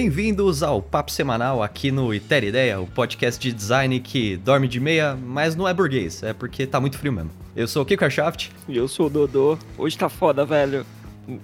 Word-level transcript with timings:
Bem-vindos 0.00 0.62
ao 0.62 0.80
Papo 0.80 1.10
Semanal 1.12 1.62
aqui 1.62 1.92
no 1.92 2.14
Iter 2.14 2.42
Ideia, 2.42 2.80
o 2.80 2.86
podcast 2.86 3.38
de 3.38 3.52
design 3.54 4.00
que 4.00 4.34
dorme 4.38 4.66
de 4.66 4.80
meia, 4.80 5.14
mas 5.14 5.54
não 5.54 5.68
é 5.68 5.74
burguês, 5.74 6.22
é 6.22 6.32
porque 6.32 6.66
tá 6.66 6.80
muito 6.80 6.96
frio 6.96 7.12
mesmo. 7.12 7.30
Eu 7.54 7.68
sou 7.68 7.82
o 7.82 7.84
Kiko 7.84 8.02
Arshaft. 8.02 8.50
E 8.66 8.78
eu 8.78 8.88
sou 8.88 9.08
o 9.08 9.10
Dodô. 9.10 9.58
Hoje 9.76 9.98
tá 9.98 10.08
foda, 10.08 10.42
velho. 10.46 10.86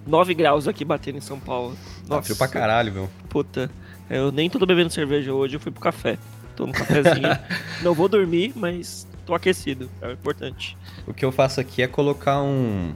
9 0.07 0.33
graus 0.33 0.67
aqui 0.67 0.87
batendo 0.87 1.19
em 1.19 1.21
São 1.21 1.39
Paulo. 1.39 1.77
Tá 2.09 2.23
frio 2.23 2.35
pra 2.35 2.49
caralho, 2.49 2.95
meu. 2.95 3.11
Puta, 3.29 3.71
eu 4.09 4.33
nem 4.33 4.49
tô 4.49 4.59
bebendo 4.65 4.89
cerveja 4.89 5.35
hoje, 5.35 5.57
eu 5.57 5.61
fui 5.61 5.71
pro 5.71 5.83
café. 5.83 6.17
Tô 6.57 6.67
no 6.67 6.73
cafezinho. 6.73 7.29
não 7.85 7.93
vou 7.93 8.09
dormir, 8.09 8.55
mas 8.57 9.07
tô 9.27 9.35
aquecido, 9.35 9.91
é 10.01 10.13
importante. 10.13 10.79
O 11.07 11.13
que 11.13 11.27
eu 11.27 11.31
faço 11.31 11.61
aqui 11.61 11.83
é 11.83 11.87
colocar 11.87 12.41
um, 12.41 12.95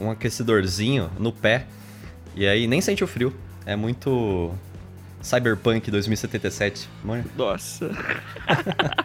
um 0.00 0.10
aquecedorzinho 0.10 1.08
no 1.16 1.30
pé, 1.30 1.64
e 2.34 2.44
aí 2.44 2.66
nem 2.66 2.80
sente 2.80 3.04
o 3.04 3.06
frio. 3.06 3.32
É 3.64 3.74
muito 3.74 4.52
Cyberpunk 5.26 5.90
2077, 5.90 6.88
mano. 7.02 7.24
Nossa. 7.36 7.90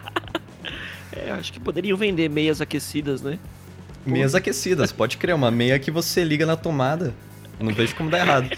é, 1.12 1.32
acho 1.32 1.52
que 1.52 1.58
poderiam 1.58 1.98
vender 1.98 2.30
meias 2.30 2.60
aquecidas, 2.60 3.20
né? 3.22 3.40
Meias 4.06 4.32
aquecidas, 4.32 4.92
pode 4.92 5.16
criar 5.16 5.34
uma 5.34 5.50
meia 5.50 5.76
que 5.80 5.90
você 5.90 6.22
liga 6.22 6.46
na 6.46 6.54
tomada. 6.54 7.12
Não 7.58 7.74
vejo 7.74 7.96
como 7.96 8.08
dá 8.08 8.20
errado. 8.20 8.48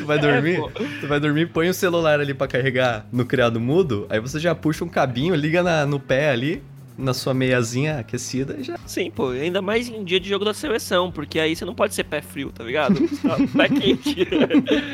tu 0.00 0.04
vai 0.04 0.18
dormir, 0.18 0.58
é, 0.58 1.00
tu 1.00 1.06
vai 1.06 1.20
dormir, 1.20 1.46
põe 1.46 1.68
o 1.68 1.74
celular 1.74 2.18
ali 2.18 2.34
para 2.34 2.48
carregar 2.48 3.06
no 3.12 3.24
criado 3.24 3.60
mudo, 3.60 4.04
aí 4.10 4.18
você 4.18 4.40
já 4.40 4.52
puxa 4.52 4.84
um 4.84 4.88
cabinho, 4.88 5.32
liga 5.36 5.62
na, 5.62 5.86
no 5.86 6.00
pé 6.00 6.30
ali, 6.30 6.60
na 6.96 7.12
sua 7.12 7.34
meiazinha 7.34 7.98
aquecida 7.98 8.62
já. 8.62 8.78
Sim, 8.86 9.10
pô, 9.10 9.30
ainda 9.30 9.60
mais 9.60 9.88
em 9.88 10.04
dia 10.04 10.20
de 10.20 10.28
jogo 10.28 10.44
da 10.44 10.54
seleção, 10.54 11.10
porque 11.10 11.38
aí 11.40 11.56
você 11.56 11.64
não 11.64 11.74
pode 11.74 11.94
ser 11.94 12.04
pé 12.04 12.20
frio, 12.20 12.50
tá 12.52 12.62
ligado? 12.64 13.00
pé 13.56 13.68
quente. 13.68 14.28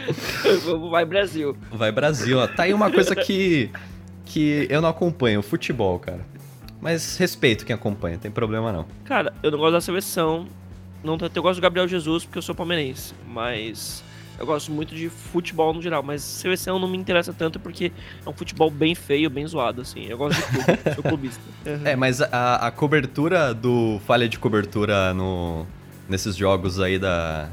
Vai 0.91 1.05
Brasil. 1.05 1.57
Vai 1.71 1.93
Brasil, 1.93 2.39
ó. 2.39 2.47
Tá 2.47 2.65
aí 2.65 2.73
uma 2.73 2.91
coisa 2.91 3.15
que 3.15 3.71
que 4.25 4.67
eu 4.71 4.81
não 4.81 4.89
acompanho, 4.89 5.43
futebol, 5.43 5.99
cara. 5.99 6.25
Mas 6.81 7.17
respeito 7.17 7.67
quem 7.67 7.75
acompanha, 7.75 8.17
tem 8.17 8.31
problema 8.31 8.73
não. 8.73 8.87
Cara, 9.05 9.35
eu 9.43 9.51
não 9.51 9.59
gosto 9.59 9.73
da 9.73 9.81
seleção. 9.81 10.47
Não, 11.03 11.19
eu 11.35 11.43
gosto 11.43 11.59
do 11.59 11.63
Gabriel 11.63 11.89
Jesus 11.89 12.25
porque 12.25 12.39
eu 12.39 12.43
sou 12.43 12.55
palmeirense, 12.55 13.15
mas 13.27 14.05
eu 14.41 14.47
gosto 14.47 14.73
muito 14.73 14.95
de 14.95 15.11
futebol 15.11 15.75
no 15.75 15.83
geral, 15.83 16.03
mas 16.03 16.23
seleção 16.23 16.79
não 16.79 16.89
me 16.89 16.97
interessa 16.97 17.31
tanto 17.31 17.61
porque 17.61 17.93
é 18.25 18.29
um 18.29 18.33
futebol 18.33 18.71
bem 18.71 18.95
feio, 18.95 19.29
bem 19.29 19.47
zoado, 19.47 19.83
assim. 19.83 20.07
Eu 20.07 20.17
gosto 20.17 20.41
de 20.41 20.65
clube, 20.65 20.81
sou 20.95 21.03
clubista. 21.05 21.43
Uhum. 21.67 21.81
É, 21.87 21.95
mas 21.95 22.23
a, 22.23 22.67
a, 22.67 22.71
cobertura 22.71 23.53
do 23.53 24.01
falha 24.07 24.27
de 24.27 24.39
cobertura 24.39 25.13
no, 25.13 25.67
nesses 26.09 26.35
jogos 26.35 26.81
aí 26.81 26.99
da, 26.99 27.51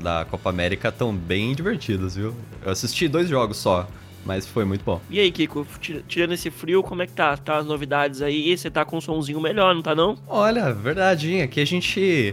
da 0.00 0.24
Copa 0.24 0.48
América 0.48 0.90
estão 0.90 1.12
bem 1.12 1.56
divertidos, 1.56 2.14
viu? 2.14 2.32
Eu 2.64 2.70
assisti 2.70 3.08
dois 3.08 3.28
jogos 3.28 3.56
só. 3.56 3.88
Mas 4.24 4.46
foi 4.46 4.64
muito 4.64 4.84
bom. 4.84 5.00
E 5.10 5.18
aí, 5.18 5.32
Kiko, 5.32 5.66
tirando 6.06 6.30
esse 6.30 6.48
frio, 6.48 6.80
como 6.80 7.02
é 7.02 7.08
que 7.08 7.12
tá? 7.12 7.36
Tá 7.36 7.56
as 7.56 7.66
novidades 7.66 8.22
aí? 8.22 8.56
Você 8.56 8.70
tá 8.70 8.84
com 8.84 8.98
um 8.98 9.00
somzinho 9.00 9.40
melhor, 9.40 9.74
não 9.74 9.82
tá 9.82 9.96
não? 9.96 10.16
Olha, 10.28 10.72
verdade, 10.72 11.40
aqui 11.40 11.60
a 11.60 11.64
gente 11.64 12.32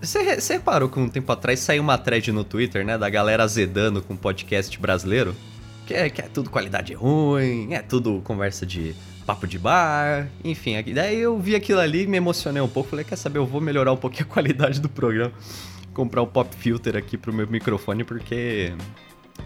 você 0.00 0.18
é, 0.18 0.56
reparou 0.56 0.88
que 0.88 0.98
um 0.98 1.08
tempo 1.08 1.30
atrás 1.30 1.60
saiu 1.60 1.82
uma 1.82 1.98
thread 1.98 2.32
no 2.32 2.44
Twitter, 2.44 2.84
né? 2.84 2.96
Da 2.96 3.08
galera 3.10 3.44
azedando 3.44 4.02
com 4.02 4.16
podcast 4.16 4.78
brasileiro? 4.78 5.34
Que 5.86 5.94
é, 5.94 6.10
que 6.10 6.20
é 6.20 6.24
tudo 6.24 6.50
qualidade 6.50 6.94
ruim, 6.94 7.72
é 7.72 7.80
tudo 7.80 8.20
conversa 8.24 8.66
de 8.66 8.94
papo 9.26 9.46
de 9.46 9.58
bar, 9.58 10.28
enfim. 10.42 10.82
Daí 10.94 11.18
eu 11.18 11.38
vi 11.38 11.54
aquilo 11.54 11.80
ali, 11.80 12.06
me 12.06 12.16
emocionei 12.16 12.62
um 12.62 12.68
pouco. 12.68 12.90
Falei, 12.90 13.04
quer 13.04 13.16
saber, 13.16 13.38
eu 13.38 13.46
vou 13.46 13.60
melhorar 13.60 13.92
um 13.92 13.96
pouquinho 13.96 14.24
a 14.24 14.32
qualidade 14.32 14.80
do 14.80 14.88
programa. 14.88 15.32
Comprar 15.92 16.22
um 16.22 16.26
pop 16.26 16.54
filter 16.56 16.96
aqui 16.96 17.18
pro 17.18 17.32
meu 17.32 17.46
microfone, 17.46 18.04
porque 18.04 18.72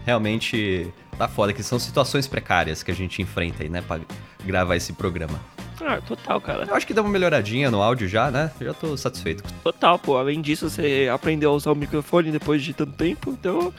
realmente 0.05 0.87
tá 1.17 1.27
foda, 1.27 1.51
que 1.51 1.63
são 1.63 1.77
situações 1.79 2.27
precárias 2.27 2.83
que 2.83 2.91
a 2.91 2.95
gente 2.95 3.21
enfrenta 3.21 3.63
aí, 3.63 3.69
né? 3.69 3.81
Pra 3.81 3.99
gravar 4.45 4.75
esse 4.77 4.93
programa. 4.93 5.52
Ah, 5.85 5.99
total, 6.01 6.39
cara. 6.39 6.65
Eu 6.65 6.75
acho 6.75 6.87
que 6.87 6.93
deu 6.93 7.03
uma 7.03 7.09
melhoradinha 7.11 7.69
no 7.69 7.81
áudio 7.81 8.07
já, 8.07 8.31
né? 8.31 8.51
Eu 8.59 8.67
já 8.67 8.73
tô 8.73 8.95
satisfeito. 8.95 9.43
Total, 9.63 9.99
pô. 9.99 10.17
Além 10.17 10.41
disso, 10.41 10.69
você 10.69 11.09
aprendeu 11.13 11.51
a 11.51 11.53
usar 11.53 11.71
o 11.71 11.75
microfone 11.75 12.31
depois 12.31 12.63
de 12.63 12.73
tanto 12.73 12.93
tempo. 12.93 13.31
Então, 13.31 13.73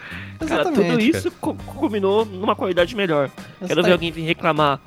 cara, 0.47 0.65
tudo 0.65 1.01
isso 1.01 1.31
co 1.33 1.55
combinou 1.55 2.25
numa 2.25 2.55
qualidade 2.55 2.95
melhor. 2.95 3.25
Exatamente. 3.27 3.69
Quero 3.69 3.83
ver 3.83 3.93
alguém 3.93 4.13
vir 4.13 4.25
reclamar. 4.25 4.81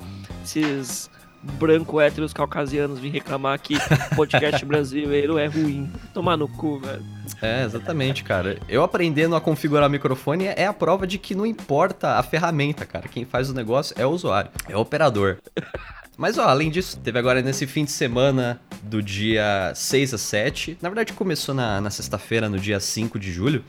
Esses 0.44 1.10
branco 1.42 2.00
héteros 2.00 2.32
caucasianos 2.32 2.98
vir 2.98 3.10
reclamar 3.10 3.58
que 3.60 3.76
podcast 4.16 4.64
brasileiro 4.66 5.38
é 5.38 5.46
ruim. 5.46 5.90
Tomar 6.12 6.36
no 6.36 6.48
cu, 6.48 6.78
velho. 6.78 7.02
É, 7.40 7.64
exatamente, 7.64 8.24
cara. 8.24 8.58
Eu 8.68 8.82
aprendendo 8.82 9.36
a 9.36 9.40
configurar 9.40 9.88
o 9.88 9.90
microfone 9.90 10.46
é 10.46 10.66
a 10.66 10.72
prova 10.72 11.06
de 11.06 11.18
que 11.18 11.34
não 11.34 11.46
importa 11.46 12.16
a 12.16 12.22
ferramenta, 12.22 12.84
cara. 12.84 13.06
Quem 13.08 13.24
faz 13.24 13.50
o 13.50 13.54
negócio 13.54 13.94
é 13.98 14.06
o 14.06 14.10
usuário, 14.10 14.50
é 14.68 14.76
o 14.76 14.80
operador. 14.80 15.38
Mas, 16.18 16.36
ó, 16.36 16.48
além 16.48 16.68
disso, 16.68 16.98
teve 16.98 17.16
agora 17.16 17.40
nesse 17.40 17.64
fim 17.64 17.84
de 17.84 17.92
semana 17.92 18.60
do 18.82 19.00
dia 19.00 19.72
6 19.72 20.14
a 20.14 20.18
7, 20.18 20.76
na 20.82 20.88
verdade 20.88 21.12
começou 21.12 21.54
na, 21.54 21.80
na 21.80 21.90
sexta-feira, 21.90 22.48
no 22.48 22.58
dia 22.58 22.80
5 22.80 23.20
de 23.20 23.30
julho, 23.30 23.64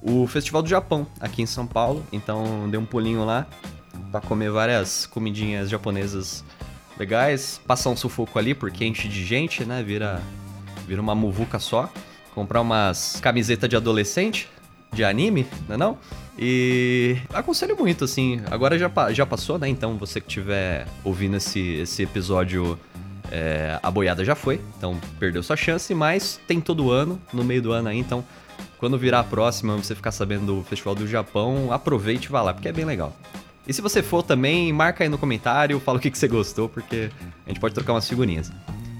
o 0.00 0.26
Festival 0.26 0.62
do 0.62 0.70
Japão, 0.70 1.06
aqui 1.20 1.42
em 1.42 1.46
São 1.46 1.66
Paulo. 1.66 2.02
Então, 2.10 2.66
dei 2.70 2.80
um 2.80 2.86
pulinho 2.86 3.26
lá 3.26 3.46
para 4.10 4.22
comer 4.22 4.50
várias 4.50 5.04
comidinhas 5.04 5.68
japonesas 5.68 6.42
legais, 6.98 7.60
passar 7.66 7.90
um 7.90 7.96
sufoco 7.96 8.38
ali, 8.38 8.54
porque 8.54 8.86
enche 8.86 9.06
de 9.06 9.22
gente, 9.22 9.62
né? 9.62 9.82
Vira, 9.82 10.22
vira 10.88 11.02
uma 11.02 11.14
muvuca 11.14 11.58
só. 11.58 11.92
Comprar 12.34 12.62
umas 12.62 13.20
camisetas 13.20 13.68
de 13.68 13.76
adolescente, 13.76 14.48
de 14.92 15.04
anime, 15.04 15.46
não 15.68 15.74
é 15.74 15.78
não? 15.78 15.98
E 16.38 17.18
aconselho 17.34 17.76
muito, 17.76 18.04
assim. 18.04 18.40
Agora 18.50 18.78
já, 18.78 18.90
já 19.12 19.26
passou, 19.26 19.58
né? 19.58 19.68
Então 19.68 19.96
você 19.96 20.20
que 20.20 20.28
estiver 20.28 20.86
ouvindo 21.04 21.36
esse, 21.36 21.60
esse 21.60 22.02
episódio, 22.02 22.78
é, 23.30 23.78
a 23.82 23.90
boiada 23.90 24.24
já 24.24 24.34
foi. 24.34 24.60
Então 24.78 24.98
perdeu 25.18 25.42
sua 25.42 25.56
chance, 25.56 25.94
mas 25.94 26.40
tem 26.46 26.60
todo 26.60 26.90
ano, 26.90 27.20
no 27.32 27.44
meio 27.44 27.60
do 27.60 27.72
ano 27.72 27.88
aí. 27.88 27.98
Então 27.98 28.24
quando 28.80 28.96
virar 28.96 29.20
a 29.20 29.24
próxima, 29.24 29.76
você 29.76 29.94
ficar 29.94 30.10
sabendo 30.10 30.46
do 30.46 30.64
Festival 30.64 30.94
do 30.94 31.06
Japão, 31.06 31.70
aproveite 31.70 32.28
e 32.28 32.30
vá 32.30 32.40
lá, 32.40 32.54
porque 32.54 32.68
é 32.68 32.72
bem 32.72 32.86
legal. 32.86 33.14
E 33.66 33.74
se 33.74 33.82
você 33.82 34.02
for 34.02 34.22
também, 34.22 34.72
marca 34.72 35.04
aí 35.04 35.10
no 35.10 35.18
comentário, 35.18 35.78
fala 35.80 35.98
o 35.98 36.00
que, 36.00 36.10
que 36.10 36.16
você 36.16 36.26
gostou, 36.26 36.66
porque 36.66 37.10
a 37.44 37.50
gente 37.50 37.60
pode 37.60 37.74
trocar 37.74 37.92
umas 37.92 38.08
figurinhas. 38.08 38.50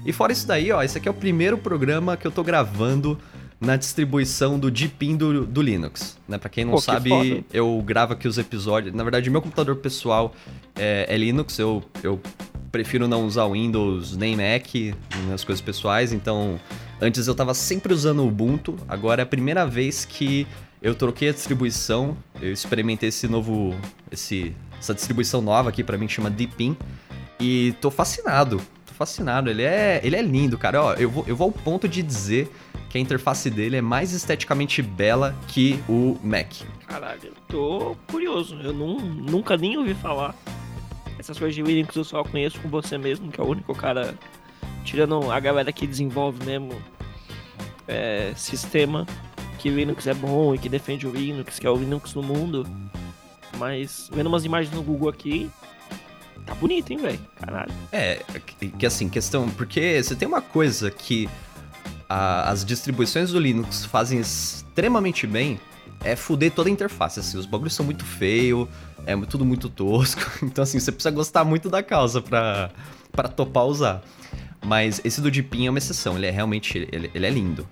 E 0.05 0.13
fora 0.13 0.31
isso 0.31 0.45
daí, 0.47 0.71
ó, 0.71 0.83
esse 0.83 0.99
aqui 0.99 1.07
é 1.07 1.11
o 1.11 1.15
primeiro 1.15 1.57
programa 1.57 2.15
que 2.15 2.25
eu 2.25 2.31
tô 2.31 2.43
gravando 2.43 3.17
na 3.61 3.75
distribuição 3.75 4.57
do 4.57 4.71
Deepin 4.71 5.15
do, 5.15 5.45
do 5.45 5.61
Linux. 5.61 6.17
Né? 6.27 6.39
Para 6.39 6.49
quem 6.49 6.65
não 6.65 6.73
Pô, 6.73 6.81
sabe, 6.81 7.45
eu 7.53 7.79
gravo 7.85 8.13
aqui 8.13 8.27
os 8.27 8.39
episódios. 8.39 8.91
Na 8.91 9.03
verdade, 9.03 9.29
meu 9.29 9.39
computador 9.39 9.75
pessoal 9.75 10.33
é, 10.75 11.05
é, 11.07 11.15
Linux, 11.15 11.59
eu, 11.59 11.83
eu 12.01 12.19
prefiro 12.71 13.07
não 13.07 13.23
usar 13.27 13.47
Windows 13.47 14.17
nem 14.17 14.35
Mac 14.35 14.65
nas 15.29 15.43
coisas 15.43 15.61
pessoais, 15.61 16.11
então 16.11 16.59
antes 16.99 17.27
eu 17.27 17.33
estava 17.33 17.53
sempre 17.53 17.93
usando 17.93 18.23
o 18.23 18.27
Ubuntu, 18.27 18.75
agora 18.89 19.21
é 19.21 19.23
a 19.23 19.27
primeira 19.27 19.63
vez 19.63 20.05
que 20.05 20.47
eu 20.81 20.95
troquei 20.95 21.29
a 21.29 21.31
distribuição, 21.31 22.17
eu 22.41 22.51
experimentei 22.51 23.09
esse 23.09 23.27
novo, 23.27 23.75
esse, 24.11 24.55
essa 24.79 24.95
distribuição 24.95 25.39
nova 25.39 25.69
aqui 25.69 25.83
para 25.83 25.99
mim 25.99 26.07
que 26.07 26.13
chama 26.13 26.31
Deepin. 26.31 26.75
E 27.39 27.73
tô 27.79 27.91
fascinado, 27.91 28.59
tô 28.85 28.93
fascinado, 28.93 29.49
ele 29.51 29.61
é, 29.61 29.99
ele 30.03 30.15
é 30.15 30.21
lindo, 30.21 30.57
cara, 30.57 30.83
ó, 30.83 30.93
eu 30.93 31.09
vou, 31.09 31.25
eu 31.27 31.35
vou 31.35 31.45
ao 31.45 31.51
ponto 31.51 31.87
de 31.87 32.01
dizer 32.01 32.51
que 32.91 32.97
a 32.97 33.01
interface 33.01 33.49
dele 33.49 33.77
é 33.77 33.81
mais 33.81 34.11
esteticamente 34.11 34.81
bela 34.81 35.33
que 35.47 35.81
o 35.87 36.19
Mac. 36.21 36.51
Caralho, 36.85 37.21
eu 37.23 37.33
tô 37.47 37.95
curioso. 38.07 38.55
Eu 38.61 38.73
não, 38.73 38.99
nunca 38.99 39.55
nem 39.55 39.77
ouvi 39.77 39.93
falar. 39.93 40.35
Essas 41.17 41.39
coisas 41.39 41.55
de 41.55 41.61
Linux 41.61 41.95
eu 41.95 42.03
só 42.03 42.21
conheço 42.23 42.59
com 42.59 42.67
você 42.67 42.97
mesmo, 42.97 43.31
que 43.31 43.39
é 43.39 43.43
o 43.43 43.47
único 43.47 43.73
cara, 43.73 44.13
tirando 44.83 45.31
a 45.31 45.39
galera 45.39 45.71
que 45.71 45.87
desenvolve 45.87 46.43
mesmo 46.45 46.73
é, 47.87 48.33
sistema, 48.35 49.07
que 49.57 49.69
Linux 49.69 50.05
é 50.07 50.13
bom 50.13 50.53
e 50.53 50.57
que 50.57 50.67
defende 50.67 51.07
o 51.07 51.11
Linux, 51.11 51.59
que 51.59 51.67
é 51.67 51.69
o 51.69 51.77
Linux 51.77 52.13
no 52.13 52.21
mundo. 52.21 52.67
Mas 53.57 54.09
vendo 54.11 54.27
umas 54.27 54.43
imagens 54.43 54.75
no 54.75 54.83
Google 54.83 55.07
aqui, 55.07 55.49
tá 56.45 56.53
bonito, 56.55 56.91
hein, 56.91 56.97
velho? 56.97 57.19
Caralho. 57.35 57.71
É, 57.91 58.19
que 58.77 58.85
assim, 58.85 59.07
questão. 59.07 59.49
Porque 59.49 60.03
você 60.03 60.13
tem 60.13 60.27
uma 60.27 60.41
coisa 60.41 60.91
que 60.91 61.29
a, 62.11 62.49
as 62.49 62.65
distribuições 62.65 63.31
do 63.31 63.39
Linux 63.39 63.85
fazem 63.85 64.19
extremamente 64.19 65.25
bem 65.25 65.57
é 66.03 66.13
fuder 66.15 66.51
toda 66.51 66.67
a 66.67 66.71
interface, 66.71 67.19
assim, 67.19 67.37
os 67.37 67.45
bagulhos 67.45 67.73
são 67.73 67.85
muito 67.85 68.03
feios, 68.03 68.67
é 69.05 69.15
tudo 69.17 69.45
muito 69.45 69.69
tosco, 69.69 70.21
então 70.43 70.63
assim, 70.63 70.79
você 70.79 70.91
precisa 70.91 71.11
gostar 71.11 71.45
muito 71.45 71.69
da 71.69 71.81
causa 71.81 72.21
pra 72.21 72.69
topar 73.35 73.65
usar. 73.65 74.01
Mas 74.63 74.99
esse 75.05 75.21
do 75.21 75.31
Deepin 75.31 75.67
é 75.67 75.69
uma 75.69 75.77
exceção, 75.77 76.17
ele 76.17 76.25
é 76.25 76.31
realmente, 76.31 76.77
ele, 76.91 77.09
ele 77.13 77.25
é 77.25 77.29
lindo. 77.29 77.67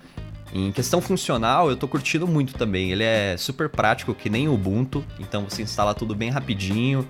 Em 0.54 0.72
questão 0.72 1.02
funcional, 1.02 1.70
eu 1.70 1.76
tô 1.76 1.88
curtindo 1.88 2.26
muito 2.26 2.54
também, 2.54 2.92
ele 2.92 3.04
é 3.04 3.36
super 3.36 3.68
prático, 3.68 4.16
que 4.16 4.30
nem 4.30 4.48
o 4.48 4.54
Ubuntu, 4.54 5.04
então 5.20 5.44
você 5.44 5.64
instala 5.64 5.94
tudo 5.94 6.16
bem 6.16 6.30
rapidinho, 6.30 7.06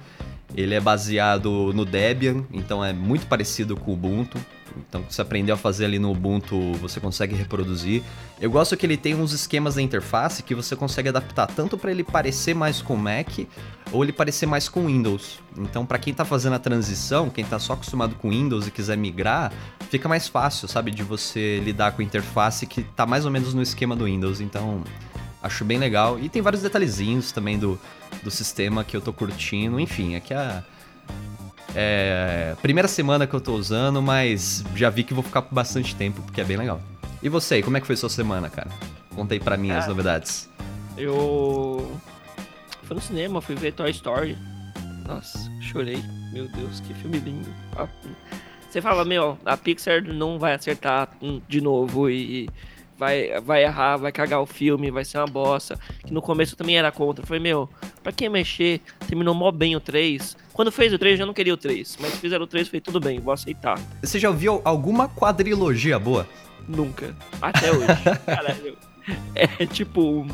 ele 0.56 0.74
é 0.74 0.80
baseado 0.80 1.72
no 1.74 1.86
Debian, 1.86 2.44
então 2.52 2.84
é 2.84 2.92
muito 2.92 3.28
parecido 3.28 3.78
com 3.78 3.92
o 3.92 3.94
Ubuntu, 3.94 4.38
Então, 4.88 5.04
você 5.10 5.22
aprendeu 5.22 5.56
a 5.56 5.58
fazer 5.58 5.86
ali 5.86 6.00
no 6.00 6.12
Ubuntu, 6.12 6.74
você 6.74 7.00
consegue 7.00 7.36
reproduzir. 7.36 8.04
Eu 8.40 8.50
gosto 8.50 8.78
que 8.78 8.86
ele 8.86 8.98
tem 8.98 9.16
uns 9.16 9.32
esquemas 9.32 9.76
da 9.76 9.82
interface 9.82 10.44
que 10.44 10.56
você 10.56 10.76
consegue 10.76 11.10
adaptar 11.10 11.48
tanto 11.48 11.78
para 11.78 11.92
ele 11.92 12.04
parecer 12.04 12.54
mais 12.54 12.82
com 12.82 12.96
Mac 12.96 13.28
ou 13.92 14.04
ele 14.04 14.14
parecer 14.14 14.46
mais 14.46 14.70
com 14.70 14.86
Windows. 14.86 15.40
Então, 15.58 15.86
para 15.86 15.98
quem 15.98 16.14
tá 16.14 16.24
fazendo 16.24 16.54
a 16.54 16.60
transição, 16.60 17.30
quem 17.30 17.44
tá 17.44 17.60
só 17.60 17.74
acostumado 17.74 18.16
com 18.16 18.30
Windows 18.30 18.68
e 18.68 18.72
quiser 18.72 18.98
migrar, 18.98 19.52
fica 19.90 20.08
mais 20.08 20.28
fácil, 20.28 20.68
sabe, 20.68 20.92
de 20.92 21.04
você 21.04 21.60
lidar 21.60 21.92
com 21.92 22.02
a 22.02 22.06
interface 22.06 22.66
que 22.66 22.84
tá 22.84 23.06
mais 23.06 23.26
ou 23.26 23.32
menos 23.32 23.54
no 23.54 23.62
esquema 23.62 23.96
do 23.96 24.06
Windows. 24.06 24.42
Então, 24.42 24.84
acho 25.42 25.66
bem 25.66 25.78
legal. 25.78 26.20
E 26.20 26.30
tem 26.30 26.42
vários 26.42 26.62
detalhezinhos 26.62 27.32
também 27.32 27.58
do, 27.58 27.80
do 28.24 28.32
sistema 28.32 28.84
que 28.84 28.96
eu 28.96 29.02
tô 29.02 29.12
curtindo. 29.12 29.80
Enfim, 29.80 30.16
é 30.16 30.34
a 30.34 30.64
é, 31.76 32.56
primeira 32.62 32.88
semana 32.88 33.28
que 33.28 33.34
eu 33.34 33.42
tô 33.42 33.54
usando, 33.54 34.02
mas 34.02 34.64
já 34.76 34.90
vi 34.90 35.04
que 35.04 35.14
vou 35.14 35.24
ficar 35.24 35.42
por 35.42 35.54
bastante 35.54 35.96
tempo, 35.96 36.22
porque 36.22 36.42
é 36.42 36.44
bem 36.44 36.58
legal. 36.58 36.82
E 37.22 37.30
você, 37.30 37.62
como 37.62 37.78
é 37.78 37.82
que 37.82 37.88
foi 37.88 37.96
sua 37.96 38.10
semana, 38.10 38.50
cara? 38.50 38.70
Contei 39.16 39.40
para 39.40 39.58
mim 39.58 39.72
as 39.72 39.88
novidades. 39.88 40.50
Eu 40.98 42.00
fui 42.84 42.96
no 42.96 43.02
cinema, 43.02 43.42
fui 43.42 43.56
ver 43.56 43.74
Toy 43.74 43.92
Story. 43.92 44.38
Nossa, 45.08 45.40
chorei. 45.62 46.02
Meu 46.32 46.48
Deus, 46.48 46.80
que 46.80 46.94
filme 46.94 47.20
lindo. 47.20 47.50
Ah, 47.76 47.88
você 48.70 48.82
fala, 48.82 49.04
meu, 49.04 49.38
a 49.44 49.58
Pixar 49.58 50.04
não 50.04 50.38
vai 50.38 50.54
acertar 50.54 51.10
de 51.48 51.60
novo 51.60 52.10
e 52.10 52.48
vai, 52.98 53.40
vai 53.42 53.64
errar, 53.64 53.98
vai 53.98 54.12
cagar 54.12 54.42
o 54.42 54.46
filme, 54.46 54.92
vai 54.92 55.04
ser 55.04 55.18
uma 55.18 55.26
bosta. 55.26 55.80
Que 56.06 56.14
no 56.14 56.22
começo 56.22 56.54
eu 56.54 56.58
também 56.58 56.78
era 56.78 56.92
contra. 56.92 57.26
Foi, 57.26 57.40
meu, 57.40 57.68
pra 58.04 58.12
que 58.12 58.30
mexer? 58.30 58.82
Terminou 59.08 59.34
mó 59.34 59.52
bem 59.52 59.76
o 59.76 59.80
3. 59.80 60.38
Quando 60.60 60.74
fez 60.74 60.92
o 60.92 61.00
3, 61.00 61.14
eu 61.14 61.18
já 61.20 61.26
não 61.26 61.34
queria 61.34 61.54
o 61.54 61.58
3. 61.58 61.98
Mas 62.02 62.18
fizeram 62.18 62.44
o 62.44 62.48
3, 62.48 62.68
foi 62.68 62.82
tudo 62.82 63.00
bem, 63.00 63.18
vou 63.18 63.32
aceitar. 63.32 63.80
Você 64.04 64.20
já 64.20 64.28
ouviu 64.28 64.60
alguma 64.66 65.08
quadrilogia 65.08 65.98
boa? 65.98 66.28
Nunca. 66.68 67.16
Até 67.42 67.72
hoje. 67.72 67.88
Caralho. 68.28 68.78
É 69.34 69.66
tipo. 69.66 70.28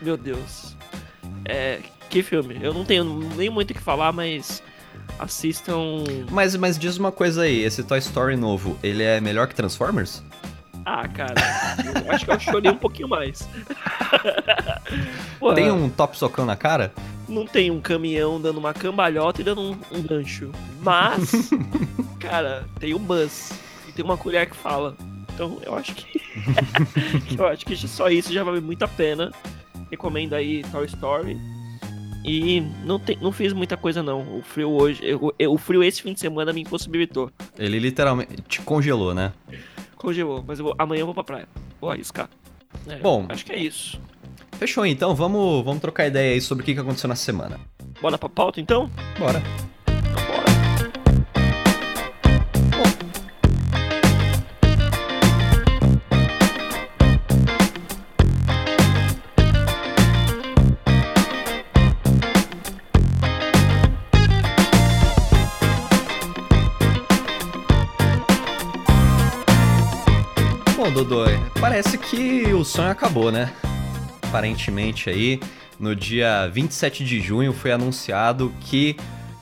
Meu 0.00 0.16
Deus. 0.16 0.74
É. 1.44 1.80
Que 2.08 2.22
filme? 2.22 2.58
Eu 2.62 2.72
não 2.72 2.86
tenho 2.86 3.04
nem 3.36 3.50
muito 3.50 3.72
o 3.72 3.74
que 3.74 3.82
falar, 3.82 4.12
mas 4.12 4.62
assistam. 5.18 6.04
Mas, 6.30 6.56
mas 6.56 6.78
diz 6.78 6.96
uma 6.96 7.12
coisa 7.12 7.42
aí, 7.42 7.64
esse 7.64 7.82
Toy 7.82 7.98
Story 7.98 8.36
novo, 8.36 8.78
ele 8.82 9.02
é 9.02 9.20
melhor 9.20 9.46
que 9.46 9.54
Transformers? 9.54 10.22
Ah, 10.86 11.06
cara, 11.08 11.34
eu 12.02 12.12
acho 12.12 12.24
que 12.24 12.30
eu 12.30 12.40
chorei 12.40 12.70
um 12.70 12.76
pouquinho 12.76 13.08
mais. 13.08 13.46
Tem 15.54 15.70
um 15.70 15.90
top 15.90 16.16
socão 16.16 16.46
na 16.46 16.56
cara? 16.56 16.94
Não 17.28 17.46
tem 17.46 17.70
um 17.70 17.80
caminhão 17.80 18.40
dando 18.40 18.58
uma 18.58 18.74
cambalhota 18.74 19.40
e 19.40 19.44
dando 19.44 19.60
um, 19.60 19.76
um 19.92 20.02
gancho. 20.02 20.50
Mas, 20.82 21.50
cara, 22.20 22.66
tem 22.78 22.94
um 22.94 22.98
buzz. 22.98 23.52
E 23.88 23.92
tem 23.92 24.04
uma 24.04 24.16
colher 24.16 24.48
que 24.48 24.56
fala. 24.56 24.96
Então 25.32 25.58
eu 25.64 25.74
acho 25.74 25.94
que. 25.94 26.20
eu 27.36 27.46
acho 27.46 27.64
que 27.64 27.76
só 27.76 28.08
isso 28.08 28.32
já 28.32 28.44
vale 28.44 28.60
muito 28.60 28.84
a 28.84 28.88
pena. 28.88 29.32
Recomendo 29.90 30.34
aí 30.34 30.62
Toy 30.70 30.86
Story. 30.86 31.38
E 32.24 32.62
não, 32.84 32.98
tem, 32.98 33.18
não 33.20 33.30
fiz 33.30 33.52
muita 33.52 33.76
coisa 33.76 34.02
não. 34.02 34.38
O 34.38 34.42
frio 34.42 34.70
hoje. 34.70 35.00
Eu, 35.02 35.34
eu, 35.38 35.52
o 35.52 35.58
frio 35.58 35.82
esse 35.82 36.02
fim 36.02 36.12
de 36.14 36.20
semana 36.20 36.52
me 36.52 36.62
impossibilitou. 36.62 37.30
Ele 37.58 37.78
literalmente 37.78 38.42
te 38.48 38.62
congelou, 38.62 39.14
né? 39.14 39.32
congelou, 40.04 40.44
mas 40.46 40.58
eu 40.58 40.66
vou, 40.66 40.74
amanhã 40.78 41.00
eu 41.00 41.06
vou 41.06 41.14
pra 41.14 41.24
praia. 41.24 41.48
Vou 41.80 41.90
arriscar. 41.90 42.28
É, 42.86 42.96
Bom, 42.96 43.26
acho 43.28 43.44
que 43.44 43.52
é 43.52 43.58
isso. 43.58 43.98
Fechou 44.58 44.86
então, 44.86 45.14
vamos, 45.14 45.64
vamos 45.64 45.80
trocar 45.80 46.06
ideia 46.06 46.34
aí 46.34 46.40
sobre 46.40 46.62
o 46.62 46.64
que 46.64 46.78
aconteceu 46.78 47.08
na 47.08 47.16
semana. 47.16 47.60
Bora 48.00 48.16
pra 48.16 48.28
pauta 48.28 48.60
então? 48.60 48.90
Bora. 49.18 49.42
Dodô, 70.94 71.24
parece 71.60 71.98
que 71.98 72.54
o 72.54 72.64
sonho 72.64 72.88
acabou, 72.88 73.32
né? 73.32 73.52
Aparentemente 74.34 75.08
aí, 75.08 75.38
no 75.78 75.94
dia 75.94 76.50
27 76.52 77.04
de 77.04 77.20
junho 77.20 77.52
foi 77.52 77.70
anunciado 77.70 78.52
que 78.62 78.96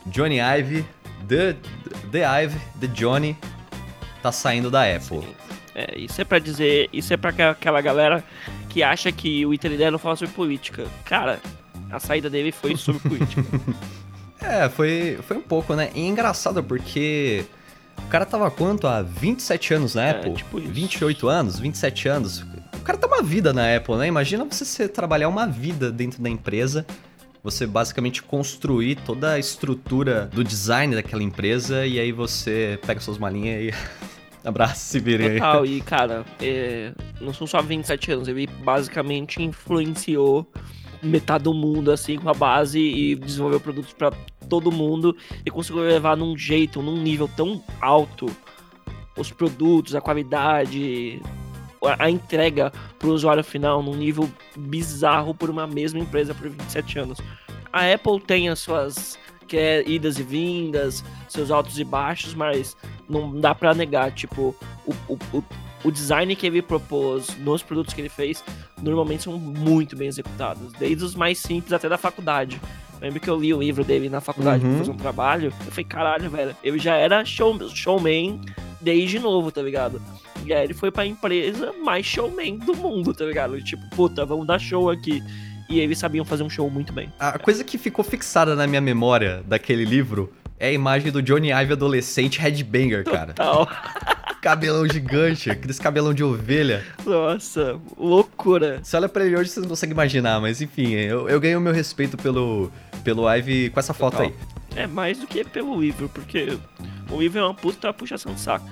Johnny 0.04 0.36
Ive, 0.38 0.84
The, 1.26 1.56
The 2.10 2.42
Ive, 2.42 2.58
The 2.78 2.88
Johnny, 2.88 3.34
tá 4.22 4.30
saindo 4.30 4.70
da 4.70 4.82
Apple. 4.82 5.20
Sim. 5.20 5.34
É, 5.74 5.98
isso 5.98 6.20
é 6.20 6.24
para 6.26 6.38
dizer, 6.38 6.90
isso 6.92 7.10
é 7.14 7.16
para 7.16 7.52
aquela 7.52 7.80
galera 7.80 8.22
que 8.68 8.82
acha 8.82 9.10
que 9.10 9.46
o 9.46 9.54
Italy 9.54 9.78
não 9.90 9.98
fala 9.98 10.14
sobre 10.14 10.34
política. 10.34 10.84
Cara, 11.06 11.40
a 11.90 11.98
saída 11.98 12.28
dele 12.28 12.52
foi 12.52 12.76
sobre 12.76 13.00
política. 13.08 13.42
é, 14.42 14.68
foi, 14.68 15.18
foi 15.26 15.38
um 15.38 15.42
pouco, 15.42 15.74
né? 15.74 15.90
E 15.94 16.02
é 16.02 16.06
engraçado 16.06 16.62
porque 16.62 17.46
o 17.96 18.08
cara 18.08 18.26
tava 18.26 18.50
quanto? 18.50 18.86
Há 18.86 19.00
27 19.00 19.72
anos 19.72 19.94
na 19.94 20.04
é, 20.04 20.10
Apple? 20.10 20.34
Tipo 20.34 20.58
isso. 20.58 20.68
28 20.68 21.28
anos, 21.30 21.58
27 21.58 22.08
anos. 22.08 22.44
O 22.82 22.84
cara 22.84 22.98
tá 22.98 23.06
uma 23.06 23.22
vida 23.22 23.52
na 23.52 23.76
Apple, 23.76 23.94
né? 23.94 24.08
Imagina 24.08 24.44
você 24.44 24.88
trabalhar 24.88 25.28
uma 25.28 25.46
vida 25.46 25.92
dentro 25.92 26.20
da 26.20 26.28
empresa 26.28 26.84
você 27.42 27.66
basicamente 27.66 28.22
construir 28.22 28.96
toda 28.96 29.32
a 29.32 29.38
estrutura 29.38 30.30
do 30.32 30.44
design 30.44 30.94
daquela 30.94 31.22
empresa 31.22 31.84
e 31.84 31.98
aí 31.98 32.12
você 32.12 32.78
pega 32.86 33.00
suas 33.00 33.18
malinhas 33.18 33.62
e 33.62 33.74
abraça 34.46 34.76
se 34.76 35.00
vira 35.00 35.24
aí. 35.24 35.38
Total, 35.38 35.66
e 35.66 35.80
cara, 35.80 36.24
é... 36.40 36.92
não 37.20 37.32
são 37.32 37.46
só 37.46 37.60
27 37.60 38.12
anos, 38.12 38.28
ele 38.28 38.46
basicamente 38.46 39.42
influenciou 39.42 40.46
metade 41.02 41.44
do 41.44 41.52
mundo 41.52 41.90
assim 41.90 42.16
com 42.16 42.28
a 42.28 42.34
base 42.34 42.78
e 42.78 43.16
desenvolveu 43.16 43.58
produtos 43.58 43.92
para 43.92 44.12
todo 44.48 44.70
mundo 44.70 45.16
e 45.44 45.50
conseguiu 45.50 45.82
levar 45.82 46.16
num 46.16 46.36
jeito, 46.36 46.80
num 46.80 46.96
nível 46.96 47.28
tão 47.36 47.62
alto 47.80 48.26
os 49.16 49.30
produtos, 49.30 49.94
a 49.94 50.00
qualidade, 50.00 51.20
a, 51.98 52.10
entrega 52.10 52.72
para 52.98 53.08
o 53.08 53.12
usuário 53.12 53.42
final 53.42 53.82
num 53.82 53.96
nível 53.96 54.30
bizarro 54.56 55.34
por 55.34 55.50
uma 55.50 55.66
mesma 55.66 55.98
empresa 55.98 56.34
por 56.34 56.48
27 56.48 56.98
anos. 56.98 57.18
A 57.72 57.92
Apple 57.92 58.20
tem 58.20 58.48
as 58.48 58.60
suas 58.60 59.18
que 59.48 59.56
é 59.56 59.86
idas 59.86 60.18
e 60.18 60.22
vindas, 60.22 61.04
seus 61.28 61.50
altos 61.50 61.78
e 61.78 61.84
baixos, 61.84 62.32
mas 62.32 62.76
não 63.06 63.38
dá 63.38 63.54
para 63.54 63.74
negar, 63.74 64.10
tipo, 64.10 64.56
o, 64.86 65.12
o, 65.12 65.44
o 65.84 65.90
design 65.90 66.34
que 66.34 66.46
ele 66.46 66.62
propôs 66.62 67.36
nos 67.38 67.62
produtos 67.62 67.92
que 67.92 68.00
ele 68.00 68.08
fez 68.08 68.42
normalmente 68.80 69.24
são 69.24 69.38
muito 69.38 69.94
bem 69.94 70.08
executados, 70.08 70.72
desde 70.72 71.04
os 71.04 71.14
mais 71.14 71.38
simples 71.38 71.72
até 71.72 71.88
da 71.88 71.98
faculdade. 71.98 72.60
lembro 73.00 73.20
que 73.20 73.28
eu 73.28 73.38
li 73.38 73.52
o 73.52 73.60
livro 73.60 73.84
dele 73.84 74.08
na 74.08 74.20
faculdade 74.20 74.64
uhum. 74.64 74.70
pra 74.70 74.78
fazer 74.78 74.90
um 74.90 74.96
trabalho. 74.96 75.52
Eu 75.66 75.70
falei, 75.70 75.84
caralho, 75.84 76.30
velho, 76.30 76.56
eu 76.62 76.78
já 76.78 76.96
era 76.96 77.24
show, 77.24 77.68
showman 77.68 78.40
desde 78.82 79.18
novo, 79.18 79.50
tá 79.50 79.62
ligado? 79.62 80.02
E 80.44 80.52
aí 80.52 80.64
ele 80.64 80.74
foi 80.74 80.90
pra 80.90 81.06
empresa 81.06 81.72
mais 81.84 82.04
showman 82.04 82.58
do 82.58 82.74
mundo, 82.74 83.14
tá 83.14 83.24
ligado? 83.24 83.62
Tipo, 83.62 83.82
puta, 83.94 84.26
vamos 84.26 84.46
dar 84.46 84.58
show 84.58 84.90
aqui. 84.90 85.22
E 85.68 85.80
eles 85.80 85.98
sabiam 85.98 86.24
fazer 86.24 86.42
um 86.42 86.50
show 86.50 86.68
muito 86.68 86.92
bem. 86.92 87.10
A 87.18 87.38
coisa 87.38 87.64
que 87.64 87.78
ficou 87.78 88.04
fixada 88.04 88.54
na 88.54 88.66
minha 88.66 88.80
memória 88.80 89.42
daquele 89.46 89.84
livro 89.84 90.32
é 90.58 90.68
a 90.68 90.72
imagem 90.72 91.10
do 91.10 91.22
Johnny 91.22 91.50
Ive 91.50 91.72
adolescente 91.72 92.38
headbanger, 92.38 93.04
cara. 93.04 93.32
Total. 93.32 93.68
cabelão 94.42 94.86
gigante, 94.88 95.48
aqueles 95.48 95.78
cabelão 95.78 96.12
de 96.12 96.24
ovelha. 96.24 96.84
Nossa, 97.06 97.80
loucura. 97.96 98.80
Você 98.82 98.96
olha 98.96 99.08
pra 99.08 99.24
ele 99.24 99.36
hoje, 99.36 99.50
você 99.50 99.60
não 99.60 99.68
consegue 99.68 99.92
imaginar, 99.92 100.40
mas 100.40 100.60
enfim, 100.60 100.90
eu, 100.90 101.28
eu 101.28 101.40
ganho 101.40 101.58
o 101.58 101.60
meu 101.60 101.72
respeito 101.72 102.16
pelo, 102.16 102.70
pelo 103.04 103.32
Ive 103.32 103.70
com 103.70 103.78
essa 103.78 103.94
foto 103.94 104.16
Total. 104.16 104.26
aí. 104.26 104.51
É 104.76 104.86
mais 104.86 105.18
do 105.18 105.26
que 105.26 105.44
pelo 105.44 105.82
Ivo, 105.82 106.08
porque 106.08 106.58
o 107.10 107.22
Ivo 107.22 107.38
é 107.38 107.42
uma 107.42 107.54
puta 107.54 107.92
puxação 107.92 108.34
de 108.34 108.40
saco. 108.40 108.68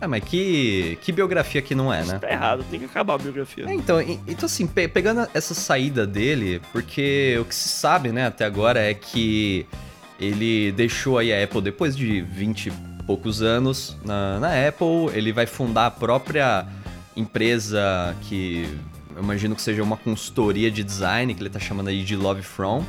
É, 0.00 0.06
mas 0.06 0.22
que, 0.22 0.96
que 1.02 1.10
biografia 1.10 1.60
que 1.60 1.74
não 1.74 1.92
é, 1.92 1.98
né? 1.98 2.04
Isso 2.04 2.18
tá 2.20 2.30
errado, 2.30 2.64
tem 2.70 2.78
que 2.78 2.86
acabar 2.86 3.14
a 3.14 3.18
biografia. 3.18 3.68
É, 3.68 3.74
então, 3.74 4.00
então 4.00 4.46
assim, 4.46 4.66
pe 4.66 4.86
pegando 4.86 5.28
essa 5.34 5.54
saída 5.54 6.06
dele, 6.06 6.60
porque 6.72 7.36
o 7.40 7.44
que 7.44 7.54
se 7.54 7.68
sabe, 7.68 8.12
né, 8.12 8.26
até 8.26 8.44
agora 8.44 8.80
é 8.80 8.94
que 8.94 9.66
ele 10.20 10.70
deixou 10.72 11.18
aí 11.18 11.32
a 11.32 11.42
Apple 11.42 11.60
depois 11.60 11.96
de 11.96 12.20
20 12.20 12.72
poucos 13.06 13.42
anos 13.42 13.96
na, 14.04 14.38
na 14.38 14.68
Apple. 14.68 15.10
Ele 15.14 15.32
vai 15.32 15.46
fundar 15.46 15.86
a 15.86 15.90
própria 15.90 16.66
empresa 17.16 18.14
que 18.22 18.68
eu 19.16 19.22
imagino 19.22 19.56
que 19.56 19.62
seja 19.62 19.82
uma 19.82 19.96
consultoria 19.96 20.70
de 20.70 20.84
design, 20.84 21.34
que 21.34 21.40
ele 21.40 21.48
está 21.48 21.58
chamando 21.58 21.88
aí 21.88 22.04
de 22.04 22.14
Love 22.14 22.42
From, 22.42 22.84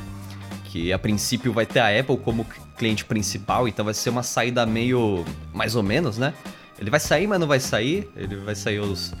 que 0.70 0.92
a 0.92 0.98
princípio 0.98 1.52
vai 1.52 1.66
ter 1.66 1.80
a 1.80 1.98
Apple 1.98 2.16
como 2.16 2.46
cliente 2.78 3.04
principal, 3.04 3.66
então 3.66 3.84
vai 3.84 3.94
ser 3.94 4.10
uma 4.10 4.22
saída 4.22 4.64
meio 4.64 5.24
mais 5.52 5.74
ou 5.74 5.82
menos, 5.82 6.16
né? 6.16 6.32
Ele 6.78 6.90
vai 6.90 7.00
sair, 7.00 7.26
mas 7.26 7.40
não 7.40 7.46
vai 7.46 7.60
sair, 7.60 8.08
ele 8.16 8.36
vai 8.36 8.54
sair 8.54 8.78
aos, 8.78 9.12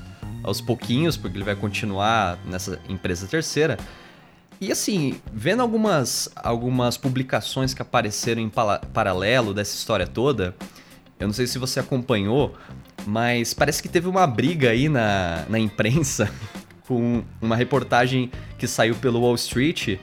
aos 0.42 0.60
pouquinhos, 0.60 1.16
porque 1.16 1.36
ele 1.36 1.44
vai 1.44 1.56
continuar 1.56 2.38
nessa 2.46 2.78
empresa 2.88 3.26
terceira. 3.26 3.76
E 4.60 4.70
assim, 4.70 5.20
vendo 5.32 5.60
algumas, 5.60 6.30
algumas 6.36 6.96
publicações 6.96 7.74
que 7.74 7.82
apareceram 7.82 8.40
em 8.40 8.50
paralelo 8.92 9.52
dessa 9.52 9.74
história 9.74 10.06
toda, 10.06 10.54
Eu 11.18 11.26
não 11.26 11.34
sei 11.34 11.46
se 11.46 11.58
você 11.58 11.80
acompanhou, 11.80 12.54
mas 13.06 13.52
parece 13.52 13.82
que 13.82 13.88
teve 13.90 14.08
uma 14.08 14.26
briga 14.26 14.70
aí 14.70 14.88
na, 14.88 15.44
na 15.50 15.58
imprensa 15.58 16.32
com 16.88 17.22
uma 17.42 17.56
reportagem 17.56 18.30
que 18.58 18.66
saiu 18.66 18.94
pelo 18.94 19.20
Wall 19.20 19.34
Street 19.34 19.98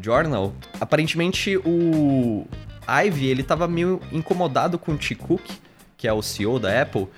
Journal. 0.00 0.54
Aparentemente 0.80 1.56
o 1.58 2.46
Ivy, 2.88 3.26
ele 3.26 3.42
tava 3.42 3.66
meio 3.66 4.00
incomodado 4.12 4.78
com 4.78 4.92
o 4.92 4.96
Tim 4.96 5.14
Cook, 5.14 5.42
que 5.96 6.06
é 6.06 6.12
o 6.12 6.22
CEO 6.22 6.58
da 6.58 6.82
Apple, 6.82 7.08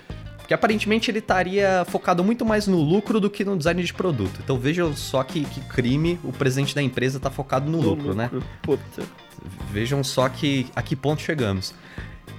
que 0.47 0.54
aparentemente 0.54 1.11
ele 1.11 1.18
estaria 1.18 1.85
focado 1.88 2.23
muito 2.23 2.45
mais 2.45 2.66
no 2.66 2.80
lucro 2.80 3.18
do 3.18 3.28
que 3.28 3.45
no 3.45 3.56
design 3.56 3.83
de 3.83 3.92
produto. 3.92 4.40
Então 4.42 4.59
vejam 4.59 4.95
só 4.95 5.23
que, 5.23 5.45
que 5.45 5.61
crime 5.62 6.21
o 6.23 6.33
presidente 6.33 6.75
da 6.75 6.83
empresa 6.83 7.18
tá 7.18 7.30
focado 7.30 7.71
no, 7.71 7.78
no 7.78 7.85
lucro, 7.90 8.09
lucro, 8.09 8.14
né? 8.14 8.30
Puta. 8.62 9.02
Vejam 9.71 10.02
só 10.04 10.28
que 10.28 10.66
a 10.75 10.83
que 10.83 10.95
ponto 10.95 11.21
chegamos. 11.21 11.75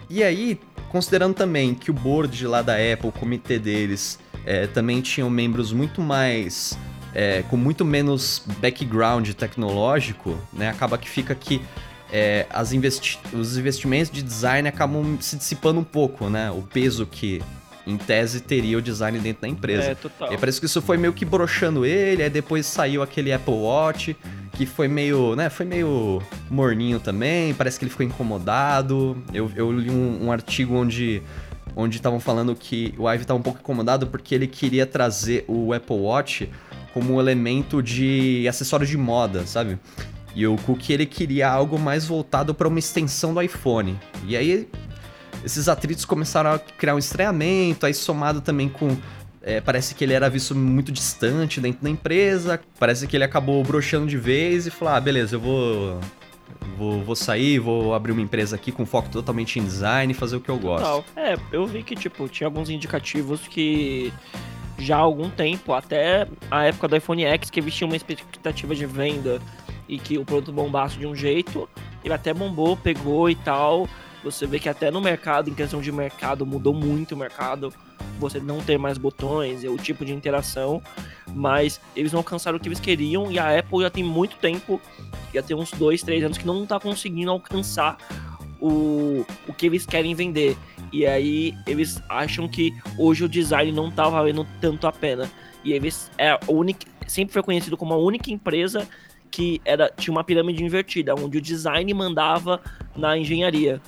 E 0.09 0.23
aí, 0.23 0.59
considerando 0.89 1.33
também 1.33 1.73
que 1.73 1.91
o 1.91 1.93
board 1.93 2.47
lá 2.47 2.61
da 2.61 2.75
Apple, 2.75 3.09
o 3.09 3.11
comitê 3.11 3.59
deles, 3.59 4.17
é, 4.45 4.65
também 4.67 5.01
tinham 5.01 5.29
membros 5.29 5.73
muito 5.73 6.01
mais. 6.01 6.77
É, 7.19 7.43
com 7.49 7.57
muito 7.57 7.83
menos 7.83 8.43
background 8.61 9.27
tecnológico, 9.31 10.37
né? 10.53 10.69
Acaba 10.69 10.99
que 10.99 11.09
fica 11.09 11.33
que 11.33 11.59
é, 12.13 12.45
as 12.51 12.73
investi 12.73 13.19
os 13.33 13.57
investimentos 13.57 14.11
de 14.11 14.21
design 14.21 14.69
acabam 14.69 15.17
se 15.19 15.35
dissipando 15.35 15.79
um 15.79 15.83
pouco, 15.83 16.29
né? 16.29 16.51
O 16.51 16.61
peso 16.61 17.07
que 17.07 17.41
em 17.87 17.97
tese 17.97 18.41
teria 18.41 18.77
o 18.77 18.81
design 18.81 19.17
dentro 19.17 19.41
da 19.41 19.47
empresa. 19.47 19.91
É, 19.91 19.95
total. 19.95 20.31
E 20.31 20.37
parece 20.37 20.59
que 20.59 20.67
isso 20.67 20.79
foi 20.79 20.97
meio 20.97 21.11
que 21.11 21.25
broxando 21.25 21.85
ele, 21.85 22.21
aí 22.21 22.29
depois 22.29 22.67
saiu 22.67 23.01
aquele 23.01 23.33
Apple 23.33 23.53
Watch, 23.53 24.15
que 24.53 24.67
foi 24.67 24.87
meio, 24.87 25.35
né, 25.35 25.49
foi 25.49 25.65
meio 25.65 26.21
morninho 26.51 26.99
também, 26.99 27.53
parece 27.53 27.79
que 27.79 27.85
ele 27.85 27.89
ficou 27.89 28.05
incomodado. 28.05 29.17
Eu, 29.33 29.49
eu 29.55 29.71
li 29.71 29.89
um, 29.89 30.25
um 30.25 30.31
artigo 30.31 30.75
onde 30.75 31.23
onde 31.75 31.97
estavam 31.97 32.19
falando 32.19 32.55
que 32.55 32.93
o 32.97 33.07
Ive 33.07 33.21
estava 33.21 33.39
um 33.39 33.43
pouco 33.43 33.59
incomodado 33.59 34.07
porque 34.07 34.33
ele 34.33 34.47
queria 34.47 34.85
trazer 34.85 35.45
o 35.47 35.71
Apple 35.73 35.95
Watch 35.95 36.49
como 36.97 37.13
um 37.13 37.19
elemento 37.19 37.83
de 37.83 38.47
acessório 38.49 38.85
de 38.85 38.97
moda, 38.97 39.45
sabe? 39.45 39.77
E 40.35 40.47
o 40.47 40.55
Cook 40.55 40.89
ele 40.89 41.05
queria 41.05 41.47
algo 41.47 41.77
mais 41.77 42.05
voltado 42.05 42.55
para 42.55 42.67
uma 42.67 42.79
extensão 42.79 43.35
do 43.35 43.41
iPhone. 43.41 43.99
E 44.25 44.35
aí 44.35 44.67
esses 45.45 45.69
atritos 45.69 46.05
começaram 46.05 46.53
a 46.53 46.57
criar 46.59 46.95
um 46.95 46.97
estranhamento, 46.97 47.85
aí 47.85 47.93
somado 47.93 48.41
também 48.41 48.67
com. 48.67 48.97
É, 49.43 49.61
parece 49.61 49.93
que 49.93 50.03
ele 50.03 50.13
era 50.13 50.27
visto 50.27 50.55
muito 50.55 50.91
distante 50.91 51.61
dentro 51.61 51.83
da 51.83 51.89
empresa. 51.89 52.59
Parece 52.79 53.05
que 53.05 53.15
ele 53.15 53.23
acabou 53.23 53.63
broxando 53.63 54.07
de 54.07 54.17
vez 54.17 54.65
e 54.65 54.71
falou: 54.71 54.95
ah, 54.95 54.99
beleza, 54.99 55.35
eu 55.35 55.39
vou. 55.39 55.99
Vou, 56.77 57.03
vou 57.03 57.15
sair, 57.15 57.59
vou 57.59 57.93
abrir 57.93 58.11
uma 58.11 58.21
empresa 58.21 58.55
aqui 58.55 58.71
com 58.71 58.85
foco 58.85 59.09
totalmente 59.09 59.59
em 59.59 59.63
design 59.63 60.11
e 60.11 60.15
fazer 60.15 60.37
o 60.37 60.39
que 60.39 60.49
eu 60.49 60.57
gosto. 60.57 61.03
É, 61.15 61.35
eu 61.51 61.65
vi 61.65 61.83
que, 61.83 61.95
tipo, 61.95 62.27
tinha 62.29 62.47
alguns 62.47 62.69
indicativos 62.69 63.47
que 63.47 64.13
já 64.77 64.97
há 64.97 64.99
algum 64.99 65.29
tempo, 65.29 65.73
até 65.73 66.27
a 66.51 66.65
época 66.65 66.87
do 66.87 66.95
iPhone 66.95 67.23
X, 67.23 67.49
que 67.49 67.59
eles 67.59 67.73
tinham 67.73 67.89
uma 67.89 67.95
expectativa 67.95 68.75
de 68.75 68.85
venda 68.85 69.41
e 69.87 69.97
que 69.97 70.17
o 70.17 70.25
produto 70.25 70.51
bombasse 70.51 70.97
de 70.97 71.07
um 71.07 71.15
jeito, 71.15 71.67
ele 72.03 72.13
até 72.13 72.33
bombou, 72.33 72.77
pegou 72.77 73.29
e 73.29 73.35
tal. 73.35 73.87
Você 74.23 74.45
vê 74.45 74.59
que 74.59 74.67
até 74.67 74.91
no 74.91 74.99
mercado, 74.99 75.49
em 75.49 75.53
questão 75.53 75.81
de 75.81 75.91
mercado, 75.91 76.45
mudou 76.45 76.73
muito 76.73 77.13
o 77.13 77.17
mercado. 77.17 77.73
Você 78.19 78.39
não 78.39 78.59
ter 78.59 78.77
mais 78.77 78.97
botões, 78.97 79.63
é 79.63 79.69
o 79.69 79.77
tipo 79.77 80.03
de 80.03 80.13
interação, 80.13 80.81
mas 81.33 81.79
eles 81.95 82.11
não 82.11 82.19
alcançaram 82.19 82.57
o 82.57 82.59
que 82.59 82.67
eles 82.67 82.79
queriam 82.79 83.31
e 83.31 83.37
a 83.37 83.57
Apple 83.57 83.81
já 83.81 83.89
tem 83.89 84.03
muito 84.03 84.37
tempo, 84.37 84.81
já 85.33 85.41
tem 85.41 85.55
uns 85.55 85.71
dois, 85.71 86.01
três 86.01 86.23
anos 86.23 86.37
que 86.37 86.45
não 86.45 86.63
está 86.63 86.79
conseguindo 86.79 87.29
alcançar 87.29 87.97
o, 88.61 89.25
o 89.47 89.53
que 89.53 89.65
eles 89.65 89.85
querem 89.85 90.13
vender. 90.15 90.57
E 90.91 91.05
aí 91.05 91.55
eles 91.65 92.01
acham 92.09 92.47
que 92.47 92.73
hoje 92.97 93.23
o 93.23 93.29
design 93.29 93.71
não 93.71 93.91
tá 93.91 94.07
valendo 94.07 94.47
tanto 94.61 94.87
a 94.87 94.91
pena. 94.91 95.29
E 95.63 95.73
eles 95.73 96.11
é 96.17 96.31
a 96.31 96.39
única, 96.47 96.87
sempre 97.07 97.33
foi 97.33 97.43
conhecido 97.43 97.75
como 97.75 97.93
a 97.93 97.97
única 97.97 98.31
empresa 98.31 98.87
que 99.29 99.61
era 99.65 99.89
tinha 99.89 100.11
uma 100.11 100.23
pirâmide 100.23 100.63
invertida, 100.63 101.13
onde 101.13 101.37
o 101.37 101.41
design 101.41 101.93
mandava 101.93 102.61
na 102.95 103.17
engenharia. 103.17 103.81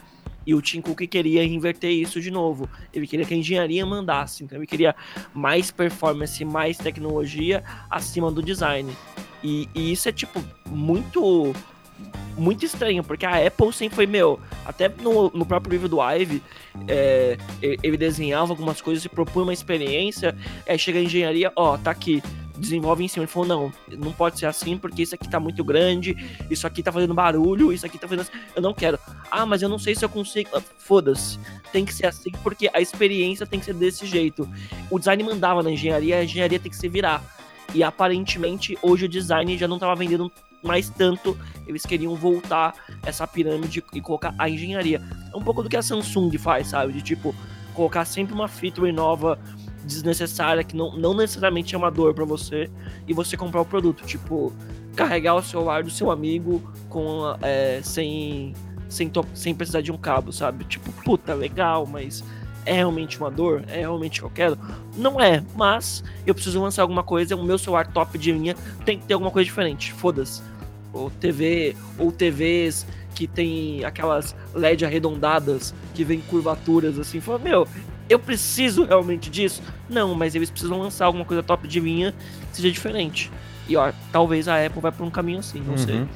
E 0.45 0.53
o 0.55 0.61
Tim 0.61 0.81
Cook 0.81 1.01
queria 1.07 1.43
inverter 1.43 1.91
isso 1.91 2.19
de 2.19 2.31
novo. 2.31 2.67
Ele 2.93 3.05
queria 3.05 3.25
que 3.25 3.33
a 3.33 3.37
engenharia 3.37 3.85
mandasse. 3.85 4.43
Então 4.43 4.57
ele 4.57 4.65
queria 4.65 4.95
mais 5.33 5.69
performance, 5.69 6.43
mais 6.43 6.77
tecnologia 6.77 7.63
acima 7.89 8.31
do 8.31 8.41
design. 8.41 8.91
E, 9.43 9.69
e 9.75 9.91
isso 9.91 10.09
é, 10.09 10.11
tipo, 10.11 10.43
muito 10.65 11.53
muito 12.37 12.65
estranho, 12.65 13.03
porque 13.03 13.25
a 13.25 13.45
Apple 13.45 13.73
sempre 13.73 13.95
foi, 13.95 14.07
meu, 14.07 14.39
até 14.65 14.87
no, 14.87 15.29
no 15.31 15.45
próprio 15.45 15.71
livro 15.71 15.89
do 15.89 15.99
Ive, 16.01 16.41
é, 16.87 17.37
ele 17.61 17.97
desenhava 17.97 18.53
algumas 18.53 18.81
coisas 18.81 19.03
e 19.03 19.09
propunha 19.09 19.43
uma 19.43 19.53
experiência, 19.53 20.35
aí 20.67 20.79
chega 20.79 20.99
a 20.99 21.03
engenharia, 21.03 21.51
ó, 21.55 21.77
tá 21.77 21.91
aqui, 21.91 22.23
desenvolve 22.59 23.03
em 23.03 23.07
cima. 23.07 23.23
Ele 23.23 23.31
falou: 23.31 23.47
não, 23.47 23.73
não 23.97 24.11
pode 24.11 24.37
ser 24.37 24.45
assim, 24.45 24.77
porque 24.77 25.01
isso 25.01 25.15
aqui 25.15 25.27
tá 25.29 25.39
muito 25.39 25.63
grande, 25.63 26.15
isso 26.49 26.67
aqui 26.67 26.83
tá 26.83 26.91
fazendo 26.91 27.13
barulho, 27.13 27.73
isso 27.73 27.85
aqui 27.85 27.97
tá 27.97 28.07
fazendo. 28.07 28.27
Eu 28.55 28.61
não 28.61 28.73
quero. 28.73 28.99
Ah, 29.31 29.45
mas 29.45 29.61
eu 29.61 29.69
não 29.69 29.79
sei 29.79 29.95
se 29.95 30.03
eu 30.03 30.09
consigo. 30.09 30.49
Ah, 30.53 30.61
foda-se. 30.77 31.39
Tem 31.71 31.85
que 31.85 31.93
ser 31.93 32.05
assim, 32.05 32.31
porque 32.43 32.69
a 32.73 32.81
experiência 32.81 33.45
tem 33.45 33.59
que 33.59 33.65
ser 33.65 33.73
desse 33.73 34.05
jeito. 34.05 34.47
O 34.89 34.99
design 34.99 35.23
mandava 35.23 35.63
na 35.63 35.71
engenharia, 35.71 36.17
a 36.17 36.23
engenharia 36.23 36.59
tem 36.59 36.69
que 36.69 36.77
se 36.77 36.89
virar. 36.89 37.23
E 37.73 37.83
aparentemente, 37.83 38.77
hoje 38.81 39.05
o 39.05 39.09
design 39.09 39.57
já 39.57 39.67
não 39.67 39.77
tava 39.77 39.95
vendendo 39.95 40.31
mais 40.63 40.89
tanto. 40.89 41.37
Eles 41.67 41.85
queriam 41.85 42.15
voltar 42.15 42.73
essa 43.03 43.27
pirâmide 43.27 43.83
e 43.93 44.01
colocar 44.01 44.33
a 44.37 44.49
engenharia. 44.49 45.01
É 45.33 45.37
um 45.37 45.41
pouco 45.41 45.63
do 45.63 45.69
que 45.69 45.77
a 45.77 45.81
Samsung 45.81 46.35
faz, 46.37 46.67
sabe? 46.67 46.93
De 46.93 47.01
tipo, 47.01 47.35
colocar 47.73 48.05
sempre 48.05 48.33
uma 48.33 48.47
feature 48.47 48.91
nova 48.91 49.39
desnecessária 49.83 50.63
que 50.63 50.75
não, 50.75 50.95
não 50.97 51.13
necessariamente 51.13 51.73
é 51.73 51.77
uma 51.77 51.89
dor 51.89 52.13
para 52.13 52.25
você 52.25 52.69
e 53.07 53.13
você 53.13 53.37
comprar 53.37 53.61
o 53.61 53.65
produto. 53.65 54.05
Tipo, 54.05 54.53
carregar 54.95 55.35
o 55.35 55.41
celular 55.41 55.83
do 55.83 55.89
seu 55.89 56.11
amigo 56.11 56.61
com 56.89 57.35
é, 57.41 57.79
sem, 57.83 58.53
sem, 58.87 59.11
sem 59.33 59.55
precisar 59.55 59.81
de 59.81 59.91
um 59.91 59.97
cabo, 59.97 60.31
sabe? 60.31 60.65
Tipo, 60.65 60.91
puta, 61.03 61.33
legal, 61.33 61.85
mas 61.85 62.23
é 62.69 62.73
realmente 62.73 63.17
uma 63.19 63.31
dor? 63.31 63.63
É 63.67 63.79
realmente 63.79 64.19
que 64.19 64.25
eu 64.25 64.29
quero? 64.29 64.57
Não 64.95 65.19
é, 65.19 65.43
mas 65.55 66.03
eu 66.25 66.35
preciso 66.35 66.61
lançar 66.61 66.83
alguma 66.83 67.01
coisa, 67.01 67.35
o 67.35 67.43
meu 67.43 67.57
celular 67.57 67.87
top 67.87 68.17
de 68.17 68.31
linha 68.31 68.55
tem 68.85 68.99
que 68.99 69.05
ter 69.05 69.15
alguma 69.15 69.31
coisa 69.31 69.45
diferente. 69.45 69.91
Foda-se. 69.91 70.41
Ou 70.93 71.09
TV, 71.09 71.75
ou 71.97 72.11
TVs 72.11 72.85
que 73.15 73.27
tem 73.27 73.83
aquelas 73.83 74.35
LED 74.53 74.85
arredondadas 74.85 75.73
que 75.93 76.03
vem 76.03 76.21
curvaturas 76.21 76.99
assim. 76.99 77.19
Fala, 77.19 77.39
meu, 77.39 77.67
eu 78.07 78.19
preciso 78.19 78.85
realmente 78.85 79.29
disso? 79.29 79.61
Não, 79.89 80.13
mas 80.13 80.35
eles 80.35 80.51
precisam 80.51 80.79
lançar 80.79 81.05
alguma 81.05 81.25
coisa 81.25 81.41
top 81.41 81.67
de 81.67 81.79
linha 81.79 82.13
que 82.51 82.57
seja 82.57 82.71
diferente. 82.71 83.31
E 83.67 83.75
ó, 83.75 83.91
talvez 84.11 84.47
a 84.47 84.63
Apple 84.63 84.81
vá 84.81 84.91
por 84.91 85.05
um 85.05 85.11
caminho 85.11 85.39
assim, 85.39 85.59
não 85.59 85.71
uhum. 85.71 85.77
sei. 85.77 86.07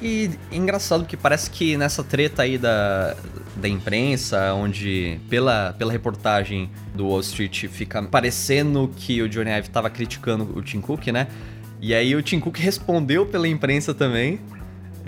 E 0.00 0.30
engraçado 0.52 1.04
que 1.04 1.16
parece 1.16 1.50
que 1.50 1.76
nessa 1.76 2.04
treta 2.04 2.42
aí 2.42 2.56
da, 2.56 3.16
da 3.56 3.68
imprensa, 3.68 4.54
onde 4.54 5.18
pela, 5.28 5.74
pela 5.76 5.90
reportagem 5.90 6.70
do 6.94 7.06
Wall 7.06 7.20
Street 7.20 7.66
fica 7.66 8.02
parecendo 8.02 8.90
que 8.96 9.20
o 9.20 9.28
Johnny 9.28 9.50
Ive 9.50 9.68
estava 9.68 9.90
criticando 9.90 10.56
o 10.56 10.62
Tim 10.62 10.80
Cook, 10.80 11.08
né? 11.08 11.26
E 11.80 11.94
aí 11.94 12.14
o 12.14 12.22
Tim 12.22 12.38
Cook 12.38 12.58
respondeu 12.58 13.26
pela 13.26 13.48
imprensa 13.48 13.92
também, 13.92 14.40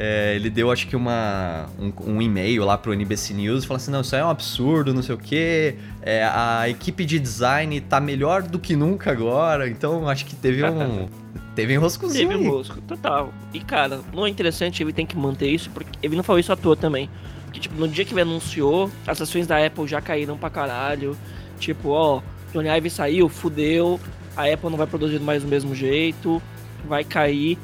é, 0.03 0.35
ele 0.35 0.49
deu, 0.49 0.73
acho 0.73 0.87
que, 0.87 0.97
uma, 0.97 1.67
um, 1.79 1.93
um, 2.13 2.23
e-mail 2.23 2.65
lá 2.65 2.79
pro 2.79 2.95
NBC 2.95 3.35
News, 3.35 3.67
falando 3.67 3.83
assim, 3.83 3.91
não, 3.91 4.01
isso 4.01 4.17
é 4.17 4.25
um 4.25 4.31
absurdo, 4.31 4.95
não 4.95 5.03
sei 5.03 5.15
o 5.15 5.19
quê, 5.19 5.75
é, 6.01 6.25
a 6.25 6.67
equipe 6.71 7.05
de 7.05 7.19
design 7.19 7.79
tá 7.83 8.01
melhor 8.01 8.43
do 8.43 8.59
que 8.59 8.75
nunca 8.75 9.11
agora, 9.13 9.69
então 9.69 10.09
acho 10.09 10.25
que 10.25 10.35
teve 10.35 10.65
um... 10.65 11.07
teve 11.55 11.77
um 11.79 11.81
roscozinho 11.81 12.29
Teve 12.29 12.49
um 12.49 12.51
rosco, 12.51 12.81
total. 12.83 13.33
E, 13.53 13.61
cara, 13.61 14.01
não 14.13 14.27
é 14.27 14.29
interessante, 14.29 14.83
ele 14.83 14.93
tem 14.93 15.07
que 15.07 15.17
manter 15.17 15.49
isso, 15.49 15.71
porque 15.71 15.91
ele 16.03 16.17
não 16.17 16.23
falou 16.23 16.39
isso 16.39 16.53
à 16.53 16.57
toa 16.57 16.77
também. 16.77 17.09
Que, 17.53 17.61
tipo, 17.61 17.75
no 17.75 17.89
dia 17.89 18.05
que 18.05 18.13
ele 18.13 18.23
anunciou, 18.23 18.91
as 19.07 19.21
ações 19.21 19.47
da 19.47 19.65
Apple 19.65 19.87
já 19.87 20.01
caíram 20.01 20.37
pra 20.37 20.51
caralho. 20.51 21.17
Tipo, 21.59 21.91
ó, 21.91 22.23
Johnny 22.53 22.69
Ive 22.69 22.91
saiu, 22.91 23.29
fudeu, 23.29 24.01
a 24.37 24.45
Apple 24.45 24.71
não 24.71 24.77
vai 24.79 24.87
produzir 24.87 25.21
mais 25.21 25.43
do 25.43 25.49
mesmo 25.49 25.75
jeito, 25.75 26.41
vai 26.87 27.05
cair 27.05 27.59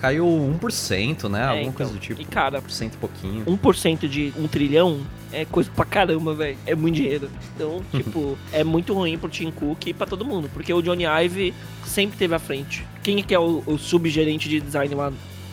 caiu 0.00 0.24
1%, 0.26 1.28
né? 1.28 1.40
É, 1.40 1.42
Alguma 1.42 1.60
então, 1.60 1.72
coisa 1.72 1.92
do 1.92 1.98
tipo. 1.98 2.20
E 2.20 2.24
cara, 2.24 2.60
1% 2.62 2.94
e 2.94 2.96
pouquinho. 2.96 3.44
1% 3.44 4.08
de 4.08 4.32
um 4.36 4.48
trilhão 4.48 5.00
é 5.30 5.44
coisa 5.44 5.70
pra 5.70 5.84
caramba, 5.84 6.34
velho. 6.34 6.56
É 6.66 6.74
muito 6.74 6.94
dinheiro. 6.96 7.30
Então, 7.54 7.82
tipo, 7.92 8.36
é 8.52 8.64
muito 8.64 8.94
ruim 8.94 9.18
pro 9.18 9.28
Tim 9.28 9.50
Cook 9.50 9.86
e 9.86 9.94
pra 9.94 10.06
todo 10.06 10.24
mundo. 10.24 10.50
Porque 10.52 10.72
o 10.72 10.80
Johnny 10.80 11.04
Ive 11.04 11.54
sempre 11.84 12.16
teve 12.16 12.34
à 12.34 12.38
frente. 12.38 12.84
Quem 13.02 13.22
que 13.22 13.34
é 13.34 13.38
o, 13.38 13.62
o 13.66 13.78
subgerente 13.78 14.48
de 14.48 14.60
design 14.60 14.94
lá? 14.94 15.12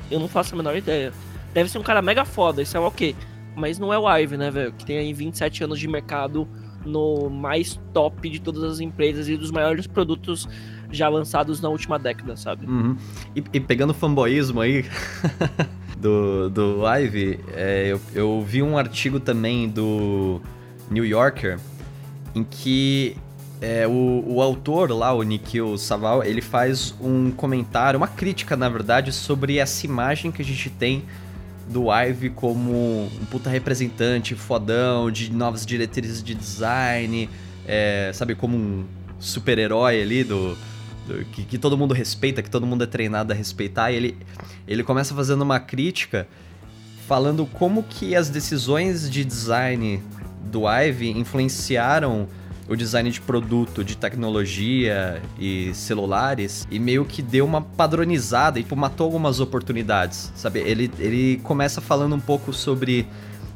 Eu 0.09 0.19
não 0.19 0.27
faço 0.27 0.53
a 0.53 0.57
menor 0.57 0.75
ideia. 0.75 1.13
Deve 1.53 1.69
ser 1.69 1.77
um 1.77 1.83
cara 1.83 2.01
mega 2.01 2.25
foda, 2.25 2.61
isso 2.61 2.75
é 2.77 2.79
o 2.79 2.91
quê? 2.91 3.15
Mas 3.55 3.79
não 3.79 3.91
é 3.91 3.97
o 3.97 4.07
Ive, 4.17 4.37
né, 4.37 4.51
velho? 4.51 4.73
Que 4.73 4.85
tem 4.85 4.97
aí 4.97 5.13
27 5.13 5.63
anos 5.63 5.79
de 5.79 5.87
mercado 5.87 6.47
no 6.85 7.29
mais 7.29 7.79
top 7.93 8.29
de 8.29 8.39
todas 8.39 8.63
as 8.63 8.79
empresas 8.79 9.27
e 9.27 9.35
dos 9.35 9.51
maiores 9.51 9.87
produtos 9.87 10.47
já 10.91 11.09
lançados 11.09 11.59
na 11.59 11.69
última 11.69 11.99
década, 11.99 12.37
sabe? 12.37 12.65
Uhum. 12.65 12.95
E, 13.35 13.43
e, 13.53 13.59
pegando 13.59 13.89
o 13.89 13.93
fanboyismo 13.93 14.61
aí 14.61 14.85
do, 15.99 16.49
do 16.49 16.83
Ivy, 16.87 17.39
é, 17.53 17.87
eu, 17.87 18.01
eu 18.13 18.41
vi 18.41 18.61
um 18.61 18.77
artigo 18.77 19.19
também 19.19 19.67
do 19.67 20.41
New 20.89 21.05
Yorker, 21.05 21.59
em 22.33 22.43
que 22.43 23.17
é, 23.61 23.87
o, 23.87 24.23
o, 24.27 24.41
autor 24.41 24.91
lá, 24.91 25.13
o 25.13 25.23
Nikhil 25.23 25.77
Saval, 25.77 26.23
ele 26.23 26.41
faz 26.41 26.93
um 27.01 27.31
comentário, 27.31 27.97
uma 27.97 28.07
crítica, 28.07 28.55
na 28.55 28.69
verdade, 28.69 29.11
sobre 29.11 29.57
essa 29.57 29.85
imagem 29.85 30.31
que 30.31 30.41
a 30.41 30.45
gente 30.45 30.69
tem 30.69 31.03
do 31.67 31.91
Ive 31.91 32.29
como 32.29 32.71
um 32.71 33.25
puta 33.29 33.49
representante 33.49 34.35
fodão, 34.35 35.11
de 35.11 35.31
novas 35.31 35.65
diretrizes 35.65 36.23
de 36.23 36.33
design, 36.33 37.29
é, 37.65 38.11
sabe, 38.13 38.35
como 38.35 38.55
um 38.55 38.85
super-herói 39.19 40.01
ali 40.01 40.23
do, 40.23 40.57
que, 41.31 41.43
que, 41.43 41.57
todo 41.57 41.77
mundo 41.77 41.93
respeita, 41.93 42.41
que 42.41 42.49
todo 42.49 42.65
mundo 42.65 42.83
é 42.83 42.87
treinado 42.87 43.33
a 43.33 43.35
respeitar. 43.35 43.91
E 43.91 43.95
ele, 43.95 44.17
ele 44.67 44.83
começa 44.83 45.13
fazendo 45.15 45.41
uma 45.41 45.59
crítica 45.59 46.27
falando 47.07 47.45
como 47.45 47.83
que 47.83 48.15
as 48.15 48.29
decisões 48.29 49.09
de 49.09 49.23
design 49.23 50.01
do 50.43 50.63
Ive 50.67 51.09
influenciaram 51.09 52.27
o 52.67 52.75
design 52.75 53.09
de 53.09 53.21
produto, 53.21 53.83
de 53.83 53.95
tecnologia 53.95 55.21
e 55.39 55.73
celulares 55.73 56.67
e 56.69 56.79
meio 56.79 57.05
que 57.05 57.21
deu 57.21 57.45
uma 57.45 57.61
padronizada 57.61 58.59
e 58.59 58.63
tipo, 58.63 58.75
matou 58.75 59.05
algumas 59.05 59.39
oportunidades, 59.39 60.31
sabe? 60.35 60.59
Ele, 60.59 60.91
ele 60.99 61.39
começa 61.43 61.79
falando 61.79 62.15
um 62.15 62.19
pouco 62.19 62.51
sobre 62.51 63.07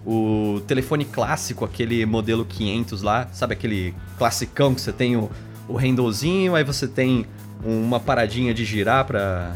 o 0.06 0.62
telefone 0.65 1.06
clássico, 1.06 1.65
aquele 1.65 2.06
modelo 2.06 2.46
500 2.46 3.01
lá, 3.01 3.27
sabe 3.32 3.53
aquele 3.53 3.94
classicão 4.18 4.74
que 4.74 4.82
você 4.82 4.91
tem 4.91 5.15
o, 5.15 5.30
o 5.68 5.75
handlezinho, 5.75 6.56
aí 6.56 6.63
você 6.63 6.88
tem 6.88 7.25
uma 7.63 8.00
paradinha 8.00 8.53
de 8.53 8.65
girar 8.65 9.06
para 9.06 9.56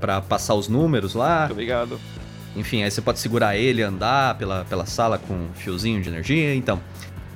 para 0.00 0.20
passar 0.20 0.54
os 0.54 0.68
números 0.68 1.14
lá. 1.14 1.48
Obrigado. 1.50 1.98
Enfim, 2.56 2.82
aí 2.82 2.90
você 2.90 3.00
pode 3.00 3.18
segurar 3.18 3.56
ele, 3.56 3.82
andar 3.82 4.36
pela, 4.36 4.64
pela 4.64 4.86
sala 4.86 5.18
com 5.18 5.34
um 5.34 5.48
fiozinho 5.54 6.00
de 6.00 6.08
energia. 6.08 6.54
Então, 6.54 6.80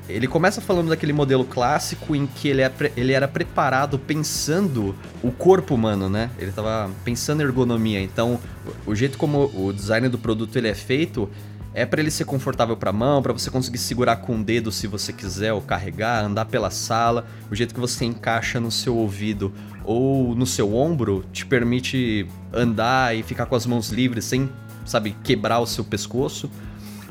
ele 0.09 0.27
começa 0.27 0.61
falando 0.61 0.89
daquele 0.89 1.13
modelo 1.13 1.45
clássico 1.45 2.15
em 2.17 2.27
que 2.27 2.49
ele, 2.49 2.63
é, 2.63 2.73
ele 2.97 3.13
era 3.13 3.29
preparado 3.29 3.99
pensando 3.99 4.95
o 5.23 5.31
corpo 5.31 5.75
humano, 5.75 6.09
né? 6.09 6.31
Ele 6.39 6.51
estava 6.51 6.91
pensando 7.05 7.43
ergonomia. 7.43 8.01
Então, 8.01 8.39
o 8.87 8.95
jeito 8.95 9.17
como 9.17 9.51
o 9.55 9.73
design 9.73 10.09
do 10.09 10.19
produto 10.19 10.57
ele 10.57 10.69
é 10.69 10.75
feito 10.75 11.29
é 11.75 11.87
para 11.87 12.01
ele 12.01 12.11
ser 12.11 12.25
confortável 12.25 12.77
para 12.77 12.91
a 12.91 12.93
mão, 12.93 13.23
para 13.23 13.33
você 13.33 13.51
conseguir 13.51 13.79
segurar 13.79 14.17
com 14.17 14.39
o 14.39 14.45
dedo 14.45 14.71
se 14.71 14.87
você 14.87 15.13
quiser 15.13 15.53
ou 15.53 15.63
carregar, 15.63 16.25
andar 16.25 16.45
pela 16.45 16.71
sala. 16.71 17.27
O 17.51 17.55
jeito 17.55 17.73
que 17.73 17.81
você 17.81 18.05
encaixa 18.05 18.61
no 18.61 18.71
seu 18.71 18.97
ouvido 18.97 19.53
ou 19.85 20.35
no 20.35 20.47
seu 20.47 20.75
ombro 20.75 21.25
te 21.33 21.47
permite 21.47 22.27
andar 22.53 23.17
e 23.17 23.23
ficar 23.23 23.47
com 23.47 23.55
as 23.55 23.65
mãos 23.65 23.91
livres 23.91 24.25
sem, 24.25 24.51
sabe, 24.85 25.17
quebrar 25.25 25.61
o 25.61 25.67
seu 25.67 25.85
pescoço. 25.85 26.51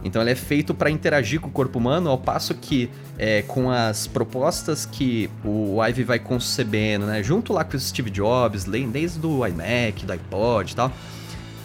Então 0.03 0.21
ele 0.21 0.31
é 0.31 0.35
feito 0.35 0.73
para 0.73 0.89
interagir 0.89 1.39
com 1.39 1.47
o 1.47 1.51
corpo 1.51 1.77
humano, 1.77 2.09
ao 2.09 2.17
passo 2.17 2.55
que 2.55 2.89
é, 3.17 3.43
com 3.43 3.69
as 3.69 4.07
propostas 4.07 4.85
que 4.85 5.29
o 5.45 5.83
Ivy 5.83 6.03
vai 6.03 6.19
concebendo, 6.19 7.05
né, 7.05 7.21
junto 7.21 7.53
lá 7.53 7.63
com 7.63 7.77
o 7.77 7.79
Steve 7.79 8.09
Jobs, 8.09 8.65
desde 8.65 9.25
o 9.25 9.45
iMac, 9.45 10.05
do 10.05 10.13
iPod 10.13 10.71
e 10.71 10.75
tal, 10.75 10.91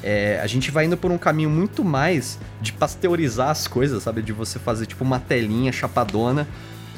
é, 0.03 0.39
a 0.43 0.47
gente 0.47 0.71
vai 0.71 0.85
indo 0.85 0.97
por 0.97 1.11
um 1.11 1.19
caminho 1.19 1.51
muito 1.51 1.83
mais 1.85 2.39
de 2.61 2.73
pasteurizar 2.73 3.51
as 3.51 3.67
coisas, 3.67 4.03
sabe? 4.03 4.23
De 4.23 4.33
você 4.33 4.59
fazer 4.59 4.87
tipo 4.87 5.03
uma 5.03 5.19
telinha 5.19 5.73
chapadona 5.73 6.47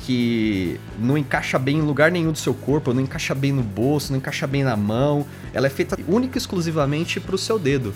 que 0.04 0.78
não 0.98 1.16
encaixa 1.16 1.58
bem 1.58 1.78
em 1.78 1.82
lugar 1.82 2.10
nenhum 2.10 2.32
do 2.32 2.38
seu 2.38 2.54
corpo, 2.54 2.92
não 2.92 3.02
encaixa 3.02 3.34
bem 3.34 3.52
no 3.52 3.62
bolso, 3.62 4.12
não 4.12 4.18
encaixa 4.18 4.46
bem 4.46 4.62
na 4.64 4.76
mão. 4.76 5.26
Ela 5.52 5.66
é 5.66 5.70
feita 5.70 5.98
única 6.08 6.36
e 6.36 6.38
exclusivamente 6.38 7.20
para 7.20 7.34
o 7.34 7.38
seu 7.38 7.58
dedo. 7.58 7.94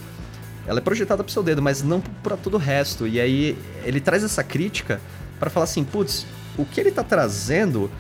Ela 0.67 0.79
é 0.79 0.83
projetada 0.83 1.23
pro 1.25 1.33
seu 1.33 1.43
dedo, 1.43 1.61
mas 1.61 1.83
não 1.83 2.01
para 2.01 2.37
todo 2.37 2.55
o 2.55 2.59
resto. 2.59 3.07
E 3.07 3.21
aí 3.21 3.57
ele 3.85 4.01
traz 4.01 4.23
essa 4.23 4.45
crítica 4.45 5.01
para 5.39 5.51
falar 5.51 5.65
assim, 5.65 5.83
putz, 5.83 6.27
o 6.57 6.65
que 6.65 6.81
ele 6.81 6.93
tá 6.93 7.03
trazendo, 7.03 7.91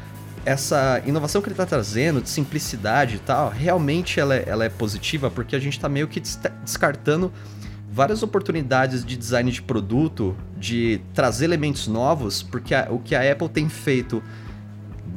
essa 0.44 1.03
inovação 1.05 1.42
que 1.42 1.48
ele 1.48 1.57
tá 1.57 1.66
trazendo 1.66 2.20
de 2.20 2.29
simplicidade 2.29 3.16
e 3.16 3.18
tal, 3.18 3.48
realmente 3.48 4.20
ela 4.20 4.35
é, 4.35 4.44
ela 4.46 4.64
é 4.64 4.68
positiva 4.68 5.31
porque 5.31 5.57
a 5.57 5.59
gente 5.59 5.79
tá 5.79 5.88
meio 5.88 6.07
que 6.07 6.20
descartando 6.20 7.33
várias 7.90 8.22
oportunidades 8.22 9.05
de 9.05 9.16
design 9.16 9.51
de 9.51 9.61
produto, 9.61 10.37
de 10.57 11.01
trazer 11.12 11.44
elementos 11.44 11.88
novos, 11.88 12.42
porque 12.42 12.75
a, 12.75 12.88
o 12.90 12.98
que 12.98 13.14
a 13.14 13.33
Apple 13.33 13.48
tem 13.48 13.68
feito 13.68 14.22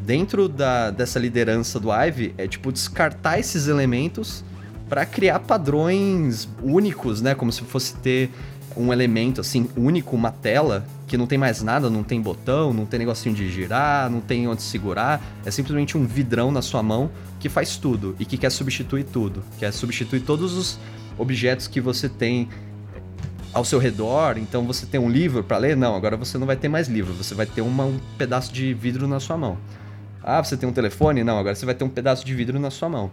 dentro 0.04 0.50
da, 0.50 0.92
dessa 0.92 1.18
liderança 1.18 1.80
do 1.80 1.90
Ive 1.92 2.36
é 2.38 2.48
tipo 2.48 2.72
descartar 2.72 3.40
esses 3.40 3.68
elementos 3.68 4.44
para 4.88 5.06
criar 5.06 5.40
padrões 5.40 6.48
únicos, 6.62 7.22
né? 7.22 7.34
Como 7.36 7.52
se 7.52 7.62
fosse 7.62 7.96
ter 7.96 8.30
um 8.78 8.92
elemento 8.92 9.42
assim 9.42 9.70
único, 9.76 10.16
uma 10.16 10.32
tela 10.32 10.86
que 11.08 11.18
não 11.18 11.28
tem 11.28 11.38
mais 11.38 11.62
nada, 11.62 11.90
não 11.90 12.04
tem 12.04 12.20
botão, 12.20 12.74
não 12.74 12.86
tem 12.86 13.00
negocinho 13.00 13.34
de 13.34 13.50
girar, 13.50 14.10
não 14.10 14.20
tem 14.20 14.48
onde 14.48 14.62
segurar, 14.62 15.22
é 15.46 15.52
simplesmente 15.52 15.98
um 15.98 16.06
vidrão 16.06 16.52
na 16.52 16.62
sua 16.62 16.84
mão 16.84 17.10
que 17.40 17.48
faz 17.48 17.78
tudo 17.78 18.16
e 18.20 18.26
que 18.26 18.38
quer 18.38 18.50
substituir 18.50 19.06
tudo, 19.06 19.44
quer 19.58 19.72
substituir 19.72 20.22
todos 20.22 20.54
os 20.54 20.80
objetos 21.18 21.68
que 21.68 21.80
você 21.80 22.10
tem 22.10 22.50
ao 23.54 23.64
seu 23.64 23.80
redor. 23.80 24.38
Então 24.38 24.66
você 24.66 24.86
tem 24.86 25.00
um 25.00 25.10
livro 25.10 25.44
para 25.44 25.58
ler? 25.58 25.78
Não, 25.78 25.96
agora 25.96 26.18
você 26.18 26.38
não 26.38 26.46
vai 26.46 26.56
ter 26.56 26.68
mais 26.68 26.88
livro, 26.88 27.14
você 27.14 27.34
vai 27.34 27.46
ter 27.46 27.62
uma, 27.62 27.86
um 27.86 28.00
pedaço 28.18 28.52
de 28.52 28.74
vidro 28.74 29.08
na 29.08 29.20
sua 29.20 29.38
mão. 29.38 29.58
Ah, 30.22 30.44
você 30.44 30.58
tem 30.58 30.68
um 30.68 30.74
telefone? 30.74 31.24
Não, 31.24 31.38
agora 31.38 31.56
você 31.56 31.66
vai 31.66 31.76
ter 31.76 31.84
um 31.84 31.90
pedaço 31.90 32.26
de 32.26 32.34
vidro 32.34 32.60
na 32.60 32.72
sua 32.72 32.90
mão. 32.90 33.12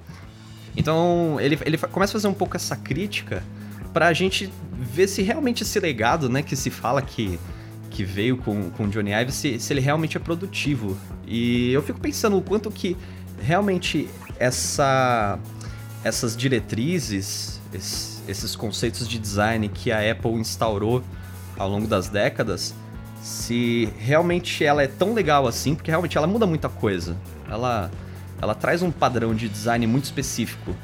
Então, 0.76 1.38
ele, 1.40 1.58
ele 1.64 1.78
começa 1.78 2.12
a 2.12 2.14
fazer 2.14 2.28
um 2.28 2.34
pouco 2.34 2.56
essa 2.56 2.76
crítica 2.76 3.42
pra 3.92 4.12
gente 4.12 4.50
ver 4.72 5.06
se 5.06 5.22
realmente 5.22 5.62
esse 5.62 5.78
legado, 5.78 6.28
né, 6.28 6.42
que 6.42 6.56
se 6.56 6.70
fala 6.70 7.02
que, 7.02 7.38
que 7.90 8.04
veio 8.04 8.36
com, 8.38 8.70
com 8.70 8.88
Johnny 8.88 9.12
Ive, 9.12 9.32
se, 9.32 9.58
se 9.58 9.72
ele 9.72 9.80
realmente 9.80 10.16
é 10.16 10.20
produtivo. 10.20 10.96
E 11.26 11.72
eu 11.72 11.82
fico 11.82 12.00
pensando 12.00 12.36
o 12.36 12.42
quanto 12.42 12.70
que 12.70 12.96
realmente 13.40 14.08
essa, 14.38 15.38
essas 16.02 16.36
diretrizes, 16.36 17.60
esses, 17.72 18.22
esses 18.26 18.56
conceitos 18.56 19.06
de 19.06 19.18
design 19.18 19.68
que 19.68 19.92
a 19.92 20.10
Apple 20.10 20.32
instaurou 20.32 21.02
ao 21.58 21.68
longo 21.68 21.86
das 21.86 22.08
décadas, 22.08 22.74
se 23.22 23.88
realmente 23.98 24.64
ela 24.64 24.82
é 24.82 24.88
tão 24.88 25.14
legal 25.14 25.46
assim, 25.46 25.74
porque 25.74 25.90
realmente 25.90 26.16
ela 26.18 26.26
muda 26.26 26.46
muita 26.46 26.68
coisa. 26.68 27.16
Ela 27.48 27.90
ela 28.42 28.56
traz 28.56 28.82
um 28.82 28.90
padrão 28.90 29.32
de 29.32 29.48
design 29.48 29.86
muito 29.86 30.04
específico. 30.04 30.74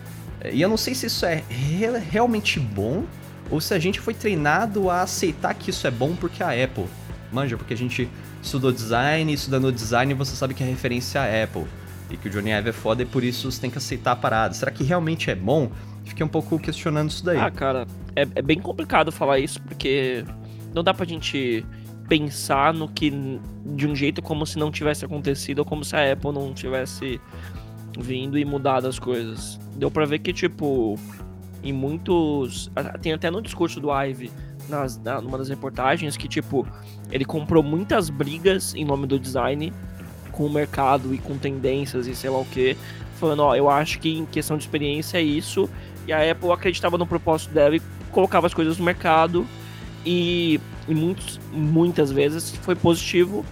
E 0.53 0.63
eu 0.63 0.69
não 0.69 0.77
sei 0.77 0.95
se 0.95 1.07
isso 1.07 1.27
é 1.27 1.43
re 1.49 1.89
realmente 1.99 2.61
bom 2.61 3.05
ou 3.51 3.61
se 3.61 3.75
a 3.75 3.79
gente 3.81 3.99
foi 3.99 4.15
treinado 4.15 4.89
a 4.89 5.03
aceitar 5.03 5.53
que 5.55 5.71
isso 5.71 5.85
é 5.85 5.91
bom 5.91 6.15
porque 6.15 6.41
a 6.41 6.51
Apple. 6.51 6.87
Manja, 7.33 7.57
porque 7.57 7.75
a 7.75 7.77
gente 7.77 8.09
estudou 8.41 8.71
design, 8.71 9.33
estudando 9.33 9.73
design 9.73 10.15
você 10.15 10.37
sabe 10.37 10.55
que 10.55 10.63
a 10.63 10.67
referência 10.67 11.19
é 11.19 11.41
a 11.41 11.45
Apple. 11.45 11.65
E 12.09 12.17
que 12.17 12.29
o 12.29 12.31
Johnny 12.31 12.51
Ive 12.51 12.71
é 12.71 12.73
foda 12.73 13.03
e 13.03 13.07
por 13.07 13.25
isso 13.25 13.51
você 13.51 13.61
tem 13.61 13.71
que 13.71 13.77
aceitar 13.77 14.13
a 14.13 14.17
parada. 14.17 14.55
Será 14.55 14.71
que 14.71 14.85
realmente 14.85 15.29
é 15.29 15.35
bom? 15.35 15.71
Fiquei 16.05 16.25
um 16.25 16.29
pouco 16.29 16.59
questionando 16.59 17.11
isso 17.11 17.25
daí. 17.25 17.39
Ah, 17.39 17.51
cara, 17.51 17.87
é, 18.15 18.23
é 18.23 18.41
bem 18.41 18.61
complicado 18.61 19.11
falar 19.11 19.41
isso 19.41 19.61
porque 19.63 20.25
não 20.73 20.85
dá 20.85 20.95
pra 20.95 21.05
gente 21.05 21.67
pensar 22.09 22.73
no 22.73 22.89
que 22.89 23.11
de 23.65 23.87
um 23.87 23.95
jeito 23.95 24.23
como 24.23 24.47
se 24.47 24.59
não 24.59 24.71
tivesse 24.71 25.05
acontecido 25.05 25.61
ou 25.61 25.65
como 25.65 25.85
se 25.85 25.95
a 25.95 26.13
Apple 26.13 26.33
não 26.33 26.55
tivesse 26.55 27.21
vindo 27.99 28.39
e 28.39 28.45
mudado 28.45 28.87
as 28.87 28.99
coisas. 28.99 29.61
Deu 29.77 29.91
para 29.91 30.07
ver 30.07 30.21
que 30.21 30.33
tipo 30.33 30.99
em 31.63 31.73
muitos 31.73 32.71
tem 33.03 33.13
até 33.13 33.31
no 33.31 33.43
discurso 33.43 33.81
do 33.81 33.91
Ive 33.93 34.31
nas, 34.69 34.97
na, 34.99 35.21
numa 35.21 35.37
das 35.37 35.49
reportagens 35.49 36.17
que 36.17 36.29
tipo 36.29 36.67
ele 37.11 37.25
comprou 37.25 37.63
muitas 37.63 38.11
brigas 38.11 38.75
em 38.75 38.85
nome 38.85 39.07
do 39.07 39.19
design 39.19 39.73
com 40.31 40.47
o 40.47 40.51
mercado 40.51 41.13
e 41.13 41.19
com 41.19 41.37
tendências 41.37 42.07
e 42.07 42.15
sei 42.15 42.31
lá 42.31 42.39
o 42.39 42.45
que, 42.45 42.77
falando 43.17 43.41
ó, 43.41 43.57
eu 43.57 43.69
acho 43.69 43.99
que 43.99 44.11
em 44.19 44.25
questão 44.25 44.57
de 44.57 44.63
experiência 44.63 45.19
é 45.19 45.23
isso 45.23 45.69
e 46.07 46.13
a 46.13 46.31
Apple 46.31 46.53
acreditava 46.53 46.97
no 46.97 47.07
propósito 47.07 47.53
dela 47.53 47.75
e 47.75 47.83
colocava 48.13 48.47
as 48.47 48.55
coisas 48.55 48.79
no 48.79 48.85
mercado 48.85 49.47
e, 50.11 50.59
e 50.89 50.95
muitos, 50.95 51.39
muitas 51.53 52.11
vezes 52.11 52.57
foi 52.63 52.75
positivo 52.75 53.45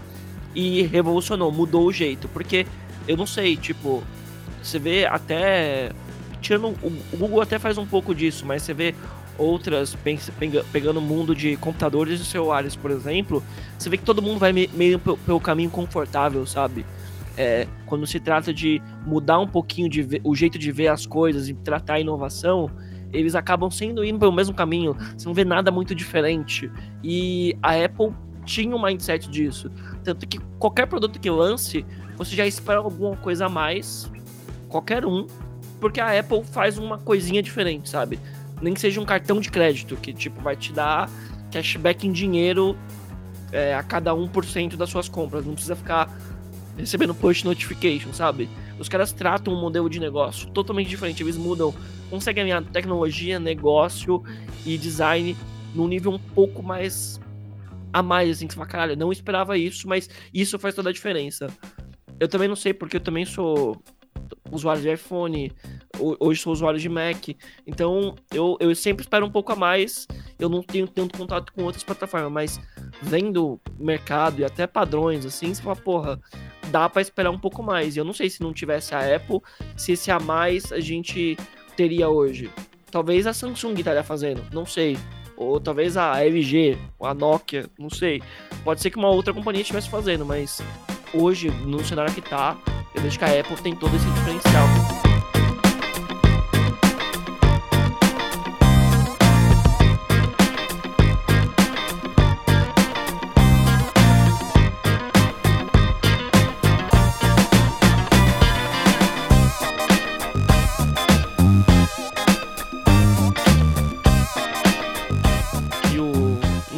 e 0.55 0.81
revolucionou, 0.85 1.53
mudou 1.53 1.87
o 1.87 1.93
jeito. 1.93 2.29
Porque 2.29 2.67
eu 3.07 3.15
não 3.15 3.27
sei, 3.27 3.59
tipo, 3.59 4.03
você 4.63 4.79
vê 4.79 5.05
até. 5.05 5.93
Tirando, 6.41 6.69
o 6.83 7.17
Google 7.17 7.43
até 7.43 7.59
faz 7.59 7.77
um 7.77 7.85
pouco 7.85 8.15
disso, 8.15 8.47
mas 8.47 8.63
você 8.63 8.73
vê 8.73 8.95
outras 9.37 9.95
pegando 10.73 10.99
o 10.99 11.03
mundo 11.03 11.35
de 11.35 11.59
computadores 11.59 12.21
e 12.21 12.25
celulares, 12.25 12.75
por 12.75 12.91
exemplo, 12.91 13.43
você 13.79 13.91
vê 13.91 13.99
que 13.99 14.05
todo 14.05 14.23
mundo 14.23 14.39
vai 14.39 14.51
meio 14.51 14.99
pelo 14.99 15.39
caminho 15.39 15.69
confortável, 15.69 16.47
sabe? 16.47 16.87
É, 17.37 17.67
quando 17.85 18.07
se 18.07 18.19
trata 18.19 18.55
de 18.55 18.81
mudar 19.05 19.39
um 19.41 19.47
pouquinho 19.47 19.91
de 19.91 20.03
ver, 20.03 20.21
o 20.25 20.35
jeito 20.35 20.59
de 20.59 20.73
ver 20.73 20.89
as 20.89 21.05
coisas 21.05 21.51
e 21.51 21.55
tratar 21.55 21.95
a 21.95 22.01
inovação, 22.01 22.71
eles 23.17 23.35
acabam 23.35 23.71
sendo 23.71 24.05
indo 24.05 24.19
pelo 24.19 24.33
mesmo 24.33 24.55
caminho. 24.55 24.97
Você 25.17 25.27
não 25.27 25.35
vê 25.35 25.45
nada 25.45 25.71
muito 25.71 25.95
diferente. 25.95 26.71
E 27.03 27.57
a 27.63 27.73
Apple 27.73 28.13
tinha 28.45 28.75
um 28.75 28.81
mindset 28.81 29.29
disso. 29.29 29.71
Tanto 30.05 30.27
que 30.27 30.39
qualquer 30.59 30.87
produto 30.87 31.19
que 31.19 31.31
lance, 31.31 31.85
você 32.17 32.37
já 32.37 32.47
espera 32.47 32.79
alguma 32.79 33.17
coisa 33.17 33.47
a 33.47 33.49
mais, 33.49 34.11
qualquer 34.69 35.05
um, 35.05 35.27
porque 35.81 36.01
a 36.01 36.19
Apple 36.19 36.45
faz 36.45 36.79
uma 36.79 36.99
coisinha 36.99 37.43
diferente, 37.43 37.89
sabe? 37.89 38.19
Nem 38.61 38.73
que 38.73 38.81
seja 38.81 39.01
um 39.01 39.05
cartão 39.05 39.41
de 39.41 39.51
crédito 39.51 39.97
que 39.97 40.13
tipo 40.13 40.41
vai 40.41 40.57
te 40.57 40.73
dar 40.73 41.11
cashback 41.51 42.07
em 42.07 42.13
dinheiro 42.13 42.77
é, 43.53 43.75
a 43.75 43.83
cada 43.83 44.13
1% 44.13 44.77
das 44.77 44.91
suas 44.91 45.09
compras. 45.09 45.45
Não 45.45 45.55
precisa 45.55 45.77
ficar 45.77 46.11
recebendo 46.77 47.15
push 47.15 47.43
notification, 47.43 48.13
sabe? 48.13 48.49
Os 48.79 48.89
caras 48.89 49.13
tratam 49.13 49.55
um 49.55 49.61
modelo 49.61 49.89
de 49.89 49.99
negócio 49.99 50.51
totalmente 50.51 50.89
diferente. 50.89 51.23
Eles 51.23 51.37
mudam, 51.37 51.75
conseguem 52.11 52.43
alinhar 52.43 52.65
tecnologia, 52.65 53.39
negócio 53.39 54.23
e 54.65 54.77
design 54.77 55.37
num 55.75 55.89
nível 55.89 56.13
um 56.13 56.19
pouco 56.19 56.63
mais 56.63 57.21
a 57.93 58.03
mais, 58.03 58.31
assim, 58.31 58.47
que 58.47 58.53
você 58.53 58.59
fala, 58.59 58.69
caralho, 58.69 58.97
não 58.97 59.11
esperava 59.11 59.57
isso, 59.57 59.89
mas 59.89 60.11
isso 60.33 60.59
faz 60.59 60.75
toda 60.75 60.91
a 60.91 60.93
diferença. 60.93 61.49
Eu 62.21 62.29
também 62.29 62.49
não 62.49 62.57
sei, 62.57 62.75
porque 62.75 62.97
eu 62.97 63.01
também 63.01 63.25
sou 63.25 63.83
usuário 64.51 64.83
de 64.83 64.93
iPhone, 64.93 65.53
hoje 65.99 66.41
sou 66.41 66.53
usuário 66.53 66.79
de 66.79 66.89
Mac, 66.89 67.29
então 67.67 68.15
eu, 68.33 68.57
eu 68.61 68.75
sempre 68.75 69.03
espero 69.03 69.25
um 69.25 69.31
pouco 69.31 69.53
a 69.53 69.57
mais, 69.57 70.07
eu 70.39 70.49
não 70.49 70.63
tenho 70.63 70.87
tanto 70.87 71.17
contato 71.17 71.53
com 71.53 71.65
outras 71.65 71.83
plataformas, 71.83 72.31
mas 72.31 72.61
vendo 73.03 73.61
mercado 73.79 74.41
e 74.41 74.45
até 74.45 74.67
padrões, 74.67 75.25
assim, 75.25 75.55
você 75.55 75.63
fala, 75.63 75.77
porra, 75.77 76.21
dá 76.77 76.91
para 76.91 77.01
esperar 77.01 77.31
um 77.31 77.39
pouco 77.39 77.63
mais. 77.63 77.97
E 77.97 77.99
eu 77.99 78.05
não 78.05 78.13
sei 78.13 78.29
se 78.29 78.43
não 78.43 78.53
tivesse 78.53 78.95
a 78.95 79.17
Apple, 79.17 79.41
se 79.77 79.93
esse 79.93 80.11
a 80.11 80.21
mais 80.21 80.71
a 80.73 80.79
gente 80.79 81.37
teria 81.75 82.09
hoje. 82.09 82.51
Talvez 82.91 83.27
a 83.27 83.33
Samsung 83.33 83.75
estaria 83.75 84.05
fazendo, 84.05 84.45
não 84.53 84.67
sei. 84.67 84.99
Ou 85.37 85.59
talvez 85.59 85.97
a 85.97 86.23
LG, 86.23 86.79
a 87.01 87.15
Nokia, 87.15 87.67
não 87.79 87.91
sei. 87.91 88.23
Pode 88.63 88.81
ser 88.81 88.91
que 88.91 88.97
uma 88.97 89.09
outra 89.09 89.33
companhia 89.33 89.63
estivesse 89.63 89.89
fazendo, 89.89 90.25
mas 90.25 90.61
hoje, 91.15 91.51
no 91.51 91.85
cenário 91.85 92.13
que 92.13 92.23
tá, 92.23 92.59
eu 92.95 93.03
vejo 93.03 93.19
que 93.19 93.25
a 93.25 93.41
Apple 93.41 93.57
tem 93.57 93.75
todo 93.75 93.95
esse 93.97 94.07
diferencial. 94.11 94.96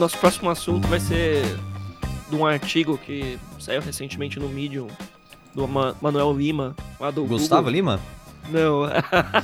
Nosso 0.09 0.18
próximo 0.21 0.49
assunto 0.49 0.88
vai 0.88 0.99
ser 0.99 1.42
de 2.31 2.35
um 2.35 2.47
artigo 2.47 2.97
que 2.97 3.38
saiu 3.61 3.83
recentemente 3.83 4.40
no 4.40 4.49
Medium 4.49 4.88
do 5.55 5.68
Manuel 5.68 6.33
Lima, 6.33 6.75
lá 6.99 7.11
do 7.11 7.27
Gustavo 7.27 7.64
Google. 7.64 7.75
Lima? 7.75 8.01
Não. 8.49 8.85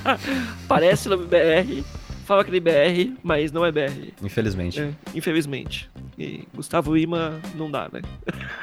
Parece 0.66 1.10
no 1.10 1.18
BR, 1.18 1.84
fala 2.24 2.42
que 2.42 2.56
é 2.56 2.60
BR, 2.60 3.14
mas 3.22 3.52
não 3.52 3.62
é 3.62 3.70
BR. 3.70 4.14
Infelizmente. 4.22 4.80
É, 4.80 4.90
infelizmente. 5.14 5.90
E 6.18 6.48
Gustavo 6.54 6.96
Lima 6.96 7.38
não 7.54 7.70
dá, 7.70 7.90
né? 7.92 8.00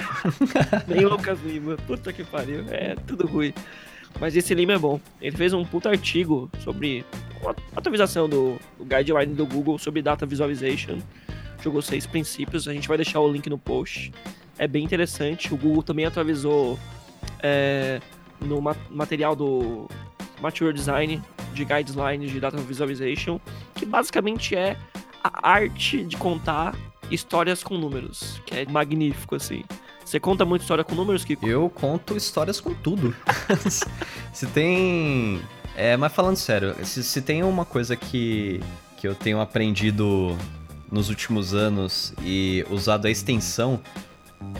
Nem 0.88 1.06
Lucas 1.06 1.40
Lima. 1.44 1.78
Puta 1.86 2.12
que 2.12 2.24
pariu. 2.24 2.66
É 2.70 2.96
tudo 3.06 3.28
ruim. 3.28 3.54
Mas 4.20 4.36
esse 4.36 4.56
Lima 4.56 4.74
é 4.74 4.80
bom. 4.80 5.00
Ele 5.22 5.38
fez 5.38 5.54
um 5.54 5.64
puta 5.64 5.90
artigo 5.90 6.50
sobre 6.64 7.06
uma 7.44 7.56
atualização 7.76 8.28
do, 8.28 8.58
do 8.80 8.86
guideline 8.86 9.36
do 9.36 9.46
Google 9.46 9.78
sobre 9.78 10.02
data 10.02 10.26
visualization 10.26 10.98
jogou 11.62 11.82
seis 11.82 12.06
princípios. 12.06 12.68
A 12.68 12.74
gente 12.74 12.88
vai 12.88 12.98
deixar 12.98 13.20
o 13.20 13.32
link 13.32 13.50
no 13.50 13.58
post. 13.58 14.12
É 14.58 14.68
bem 14.68 14.84
interessante. 14.84 15.54
O 15.54 15.58
Google 15.58 15.84
também 15.84 16.06
atualizou 16.06 16.80
é, 17.42 18.00
no 18.40 18.62
material 18.90 19.36
do 19.36 19.88
Mature 20.42 20.74
Design 20.74 21.22
de 21.54 21.66
Guidelines 21.66 22.32
de 22.32 22.40
Data 22.40 22.58
Visualization, 22.58 23.40
que 23.76 23.86
basicamente 23.86 24.56
é 24.56 24.78
a 25.24 25.50
arte 25.50 26.04
de 26.04 26.18
contar 26.18 26.76
histórias 27.10 27.64
com 27.64 27.78
números, 27.78 28.42
que 28.46 28.56
é 28.56 28.66
magnífico, 28.66 29.36
assim. 29.36 29.64
Você 30.04 30.20
conta 30.20 30.44
muita 30.46 30.64
história 30.64 30.84
com 30.84 30.96
números, 30.96 31.24
Kiko? 31.24 31.48
Eu 31.48 31.70
conto 31.70 32.18
histórias 32.18 32.60
com 32.60 32.74
tudo. 32.74 33.16
se 34.34 34.46
tem... 34.48 35.42
É, 35.76 35.96
mas 35.96 36.12
falando 36.12 36.36
sério, 36.36 36.76
se, 36.84 37.04
se 37.04 37.22
tem 37.22 37.44
uma 37.44 37.64
coisa 37.64 37.96
que, 37.96 38.60
que 38.98 39.08
eu 39.08 39.16
tenho 39.16 39.40
aprendido 39.40 40.36
nos 40.92 41.10
últimos 41.10 41.54
anos 41.54 42.14
e 42.22 42.66
usado 42.70 43.08
a 43.08 43.10
extensão 43.10 43.80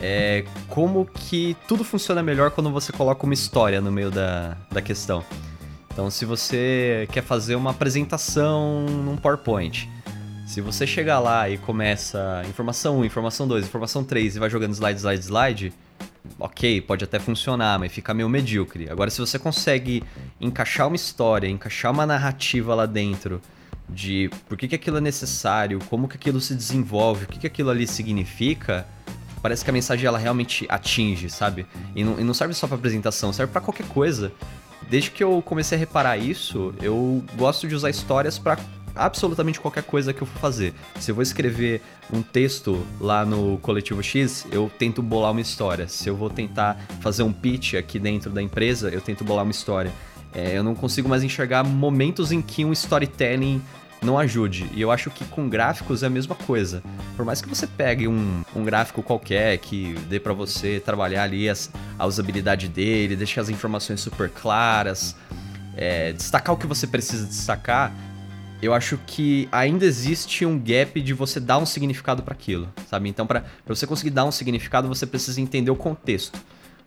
é 0.00 0.44
como 0.68 1.04
que 1.04 1.56
tudo 1.68 1.84
funciona 1.84 2.22
melhor 2.22 2.50
quando 2.52 2.70
você 2.70 2.92
coloca 2.92 3.24
uma 3.24 3.34
história 3.34 3.80
no 3.80 3.92
meio 3.92 4.10
da, 4.10 4.56
da 4.70 4.80
questão. 4.80 5.24
Então, 5.92 6.10
se 6.10 6.24
você 6.24 7.06
quer 7.12 7.22
fazer 7.22 7.54
uma 7.54 7.70
apresentação 7.70 8.86
num 8.86 9.16
PowerPoint, 9.16 9.90
se 10.46 10.60
você 10.60 10.86
chegar 10.86 11.18
lá 11.18 11.50
e 11.50 11.58
começa 11.58 12.42
informação 12.48 13.00
1, 13.00 13.04
informação 13.04 13.46
2, 13.46 13.66
informação 13.66 14.02
3 14.02 14.36
e 14.36 14.38
vai 14.38 14.48
jogando 14.48 14.72
slide, 14.72 15.00
slide, 15.00 15.24
slide, 15.24 15.72
ok, 16.38 16.80
pode 16.80 17.04
até 17.04 17.18
funcionar, 17.18 17.78
mas 17.78 17.92
fica 17.92 18.14
meio 18.14 18.28
medíocre. 18.28 18.88
Agora, 18.90 19.10
se 19.10 19.20
você 19.20 19.38
consegue 19.38 20.02
encaixar 20.40 20.86
uma 20.86 20.96
história, 20.96 21.46
encaixar 21.46 21.92
uma 21.92 22.06
narrativa 22.06 22.74
lá 22.74 22.86
dentro 22.86 23.40
de 23.88 24.30
por 24.48 24.56
que, 24.56 24.68
que 24.68 24.74
aquilo 24.74 24.98
é 24.98 25.00
necessário, 25.00 25.78
como 25.88 26.08
que 26.08 26.16
aquilo 26.16 26.40
se 26.40 26.54
desenvolve, 26.54 27.24
o 27.24 27.28
que, 27.28 27.38
que 27.40 27.46
aquilo 27.46 27.70
ali 27.70 27.86
significa, 27.86 28.86
parece 29.42 29.64
que 29.64 29.70
a 29.70 29.72
mensagem 29.72 30.06
ela 30.06 30.18
realmente 30.18 30.66
atinge, 30.68 31.28
sabe? 31.28 31.66
E 31.94 32.04
não, 32.04 32.18
e 32.18 32.24
não 32.24 32.32
serve 32.32 32.54
só 32.54 32.66
para 32.66 32.76
apresentação, 32.76 33.32
serve 33.32 33.52
para 33.52 33.60
qualquer 33.60 33.86
coisa. 33.88 34.32
Desde 34.88 35.10
que 35.10 35.22
eu 35.22 35.42
comecei 35.42 35.76
a 35.76 35.78
reparar 35.78 36.16
isso, 36.16 36.74
eu 36.80 37.22
gosto 37.36 37.66
de 37.68 37.74
usar 37.74 37.90
histórias 37.90 38.38
para 38.38 38.58
absolutamente 38.94 39.60
qualquer 39.60 39.82
coisa 39.82 40.12
que 40.12 40.22
eu 40.22 40.26
for 40.26 40.38
fazer. 40.38 40.74
Se 40.98 41.10
eu 41.10 41.14
vou 41.14 41.22
escrever 41.22 41.80
um 42.12 42.22
texto 42.22 42.84
lá 43.00 43.24
no 43.24 43.58
Coletivo 43.58 44.02
X, 44.02 44.46
eu 44.50 44.70
tento 44.78 45.02
bolar 45.02 45.32
uma 45.32 45.40
história. 45.40 45.88
Se 45.88 46.08
eu 46.08 46.16
vou 46.16 46.30
tentar 46.30 46.78
fazer 47.00 47.22
um 47.22 47.32
pitch 47.32 47.74
aqui 47.74 47.98
dentro 47.98 48.30
da 48.30 48.42
empresa, 48.42 48.90
eu 48.90 49.00
tento 49.00 49.24
bolar 49.24 49.44
uma 49.44 49.50
história. 49.50 49.92
É, 50.34 50.56
eu 50.56 50.62
não 50.62 50.74
consigo 50.74 51.08
mais 51.08 51.22
enxergar 51.22 51.62
momentos 51.62 52.32
em 52.32 52.40
que 52.40 52.64
um 52.64 52.72
storytelling 52.72 53.60
não 54.02 54.18
ajude. 54.18 54.68
E 54.74 54.80
eu 54.80 54.90
acho 54.90 55.10
que 55.10 55.24
com 55.26 55.48
gráficos 55.48 56.02
é 56.02 56.06
a 56.06 56.10
mesma 56.10 56.34
coisa. 56.34 56.82
Por 57.16 57.24
mais 57.24 57.40
que 57.40 57.48
você 57.48 57.66
pegue 57.66 58.08
um, 58.08 58.42
um 58.54 58.64
gráfico 58.64 59.02
qualquer 59.02 59.56
que 59.58 59.94
dê 60.08 60.18
para 60.18 60.32
você 60.32 60.80
trabalhar 60.84 61.22
ali 61.22 61.48
as, 61.48 61.70
a 61.98 62.06
usabilidade 62.06 62.68
dele, 62.68 63.14
deixar 63.14 63.42
as 63.42 63.48
informações 63.48 64.00
super 64.00 64.28
claras, 64.28 65.14
é, 65.76 66.12
destacar 66.12 66.54
o 66.54 66.58
que 66.58 66.66
você 66.66 66.86
precisa 66.86 67.26
destacar, 67.26 67.92
eu 68.60 68.72
acho 68.72 68.98
que 69.06 69.48
ainda 69.50 69.84
existe 69.84 70.46
um 70.46 70.58
gap 70.58 71.00
de 71.00 71.12
você 71.12 71.40
dar 71.40 71.58
um 71.58 71.66
significado 71.66 72.22
para 72.22 72.32
aquilo, 72.32 72.68
sabe? 72.88 73.08
Então, 73.08 73.26
para 73.26 73.44
você 73.66 73.86
conseguir 73.86 74.10
dar 74.10 74.24
um 74.24 74.30
significado, 74.30 74.86
você 74.86 75.04
precisa 75.04 75.40
entender 75.40 75.70
o 75.70 75.76
contexto 75.76 76.38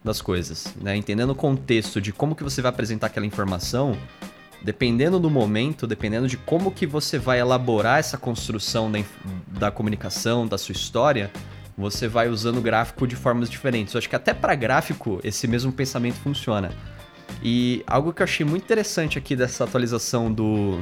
das 0.06 0.22
coisas, 0.22 0.74
né? 0.80 0.96
Entendendo 0.96 1.32
o 1.32 1.36
contexto 1.36 2.00
de 2.00 2.14
como 2.14 2.36
que 2.36 2.44
você 2.44 2.62
vai 2.62 2.70
apresentar 2.70 3.08
aquela 3.08 3.26
informação, 3.26 3.98
dependendo 4.62 5.20
do 5.20 5.32
momento, 5.32 5.88
dependendo 5.88 6.28
de 6.28 6.38
como 6.38 6.72
que 6.72 6.86
você 6.86 7.18
vai 7.18 7.40
elaborar 7.40 7.98
essa 7.98 8.16
construção 8.16 8.92
da, 8.92 9.00
da 9.48 9.72
comunicação, 9.72 10.48
da 10.48 10.60
sua 10.60 10.74
história, 10.74 11.32
você 11.76 12.08
vai 12.08 12.30
usando 12.30 12.58
o 12.58 12.62
gráfico 12.62 13.08
de 13.08 13.16
formas 13.16 13.50
diferentes. 13.50 13.96
Eu 13.96 13.98
acho 13.98 14.08
que 14.08 14.16
até 14.16 14.32
para 14.32 14.54
gráfico 14.54 15.20
esse 15.24 15.48
mesmo 15.48 15.72
pensamento 15.72 16.16
funciona. 16.18 16.72
E 17.44 17.84
algo 17.88 18.14
que 18.14 18.22
eu 18.22 18.26
achei 18.26 18.46
muito 18.46 18.64
interessante 18.64 19.18
aqui 19.18 19.36
dessa 19.36 19.64
atualização 19.64 20.32
do 20.32 20.82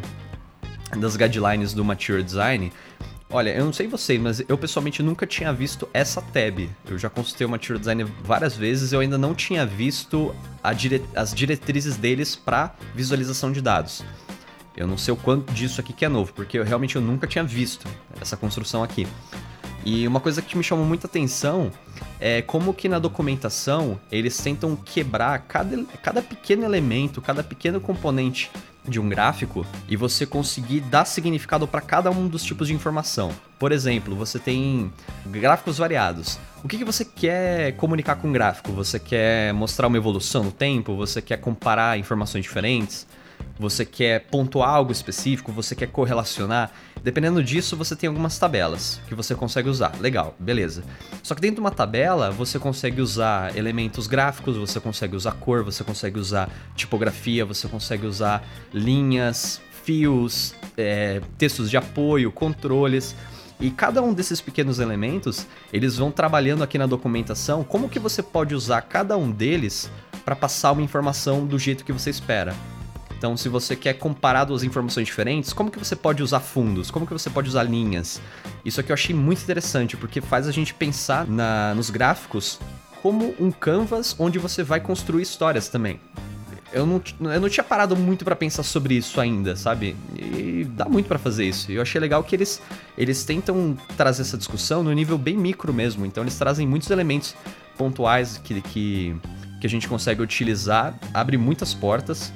das 0.97 1.15
guidelines 1.15 1.73
do 1.73 1.83
Mature 1.83 2.21
Design 2.21 2.71
Olha, 3.36 3.50
eu 3.50 3.65
não 3.65 3.74
sei 3.74 3.88
vocês, 3.88 4.22
mas 4.22 4.43
eu 4.48 4.56
pessoalmente 4.56 5.02
nunca 5.02 5.26
tinha 5.26 5.52
visto 5.52 5.89
essa 5.91 6.22
tab. 6.22 6.69
Eu 6.88 7.00
já 7.00 7.10
consultei 7.10 7.48
o 7.48 7.50
Mature 7.50 7.80
Design 7.80 8.04
várias 8.24 8.56
vezes, 8.56 8.93
eu 8.93 9.00
ainda 9.00 9.17
não 9.17 9.34
tinha 9.34 9.65
visto 9.65 10.36
dire... 10.76 11.04
as 11.15 11.34
diretrizes 11.34 11.98
deles 11.98 12.36
para 12.36 12.76
visualização 12.93 13.52
de 13.52 13.60
dados. 13.60 14.06
Eu 14.78 14.86
não 14.86 15.00
sei 15.00 15.15
o 15.15 15.17
quanto 15.17 15.52
disso 15.52 15.82
aqui 15.82 15.93
que 15.93 16.06
é 16.06 16.10
novo, 16.10 16.32
porque 16.32 16.60
eu 16.60 16.63
realmente 16.63 16.96
eu 16.96 17.02
nunca 17.02 17.26
tinha 17.26 17.43
visto 17.43 17.88
essa 18.22 18.38
construção 18.38 18.84
aqui. 18.84 19.08
E 19.84 20.08
uma 20.08 20.19
coisa 20.19 20.39
que 20.39 20.56
me 20.56 20.63
chamou 20.63 20.86
muita 20.86 21.08
atenção 21.08 21.72
é 22.19 22.39
como 22.43 22.72
que 22.72 22.88
na 22.88 23.00
documentação 23.00 24.00
eles 24.12 24.38
tentam 24.38 24.76
quebrar 24.76 25.39
cada, 25.39 25.84
cada 26.04 26.22
pequeno 26.22 26.65
elemento, 26.65 27.19
cada 27.19 27.43
pequeno 27.43 27.82
componente 27.82 28.52
de 28.88 29.00
um 29.00 29.08
gráfico 29.08 29.65
e 29.88 29.96
você 29.96 30.26
conseguir 30.26 30.82
dar 30.82 31.06
significado 31.06 31.67
para 31.67 31.82
cada 31.82 32.12
um 32.12 32.28
dos 32.28 32.43
tipos 32.43 32.67
de 32.67 32.74
informação. 32.74 33.32
Por 33.58 33.72
exemplo, 33.72 34.15
você 34.15 34.39
tem 34.39 34.91
gráficos 35.26 35.78
variados. 35.78 36.38
O 36.63 36.67
que, 36.67 36.78
que 36.78 36.86
você 36.86 37.06
quer 37.06 37.76
comunicar 37.78 38.15
com 38.15 38.30
o 38.30 38.32
gráfico? 38.32 38.72
Você 38.74 39.00
quer 39.00 39.54
mostrar 39.54 39.88
uma 39.88 39.98
evolução 39.98 40.43
no 40.43 40.52
tempo? 40.52 40.96
Você 40.96 41.22
quer 41.22 41.38
comparar 41.38 41.98
informações 41.98 42.43
diferentes? 42.43 43.08
Você 43.60 43.86
quer 43.86 44.27
pontuar 44.27 44.69
algo 44.69 44.91
específico? 44.91 45.51
Você 45.51 45.75
quer 45.75 45.88
correlacionar? 45.88 46.71
Dependendo 47.03 47.43
disso, 47.43 47.75
você 47.75 47.95
tem 47.95 48.08
algumas 48.08 48.38
tabelas 48.38 48.99
que 49.08 49.15
você 49.15 49.36
consegue 49.36 49.69
usar. 49.69 49.93
Legal, 49.99 50.36
beleza. 50.39 50.84
Só 51.21 51.36
que 51.36 51.41
dentro 51.41 51.56
de 51.56 51.62
uma 51.62 51.71
tabela, 51.71 52.32
você 52.32 52.58
consegue 52.58 53.01
usar 53.01 53.56
elementos 53.58 54.08
gráficos, 54.08 54.58
você 54.58 54.79
consegue 54.79 55.15
usar 55.15 55.34
cor, 55.34 55.63
você 55.63 55.84
consegue 55.84 56.17
usar 56.17 56.49
tipografia, 56.75 57.45
você 57.45 57.67
consegue 57.67 58.06
usar 58.06 58.47
linhas, 58.73 59.62
fios, 59.84 60.56
é, 60.77 61.21
textos 61.38 61.69
de 61.69 61.77
apoio, 61.77 62.32
controles. 62.32 63.15
E 63.60 63.69
cada 63.69 64.01
um 64.01 64.13
desses 64.13 64.41
pequenos 64.41 64.79
elementos, 64.79 65.45
eles 65.71 65.97
vão 65.97 66.12
trabalhando 66.12 66.63
aqui 66.63 66.77
na 66.77 66.86
documentação 66.86 67.63
como 67.63 67.88
que 67.88 67.99
você 67.99 68.23
pode 68.23 68.56
usar 68.56 68.82
cada 68.82 69.15
um 69.17 69.32
deles 69.32 69.89
para 70.25 70.36
passar 70.36 70.71
uma 70.71 70.82
informação 70.82 71.45
do 71.45 71.60
jeito 71.60 71.84
que 71.84 71.91
você 71.91 72.10
espera. 72.10 72.56
Então, 73.23 73.38
se 73.38 73.47
você 73.47 73.73
quer 73.73 73.93
comparar 73.93 74.43
duas 74.43 74.63
informações 74.63 75.07
diferentes, 75.07 75.53
como 75.53 75.71
que 75.71 75.79
você 75.79 75.95
pode 75.95 76.21
usar 76.21 76.41
fundos? 76.41 76.91
Como 76.91 77.07
que 77.07 77.13
você 77.13 77.29
pode 77.29 77.47
usar 77.47 77.63
linhas? 77.63 78.21
Isso 78.65 78.81
aqui 78.81 78.91
eu 78.91 78.93
achei 78.93 79.15
muito 79.15 79.41
interessante, 79.41 79.95
porque 79.95 80.19
faz 80.19 80.45
a 80.45 80.51
gente 80.51 80.73
pensar 80.73 81.25
na, 81.25 81.73
nos 81.73 81.89
gráficos 81.89 82.59
como 83.01 83.33
um 83.39 83.49
canvas 83.49 84.13
onde 84.19 84.38
você 84.38 84.62
vai 84.62 84.81
construir 84.81 85.21
histórias 85.21 85.69
também. 85.69 86.01
Eu 86.73 86.86
não, 86.86 87.01
eu 87.31 87.39
não 87.39 87.47
tinha 87.47 87.63
parado 87.63 87.95
muito 87.95 88.25
para 88.25 88.36
pensar 88.36 88.62
sobre 88.62 88.95
isso 88.95 89.21
ainda, 89.21 89.55
sabe? 89.55 89.95
E 90.17 90.67
dá 90.71 90.83
muito 90.83 91.07
para 91.07 91.17
fazer 91.17 91.45
isso. 91.45 91.71
E 91.71 91.75
eu 91.75 91.81
achei 91.81 92.01
legal 92.01 92.25
que 92.25 92.36
eles, 92.36 92.62
eles 92.97 93.23
tentam 93.23 93.77
trazer 93.95 94.23
essa 94.23 94.38
discussão 94.38 94.83
no 94.83 94.91
nível 94.91 95.17
bem 95.17 95.38
micro 95.38 95.73
mesmo. 95.73 96.05
Então 96.05 96.25
eles 96.25 96.38
trazem 96.38 96.67
muitos 96.67 96.89
elementos 96.89 97.38
pontuais 97.77 98.38
que, 98.43 98.59
que, 98.59 99.15
que 99.62 99.65
a 99.65 99.69
gente 99.69 99.88
consegue 99.88 100.21
utilizar, 100.21 100.93
abre 101.13 101.38
muitas 101.38 101.73
portas 101.73 102.33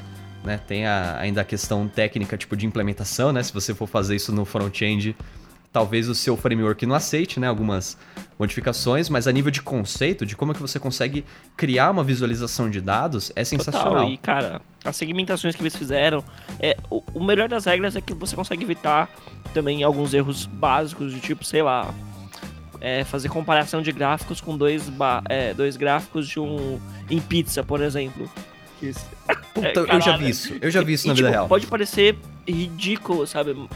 né? 0.48 0.58
Tem 0.58 0.88
a, 0.88 1.20
ainda 1.20 1.42
a 1.42 1.44
questão 1.44 1.88
técnica, 1.88 2.38
tipo, 2.38 2.56
de 2.56 2.66
implementação, 2.66 3.32
né? 3.32 3.44
Se 3.44 3.54
você 3.54 3.76
for 3.76 3.86
fazer 3.86 4.16
isso 4.16 4.32
no 4.32 4.46
front-end, 4.46 5.16
talvez 5.72 6.10
o 6.10 6.16
seu 6.16 6.36
framework 6.36 6.86
não 6.86 6.96
aceite, 6.96 7.40
né? 7.40 7.48
Algumas 7.48 7.98
modificações, 8.40 9.10
mas 9.10 9.28
a 9.28 9.32
nível 9.32 9.52
de 9.52 9.62
conceito, 9.62 10.26
de 10.26 10.36
como 10.36 10.54
é 10.54 10.56
que 10.56 10.62
você 10.62 10.80
consegue 10.80 11.24
criar 11.56 11.92
uma 11.92 12.04
visualização 12.04 12.70
de 12.70 12.82
dados, 12.82 13.32
é 13.36 13.44
sensacional. 13.44 13.94
Total. 13.94 14.10
E, 14.10 14.18
cara, 14.18 14.62
as 14.84 14.96
segmentações 14.96 15.56
que 15.56 15.62
eles 15.62 15.76
fizeram, 15.76 16.24
é, 16.60 16.78
o, 16.90 17.04
o 17.14 17.24
melhor 17.24 17.50
das 17.50 17.66
regras 17.66 17.96
é 17.96 18.02
que 18.02 18.14
você 18.14 18.36
consegue 18.36 18.64
evitar 18.64 19.10
também 19.54 19.84
alguns 19.84 20.14
erros 20.14 20.46
básicos, 20.46 21.14
de 21.14 21.20
tipo, 21.20 21.44
sei 21.44 21.62
lá, 21.62 21.94
é, 22.80 23.04
fazer 23.04 23.30
comparação 23.30 23.82
de 23.82 23.92
gráficos 23.92 24.40
com 24.40 24.58
dois, 24.58 24.90
é, 25.30 25.54
dois 25.54 25.76
gráficos 25.76 26.28
de 26.28 26.40
um 26.40 26.80
em 27.10 27.20
pizza, 27.20 27.64
por 27.64 27.82
exemplo. 27.82 28.30
Puta, 29.58 29.80
eu 29.92 30.02
já 30.02 30.18
vi 30.18 30.30
isso. 30.30 30.56
Eu 30.62 30.70
já 30.70 30.82
vi 30.84 30.94
isso 30.94 31.08
e, 31.08 31.10
na 31.10 31.14
vida 31.14 31.28
tipo, 31.28 31.34
real. 31.34 31.48
Pode 31.48 31.66
parecer 31.66 32.18
ridículo, 32.48 33.26
sabe? 33.26 33.68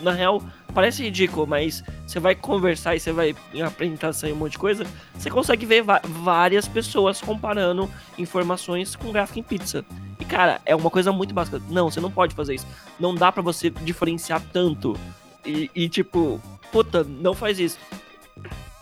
Na 0.00 0.12
real, 0.12 0.42
parece 0.74 1.02
ridículo, 1.02 1.46
mas 1.46 1.82
você 2.06 2.18
vai 2.18 2.34
conversar 2.34 2.96
e 2.96 3.00
você 3.00 3.12
vai 3.12 3.34
em 3.52 3.62
apresentação 3.62 4.28
e 4.28 4.32
um 4.32 4.36
monte 4.36 4.52
de 4.52 4.58
coisa, 4.58 4.86
você 5.14 5.30
consegue 5.30 5.64
ver 5.66 5.84
várias 6.04 6.66
pessoas 6.66 7.20
comparando 7.20 7.90
informações 8.18 8.96
com 8.96 9.12
gráfico 9.12 9.38
em 9.38 9.42
pizza. 9.42 9.84
E 10.18 10.24
cara, 10.24 10.60
é 10.64 10.74
uma 10.74 10.90
coisa 10.90 11.12
muito 11.12 11.34
básica. 11.34 11.60
Não, 11.68 11.90
você 11.90 12.00
não 12.00 12.10
pode 12.10 12.34
fazer 12.34 12.54
isso. 12.54 12.66
Não 12.98 13.14
dá 13.14 13.30
para 13.30 13.42
você 13.42 13.70
diferenciar 13.70 14.42
tanto. 14.52 14.98
E, 15.44 15.70
e 15.74 15.88
tipo, 15.88 16.40
puta, 16.72 17.04
não 17.04 17.34
faz 17.34 17.58
isso. 17.58 17.78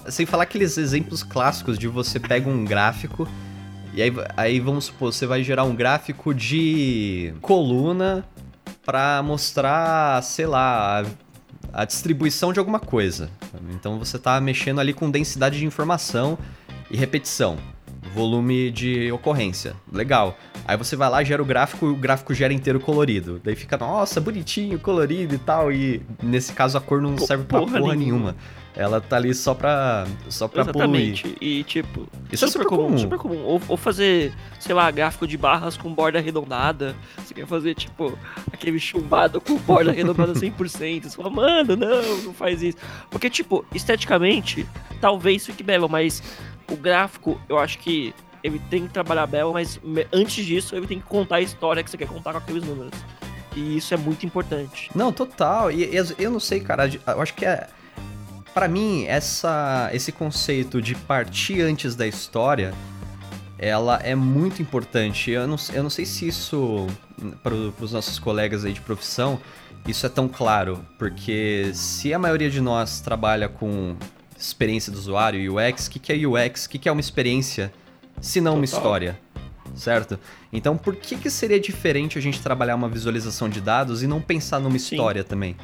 Sem 0.08 0.26
falar 0.26 0.44
aqueles 0.44 0.76
exemplos 0.78 1.22
clássicos 1.22 1.78
de 1.78 1.88
você 1.88 2.20
pega 2.20 2.48
um 2.48 2.64
gráfico 2.64 3.28
e 3.94 4.02
aí, 4.02 4.12
aí 4.36 4.60
vamos 4.60 4.86
supor, 4.86 5.12
você 5.12 5.24
vai 5.24 5.42
gerar 5.44 5.64
um 5.64 5.74
gráfico 5.74 6.34
de 6.34 7.32
coluna 7.40 8.24
para 8.84 9.22
mostrar, 9.22 10.22
sei 10.22 10.46
lá, 10.46 11.00
a, 11.72 11.82
a 11.82 11.84
distribuição 11.84 12.52
de 12.52 12.58
alguma 12.58 12.80
coisa. 12.80 13.30
Então 13.70 13.98
você 13.98 14.16
está 14.16 14.40
mexendo 14.40 14.80
ali 14.80 14.92
com 14.92 15.10
densidade 15.10 15.58
de 15.58 15.64
informação 15.64 16.36
e 16.90 16.96
repetição, 16.96 17.56
volume 18.14 18.70
de 18.70 19.10
ocorrência. 19.10 19.74
Legal. 19.92 20.38
Aí 20.66 20.76
você 20.76 20.94
vai 20.96 21.10
lá, 21.10 21.22
gera 21.24 21.42
o 21.42 21.44
gráfico 21.44 21.86
e 21.86 21.90
o 21.90 21.96
gráfico 21.96 22.32
gera 22.32 22.54
inteiro 22.54 22.80
colorido. 22.80 23.40
Daí 23.42 23.56
fica, 23.56 23.76
nossa, 23.76 24.20
bonitinho, 24.20 24.78
colorido 24.78 25.34
e 25.34 25.38
tal. 25.38 25.72
E 25.72 26.00
nesse 26.22 26.52
caso 26.52 26.78
a 26.78 26.80
cor 26.80 27.02
não 27.02 27.18
serve 27.18 27.44
pra 27.44 27.58
porra, 27.58 27.78
porra 27.78 27.94
nenhuma. 27.94 28.34
nenhuma. 28.34 28.36
Ela 28.76 29.00
tá 29.00 29.16
ali 29.16 29.32
só 29.32 29.54
pra, 29.54 30.04
só 30.28 30.48
pra 30.48 30.62
Exatamente. 30.62 31.22
poluir. 31.22 31.38
E, 31.40 31.62
tipo, 31.62 32.08
isso 32.32 32.44
é 32.44 32.48
super, 32.48 32.66
comum, 32.66 32.86
comum, 32.86 32.98
super 32.98 33.18
comum. 33.18 33.42
Ou, 33.44 33.62
ou, 33.68 33.76
fazer, 33.76 34.32
sei 34.58 34.74
lá, 34.74 34.90
gráfico 34.90 35.28
de 35.28 35.36
barras 35.36 35.76
com 35.76 35.94
borda 35.94 36.18
arredondada. 36.18 36.96
Você 37.18 37.32
quer 37.32 37.46
fazer, 37.46 37.76
tipo, 37.76 38.18
aquele 38.52 38.80
chumbado 38.80 39.40
com 39.40 39.56
borda 39.58 39.92
arredondada 39.92 40.32
100%. 40.32 41.04
Você 41.04 41.16
fala, 41.16 41.30
mano, 41.30 41.76
não, 41.76 42.16
não 42.24 42.34
faz 42.34 42.62
isso. 42.62 42.78
Porque, 43.10 43.30
tipo, 43.30 43.64
esteticamente, 43.72 44.66
talvez 45.00 45.46
fique 45.46 45.62
belo, 45.62 45.88
mas 45.88 46.20
o 46.74 46.76
gráfico, 46.76 47.40
eu 47.48 47.58
acho 47.58 47.78
que 47.78 48.14
ele 48.42 48.60
tem 48.70 48.86
que 48.86 48.92
trabalhar 48.92 49.26
belo, 49.26 49.52
mas 49.54 49.80
antes 50.12 50.44
disso, 50.44 50.76
ele 50.76 50.86
tem 50.86 51.00
que 51.00 51.06
contar 51.06 51.36
a 51.36 51.40
história 51.40 51.82
que 51.82 51.90
você 51.90 51.96
quer 51.96 52.08
contar 52.08 52.32
com 52.32 52.38
aqueles 52.38 52.62
números. 52.62 52.92
E 53.56 53.76
isso 53.78 53.94
é 53.94 53.96
muito 53.96 54.26
importante. 54.26 54.90
Não, 54.94 55.12
total. 55.12 55.70
E, 55.70 55.88
eu 56.18 56.30
não 56.30 56.40
sei, 56.40 56.60
cara, 56.60 56.90
eu 57.06 57.22
acho 57.22 57.32
que 57.34 57.46
é 57.46 57.68
para 58.54 58.68
mim, 58.68 59.04
essa, 59.06 59.90
esse 59.92 60.12
conceito 60.12 60.80
de 60.80 60.94
partir 60.94 61.60
antes 61.60 61.96
da 61.96 62.06
história, 62.06 62.72
ela 63.58 63.98
é 64.02 64.14
muito 64.14 64.62
importante. 64.62 65.32
Eu 65.32 65.48
não, 65.48 65.56
eu 65.72 65.82
não 65.82 65.90
sei 65.90 66.06
se 66.06 66.28
isso, 66.28 66.86
para 67.42 67.52
os 67.52 67.92
nossos 67.92 68.20
colegas 68.20 68.64
aí 68.64 68.72
de 68.72 68.80
profissão, 68.80 69.40
isso 69.86 70.06
é 70.06 70.08
tão 70.08 70.28
claro, 70.28 70.80
porque 70.98 71.72
se 71.74 72.14
a 72.14 72.18
maioria 72.18 72.48
de 72.48 72.60
nós 72.60 73.00
trabalha 73.00 73.48
com 73.48 73.96
experiência 74.46 74.92
do 74.92 74.98
usuário, 74.98 75.54
UX, 75.54 75.86
o 75.86 75.90
que, 75.90 75.98
que 75.98 76.12
é 76.12 76.26
UX? 76.26 76.66
O 76.66 76.70
que, 76.70 76.78
que 76.78 76.88
é 76.88 76.92
uma 76.92 77.00
experiência, 77.00 77.72
se 78.20 78.40
não 78.40 78.52
Total. 78.52 78.58
uma 78.58 78.64
história? 78.64 79.20
Certo? 79.74 80.18
Então, 80.52 80.76
por 80.76 80.94
que, 80.94 81.16
que 81.16 81.28
seria 81.28 81.58
diferente 81.58 82.18
a 82.18 82.20
gente 82.20 82.40
trabalhar 82.40 82.76
uma 82.76 82.88
visualização 82.88 83.48
de 83.48 83.60
dados 83.60 84.02
e 84.02 84.06
não 84.06 84.20
pensar 84.20 84.60
numa 84.60 84.78
Sim. 84.78 84.94
história 84.94 85.24
também? 85.24 85.56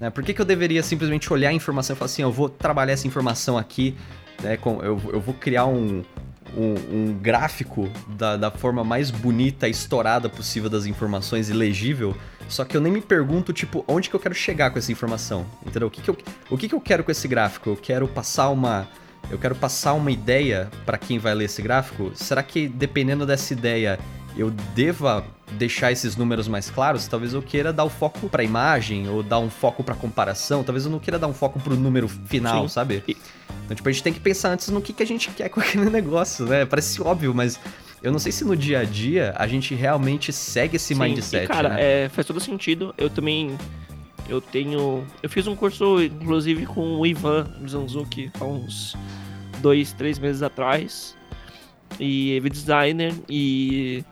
Né? 0.00 0.10
Por 0.10 0.22
que, 0.22 0.34
que 0.34 0.40
eu 0.40 0.44
deveria 0.44 0.82
simplesmente 0.82 1.32
olhar 1.32 1.48
a 1.48 1.52
informação 1.52 1.94
e 1.94 1.96
falar 1.96 2.06
assim, 2.06 2.22
eu 2.22 2.32
vou 2.32 2.48
trabalhar 2.48 2.92
essa 2.92 3.06
informação 3.06 3.56
aqui, 3.56 3.96
né, 4.42 4.56
com, 4.56 4.82
eu, 4.82 5.00
eu 5.12 5.20
vou 5.20 5.34
criar 5.34 5.66
um, 5.66 6.02
um, 6.56 7.10
um 7.10 7.14
gráfico 7.14 7.88
da, 8.08 8.36
da, 8.36 8.50
forma 8.50 8.82
mais 8.82 9.10
bonita 9.10 9.68
e 9.68 9.70
estourada 9.70 10.28
possível 10.28 10.68
das 10.68 10.86
informações 10.86 11.48
e 11.48 11.52
legível, 11.52 12.16
só 12.48 12.64
que 12.64 12.76
eu 12.76 12.80
nem 12.80 12.92
me 12.92 13.00
pergunto, 13.00 13.52
tipo, 13.52 13.84
onde 13.86 14.08
que 14.08 14.16
eu 14.16 14.20
quero 14.20 14.34
chegar 14.34 14.70
com 14.70 14.78
essa 14.78 14.90
informação, 14.90 15.46
entendeu? 15.64 15.88
O 15.88 15.90
que 15.90 16.00
que 16.00 16.10
eu, 16.10 16.16
o 16.50 16.56
que 16.56 16.68
que 16.68 16.74
eu 16.74 16.80
quero 16.80 17.04
com 17.04 17.10
esse 17.10 17.28
gráfico? 17.28 17.70
Eu 17.70 17.76
quero 17.76 18.08
passar 18.08 18.48
uma... 18.50 18.88
Eu 19.30 19.36
quero 19.36 19.54
passar 19.54 19.92
uma 19.92 20.10
ideia 20.10 20.70
para 20.86 20.96
quem 20.96 21.18
vai 21.18 21.34
ler 21.34 21.46
esse 21.46 21.60
gráfico? 21.60 22.12
Será 22.14 22.42
que 22.42 22.66
dependendo 22.66 23.26
dessa 23.26 23.52
ideia 23.52 23.98
eu 24.36 24.50
deva 24.74 25.24
deixar 25.52 25.90
esses 25.90 26.16
números 26.16 26.46
mais 26.46 26.70
claros, 26.70 27.06
talvez 27.08 27.34
eu 27.34 27.42
queira 27.42 27.72
dar 27.72 27.84
o 27.84 27.90
foco 27.90 28.28
para 28.28 28.44
imagem 28.44 29.08
ou 29.08 29.22
dar 29.22 29.38
um 29.38 29.50
foco 29.50 29.82
para 29.82 29.94
comparação, 29.94 30.62
talvez 30.62 30.84
eu 30.84 30.90
não 30.90 30.98
queira 30.98 31.18
dar 31.18 31.26
um 31.26 31.34
foco 31.34 31.58
pro 31.58 31.74
número 31.74 32.08
final, 32.08 32.62
Sim. 32.62 32.68
sabe? 32.68 33.02
Então, 33.68 33.76
tipo, 33.76 33.86
a 33.86 33.92
gente 33.92 34.02
tem 34.02 34.14
que 34.14 34.20
pensar 34.20 34.52
antes 34.52 34.70
no 34.70 34.80
que, 34.80 34.94
que 34.94 35.02
a 35.02 35.06
gente 35.06 35.28
quer 35.30 35.50
com 35.50 35.60
aquele 35.60 35.90
negócio, 35.90 36.46
né? 36.46 36.64
Parece 36.64 37.02
óbvio, 37.02 37.34
mas 37.34 37.60
eu 38.02 38.10
não 38.10 38.18
sei 38.18 38.32
se 38.32 38.42
no 38.42 38.56
dia 38.56 38.78
a 38.78 38.84
dia 38.84 39.34
a 39.36 39.46
gente 39.46 39.74
realmente 39.74 40.32
segue 40.32 40.76
esse 40.76 40.94
Sim, 40.94 41.00
mindset. 41.00 41.44
E 41.44 41.46
cara, 41.48 41.68
né? 41.70 42.04
é, 42.04 42.08
faz 42.08 42.26
todo 42.26 42.40
sentido. 42.40 42.94
Eu 42.96 43.10
também. 43.10 43.58
Eu 44.26 44.40
tenho. 44.40 45.06
Eu 45.22 45.28
fiz 45.28 45.46
um 45.46 45.54
curso, 45.54 46.02
inclusive, 46.02 46.64
com 46.64 46.98
o 46.98 47.06
Ivan 47.06 47.46
Mizanzuki 47.60 48.30
há 48.40 48.44
uns 48.44 48.96
dois, 49.60 49.92
três 49.92 50.18
meses 50.18 50.42
atrás. 50.42 51.14
E 52.00 52.30
ele 52.30 52.46
é 52.46 52.50
designer. 52.50 53.14
E 53.28 54.02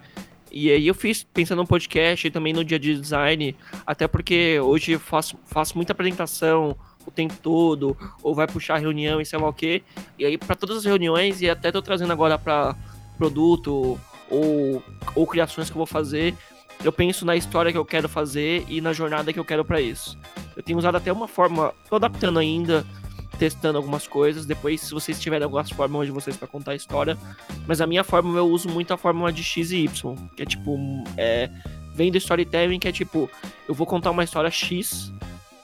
e 0.53 0.71
aí 0.71 0.87
eu 0.87 0.95
fiz 0.95 1.23
pensando 1.23 1.59
no 1.59 1.66
podcast 1.66 2.27
e 2.27 2.31
também 2.31 2.53
no 2.53 2.64
dia 2.64 2.79
de 2.79 2.99
design, 2.99 3.55
até 3.87 4.07
porque 4.07 4.59
hoje 4.61 4.92
eu 4.92 5.01
faço, 5.01 5.37
faço 5.45 5.77
muita 5.77 5.92
apresentação 5.92 6.77
o 7.07 7.11
tempo 7.11 7.35
todo, 7.42 7.97
ou 8.23 8.35
vai 8.35 8.47
puxar 8.47 8.79
reunião 8.79 9.21
e 9.21 9.27
sei 9.27 9.38
lá 9.38 9.49
o 9.49 9.53
quê. 9.53 9.83
E 10.19 10.25
aí 10.25 10.37
para 10.37 10.57
todas 10.57 10.79
as 10.79 10.85
reuniões, 10.85 11.40
e 11.40 11.49
até 11.49 11.71
tô 11.71 11.81
trazendo 11.81 12.12
agora 12.12 12.38
para 12.38 12.75
produto 13.16 13.99
ou, 14.29 14.83
ou 15.14 15.27
criações 15.27 15.71
que 15.71 15.77
eu 15.77 15.79
vou 15.79 15.87
fazer, 15.87 16.35
eu 16.85 16.92
penso 16.92 17.25
na 17.25 17.37
história 17.37 17.73
que 17.73 17.79
eu 17.79 17.85
quero 17.85 18.09
fazer 18.09 18.64
e 18.69 18.81
na 18.81 18.92
jornada 18.92 19.33
que 19.33 19.38
eu 19.38 19.45
quero 19.45 19.64
para 19.64 19.81
isso. 19.81 20.19
Eu 20.57 20.62
tenho 20.62 20.79
usado 20.79 20.97
até 20.97 21.12
uma 21.12 21.29
forma, 21.29 21.73
tô 21.88 21.97
adaptando 21.97 22.38
ainda, 22.38 22.85
testando 23.38 23.79
algumas 23.79 24.07
coisas. 24.07 24.47
Depois, 24.47 24.81
se 24.81 24.92
vocês 24.92 25.21
tiverem 25.21 25.45
algumas 25.45 25.71
fórmulas 25.71 26.07
de 26.07 26.12
vocês 26.12 26.37
para 26.37 26.49
contar 26.49 26.73
a 26.73 26.75
história. 26.75 27.16
Mas 27.66 27.81
a 27.81 27.87
minha 27.87 28.05
fórmula 28.05 28.38
eu 28.38 28.49
uso 28.49 28.69
muito 28.69 28.92
a 28.92 28.97
fórmula 28.97 29.33
de 29.33 29.42
X 29.42 29.71
e 29.71 29.85
Y, 29.85 30.16
que 30.37 30.42
é 30.42 30.47
tipo. 30.47 30.77
É, 31.16 31.51
vem 31.95 32.11
do 32.11 32.19
storytelling, 32.19 32.79
que 32.79 32.88
é 32.88 32.92
tipo, 32.92 33.31
eu 33.66 33.75
vou 33.75 33.87
contar 33.87 34.11
uma 34.11 34.23
história 34.23 34.51
X 34.51 35.11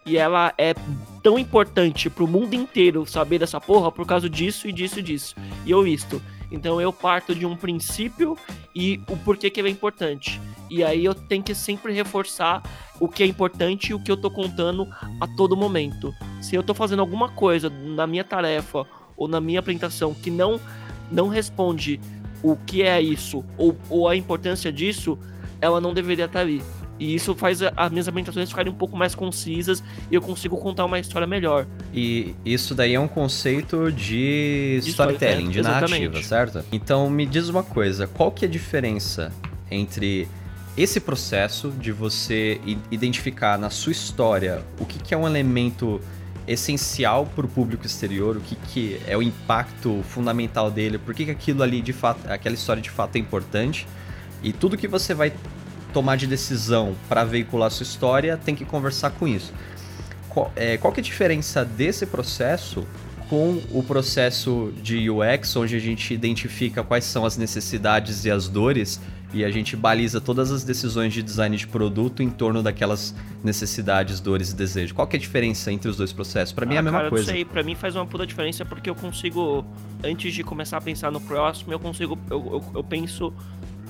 e 0.05 0.17
ela 0.17 0.53
é 0.59 0.75
tão 1.23 1.39
importante 1.39 2.11
pro 2.11 2.27
mundo 2.27 2.55
inteiro 2.55 3.07
saber 3.07 3.39
dessa 3.39 3.61
porra 3.61 3.93
por 3.93 4.07
causa 4.07 4.29
disso 4.29 4.69
e 4.69 4.73
disso 4.73 4.99
e 4.99 5.03
disso. 5.03 5.35
E 5.65 5.71
eu 5.71 5.83
visto. 5.83 6.21
Então 6.51 6.81
eu 6.81 6.93
parto 6.93 7.35
de 7.35 7.47
um 7.47 7.57
princípio 7.57 8.37
e 8.75 9.01
o 9.09 9.17
porquê 9.17 9.49
que 9.49 9.61
ele 9.61 9.69
é 9.69 9.73
importante. 9.73 10.41
E 10.69 10.83
aí 10.83 11.05
eu 11.05 11.15
tenho 11.15 11.43
que 11.43 11.55
sempre 11.55 11.93
reforçar 11.93 12.63
o 13.01 13.09
que 13.09 13.23
é 13.23 13.27
importante 13.27 13.91
e 13.91 13.95
o 13.95 14.03
que 14.03 14.11
eu 14.11 14.17
tô 14.17 14.31
contando 14.31 14.87
a 15.21 15.27
todo 15.37 15.57
momento. 15.57 16.15
Se 16.43 16.55
eu 16.55 16.63
tô 16.63 16.75
fazendo 16.75 17.01
alguma 17.01 17.29
coisa 17.29 17.71
na 17.71 18.07
minha 18.07 18.25
tarefa 18.25 18.87
ou 19.17 19.29
na 19.29 19.41
minha 19.41 19.61
apresentação 19.61 20.15
que 20.15 20.31
não 20.31 20.61
não 21.11 21.29
responde 21.29 22.01
o 22.43 22.57
que 22.57 22.83
é 22.83 23.01
isso 23.01 23.45
ou, 23.57 23.77
ou 23.89 24.09
a 24.09 24.17
importância 24.17 24.73
disso, 24.73 25.19
ela 25.61 25.81
não 25.81 25.95
deveria 25.95 26.25
estar 26.25 26.41
ali. 26.41 26.63
E 27.03 27.17
isso 27.17 27.35
faz 27.35 27.59
as 27.77 27.91
minhas 27.91 28.07
ambientações 28.07 28.49
ficarem 28.49 28.73
um 28.73 28.77
pouco 28.77 28.97
mais 28.97 29.13
concisas 29.13 29.83
e 30.09 30.15
eu 30.15 30.23
consigo 30.23 30.57
contar 30.57 30.85
uma 30.85 31.01
história 31.01 31.27
melhor. 31.27 31.67
E 31.93 32.33
isso 32.45 32.77
daí 32.77 32.95
é 32.95 33.01
um 33.01 33.09
conceito 33.09 33.91
de, 33.91 34.79
de 34.81 34.91
storytelling, 34.91 35.51
de 35.51 35.63
narrativa, 35.63 36.23
certo? 36.23 36.65
Então 36.71 37.11
me 37.11 37.27
diz 37.27 37.49
uma 37.49 37.65
coisa, 37.65 38.07
qual 38.07 38.31
que 38.31 38.45
é 38.45 38.49
a 38.49 38.51
diferença 38.51 39.33
entre 39.69 40.29
esse 40.77 41.01
processo 41.01 41.73
de 41.73 41.91
você 41.91 42.61
identificar 42.89 43.59
na 43.59 43.69
sua 43.69 43.91
história 43.91 44.63
o 44.79 44.87
que, 44.87 45.01
que 45.01 45.13
é 45.13 45.17
um 45.17 45.27
elemento 45.27 46.01
essencial 46.47 47.27
para 47.27 47.45
o 47.45 47.49
público 47.49 47.85
exterior, 47.85 48.37
o 48.37 48.41
que, 48.41 48.55
que 48.55 49.01
é 49.09 49.17
o 49.17 49.23
impacto 49.23 50.05
fundamental 50.05 50.71
dele, 50.71 50.99
por 50.99 51.15
que, 51.15 51.25
que 51.25 51.31
aquilo 51.33 51.65
ali 51.65 51.83
de 51.83 51.93
fato, 51.93 52.31
aquela 52.31 52.55
história 52.55 52.81
de 52.81 52.91
fato 52.91 53.17
é 53.17 53.19
importante 53.19 53.89
e 54.41 54.53
tudo 54.53 54.77
que 54.77 54.87
você 54.87 55.15
vai 55.15 55.33
tomar 55.93 56.17
de 56.17 56.27
decisão 56.27 56.95
para 57.09 57.25
veicular 57.25 57.71
sua 57.71 57.85
história 57.85 58.37
tem 58.37 58.55
que 58.55 58.65
conversar 58.65 59.11
com 59.11 59.29
isso. 59.29 59.53
Qual, 60.29 60.51
é, 60.57 60.77
qual 60.77 60.93
que 60.93 61.01
é 61.01 61.03
a 61.03 61.05
diferença 61.05 61.65
desse 61.65 62.07
processo 62.07 62.87
com 63.29 63.63
o 63.71 63.83
processo 63.83 64.73
de 64.83 65.09
UX, 65.09 65.57
onde 65.57 65.75
a 65.75 65.79
gente 65.79 66.13
identifica 66.13 66.83
quais 66.83 67.05
são 67.05 67.25
as 67.25 67.37
necessidades 67.37 68.25
e 68.25 68.31
as 68.31 68.47
dores 68.47 69.01
e 69.33 69.45
a 69.45 69.51
gente 69.51 69.75
baliza 69.75 70.21
todas 70.21 70.51
as 70.51 70.63
decisões 70.63 71.13
de 71.13 71.23
design 71.23 71.57
de 71.57 71.67
produto 71.67 72.23
em 72.23 72.29
torno 72.29 72.63
daquelas 72.63 73.15
necessidades, 73.43 74.21
dores 74.21 74.51
e 74.51 74.55
desejos. 74.55 74.93
Qual 74.93 75.07
que 75.07 75.17
é 75.17 75.19
a 75.19 75.21
diferença 75.21 75.73
entre 75.73 75.89
os 75.89 75.97
dois 75.97 76.13
processos? 76.13 76.53
Para 76.53 76.67
mim 76.67 76.75
ah, 76.75 76.77
é 76.77 76.79
a 76.79 76.81
ah, 76.81 76.83
mesma 76.83 76.99
cara, 76.99 77.11
coisa. 77.11 77.31
Eu 77.31 77.35
sei, 77.35 77.45
para 77.45 77.63
mim 77.63 77.75
faz 77.75 77.97
uma 77.97 78.07
puta 78.07 78.27
diferença 78.27 78.65
porque 78.65 78.91
eu 78.91 78.95
consigo 78.95 79.65
antes 80.05 80.35
de 80.35 80.45
começar 80.45 80.77
a 80.77 80.81
pensar 80.81 81.11
no 81.11 81.21
próximo, 81.21 81.73
eu 81.73 81.81
consigo 81.81 82.19
eu, 82.31 82.39
eu, 82.47 82.65
eu 82.75 82.85
penso 82.85 83.33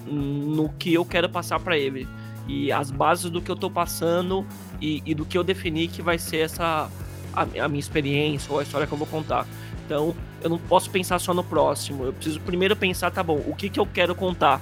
no 0.06 0.68
que 0.78 0.92
eu 0.92 1.04
quero 1.04 1.28
passar 1.28 1.60
para 1.60 1.78
ele 1.78 2.08
e 2.48 2.72
as 2.72 2.90
bases 2.90 3.30
do 3.30 3.40
que 3.40 3.50
eu 3.50 3.56
tô 3.56 3.70
passando 3.70 4.44
e, 4.80 5.02
e, 5.06 5.14
do 5.14 5.24
que 5.24 5.38
eu 5.38 5.44
defini 5.44 5.86
que 5.86 6.02
vai 6.02 6.18
ser 6.18 6.38
essa 6.38 6.90
a, 7.32 7.42
a 7.42 7.68
minha 7.68 7.80
experiência 7.80 8.52
ou 8.52 8.58
a 8.58 8.62
história 8.62 8.86
que 8.86 8.92
eu 8.92 8.98
vou 8.98 9.06
contar. 9.06 9.46
Então, 9.84 10.14
eu 10.42 10.50
não 10.50 10.58
posso 10.58 10.90
pensar 10.90 11.18
só 11.18 11.32
no 11.32 11.44
próximo. 11.44 12.04
Eu 12.04 12.12
preciso 12.12 12.40
primeiro 12.40 12.74
pensar, 12.76 13.10
tá 13.10 13.22
bom, 13.22 13.42
o 13.46 13.54
que 13.54 13.68
que 13.68 13.78
eu 13.78 13.86
quero 13.86 14.14
contar? 14.14 14.60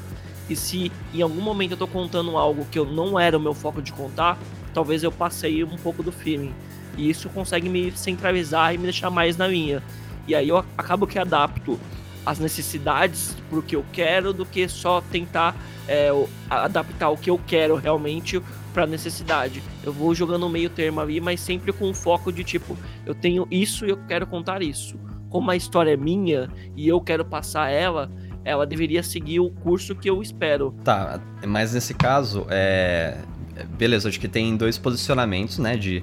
E 0.48 0.56
se 0.56 0.90
em 1.14 1.22
algum 1.22 1.40
momento 1.40 1.72
eu 1.72 1.76
tô 1.76 1.86
contando 1.86 2.36
algo 2.36 2.66
que 2.70 2.78
eu 2.78 2.84
não 2.84 3.18
era 3.18 3.36
o 3.36 3.40
meu 3.40 3.54
foco 3.54 3.80
de 3.80 3.92
contar, 3.92 4.38
talvez 4.74 5.02
eu 5.02 5.12
passei 5.12 5.62
um 5.64 5.76
pouco 5.76 6.02
do 6.02 6.12
feeling. 6.12 6.52
E 6.96 7.08
isso 7.08 7.28
consegue 7.28 7.68
me 7.68 7.92
centralizar 7.92 8.74
e 8.74 8.78
me 8.78 8.84
deixar 8.84 9.10
mais 9.10 9.36
na 9.36 9.46
linha. 9.46 9.82
E 10.26 10.34
aí 10.34 10.48
eu 10.48 10.58
acabo 10.58 11.06
que 11.06 11.18
adapto 11.18 11.78
as 12.24 12.38
necessidades 12.38 13.36
pro 13.48 13.62
que 13.62 13.76
eu 13.76 13.84
quero 13.92 14.32
do 14.32 14.44
que 14.44 14.68
só 14.68 15.00
tentar 15.00 15.56
é, 15.88 16.10
adaptar 16.48 17.10
o 17.10 17.16
que 17.16 17.30
eu 17.30 17.40
quero 17.46 17.76
realmente 17.76 18.40
para 18.72 18.86
necessidade. 18.86 19.62
Eu 19.82 19.92
vou 19.92 20.14
jogando 20.14 20.48
meio 20.48 20.70
termo 20.70 21.00
ali, 21.00 21.20
mas 21.20 21.40
sempre 21.40 21.72
com 21.72 21.90
o 21.90 21.94
foco 21.94 22.32
de 22.32 22.44
tipo, 22.44 22.76
eu 23.04 23.14
tenho 23.14 23.46
isso 23.50 23.84
e 23.84 23.90
eu 23.90 23.96
quero 24.06 24.26
contar 24.26 24.62
isso. 24.62 24.98
Como 25.28 25.50
a 25.50 25.56
história 25.56 25.92
é 25.92 25.96
minha 25.96 26.48
e 26.76 26.88
eu 26.88 27.00
quero 27.00 27.24
passar 27.24 27.70
ela, 27.70 28.10
ela 28.44 28.66
deveria 28.66 29.02
seguir 29.02 29.40
o 29.40 29.50
curso 29.50 29.94
que 29.94 30.08
eu 30.08 30.22
espero. 30.22 30.74
Tá, 30.84 31.20
mas 31.46 31.74
nesse 31.74 31.94
caso, 31.94 32.46
é. 32.48 33.18
Beleza, 33.76 34.08
acho 34.08 34.18
que 34.18 34.28
tem 34.28 34.56
dois 34.56 34.78
posicionamentos, 34.78 35.58
né? 35.58 35.76
De 35.76 36.02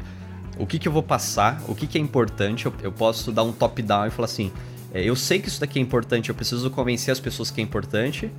o 0.60 0.66
que, 0.66 0.78
que 0.78 0.88
eu 0.88 0.92
vou 0.92 1.02
passar, 1.02 1.62
o 1.68 1.74
que, 1.74 1.88
que 1.88 1.98
é 1.98 2.02
importante. 2.02 2.68
Eu, 2.68 2.74
eu 2.84 2.92
posso 2.92 3.32
dar 3.32 3.44
um 3.44 3.52
top-down 3.52 4.08
e 4.08 4.12
falar 4.12 4.26
assim: 4.26 4.52
é, 4.98 5.04
eu 5.04 5.16
sei 5.16 5.40
que 5.40 5.48
isso 5.48 5.60
daqui 5.60 5.78
é 5.78 5.82
importante, 5.82 6.30
eu 6.30 6.36
preciso 6.36 6.72
convencer 6.72 7.12
as 7.12 7.20
pessoas 7.20 7.52
que 7.52 7.62
é 7.62 7.64
importante. 7.64 8.32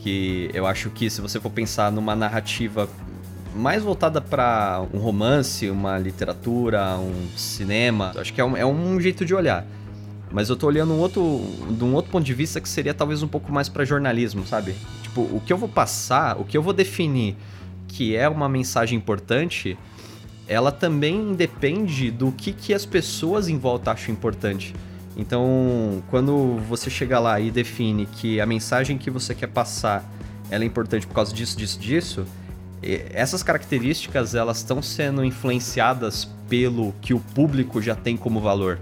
Que 0.00 0.50
eu 0.52 0.66
acho 0.66 0.90
que 0.90 1.08
se 1.08 1.20
você 1.20 1.40
for 1.40 1.50
pensar 1.50 1.90
numa 1.90 2.14
narrativa 2.14 2.88
mais 3.54 3.82
voltada 3.82 4.20
para 4.20 4.84
um 4.92 4.98
romance, 4.98 5.70
uma 5.70 5.98
literatura, 5.98 6.98
um 6.98 7.26
cinema, 7.36 8.12
acho 8.16 8.34
que 8.34 8.40
é 8.40 8.44
um, 8.44 8.56
é 8.56 8.66
um 8.66 9.00
jeito 9.00 9.24
de 9.24 9.34
olhar. 9.34 9.64
Mas 10.30 10.50
eu 10.50 10.56
tô 10.56 10.66
olhando 10.66 10.92
um 10.92 10.98
outro, 10.98 11.40
de 11.70 11.84
um 11.84 11.94
outro 11.94 12.10
ponto 12.10 12.24
de 12.24 12.34
vista 12.34 12.60
que 12.60 12.68
seria 12.68 12.92
talvez 12.92 13.22
um 13.22 13.28
pouco 13.28 13.50
mais 13.50 13.68
para 13.68 13.84
jornalismo, 13.84 14.46
sabe? 14.46 14.74
Tipo, 15.02 15.22
o 15.22 15.42
que 15.44 15.52
eu 15.52 15.56
vou 15.56 15.68
passar, 15.68 16.38
o 16.38 16.44
que 16.44 16.56
eu 16.56 16.62
vou 16.62 16.72
definir 16.72 17.36
que 17.88 18.16
é 18.16 18.28
uma 18.28 18.48
mensagem 18.48 18.96
importante, 18.96 19.78
ela 20.46 20.72
também 20.72 21.34
depende 21.34 22.10
do 22.10 22.32
que, 22.32 22.52
que 22.52 22.74
as 22.74 22.84
pessoas 22.84 23.48
em 23.48 23.58
volta 23.58 23.92
acham 23.92 24.12
importante. 24.12 24.74
Então, 25.16 26.02
quando 26.08 26.58
você 26.68 26.88
chega 26.88 27.18
lá 27.18 27.38
e 27.38 27.50
define 27.50 28.06
que 28.06 28.40
a 28.40 28.46
mensagem 28.46 28.96
que 28.96 29.10
você 29.10 29.34
quer 29.34 29.48
passar 29.48 30.04
ela 30.50 30.64
é 30.64 30.66
importante 30.66 31.06
por 31.06 31.14
causa 31.14 31.32
disso, 31.32 31.56
disso, 31.56 31.78
disso, 31.78 32.26
essas 32.82 33.42
características 33.42 34.34
elas 34.34 34.58
estão 34.58 34.82
sendo 34.82 35.24
influenciadas 35.24 36.28
pelo 36.48 36.92
que 37.00 37.14
o 37.14 37.20
público 37.20 37.80
já 37.80 37.94
tem 37.94 38.16
como 38.16 38.40
valor. 38.40 38.78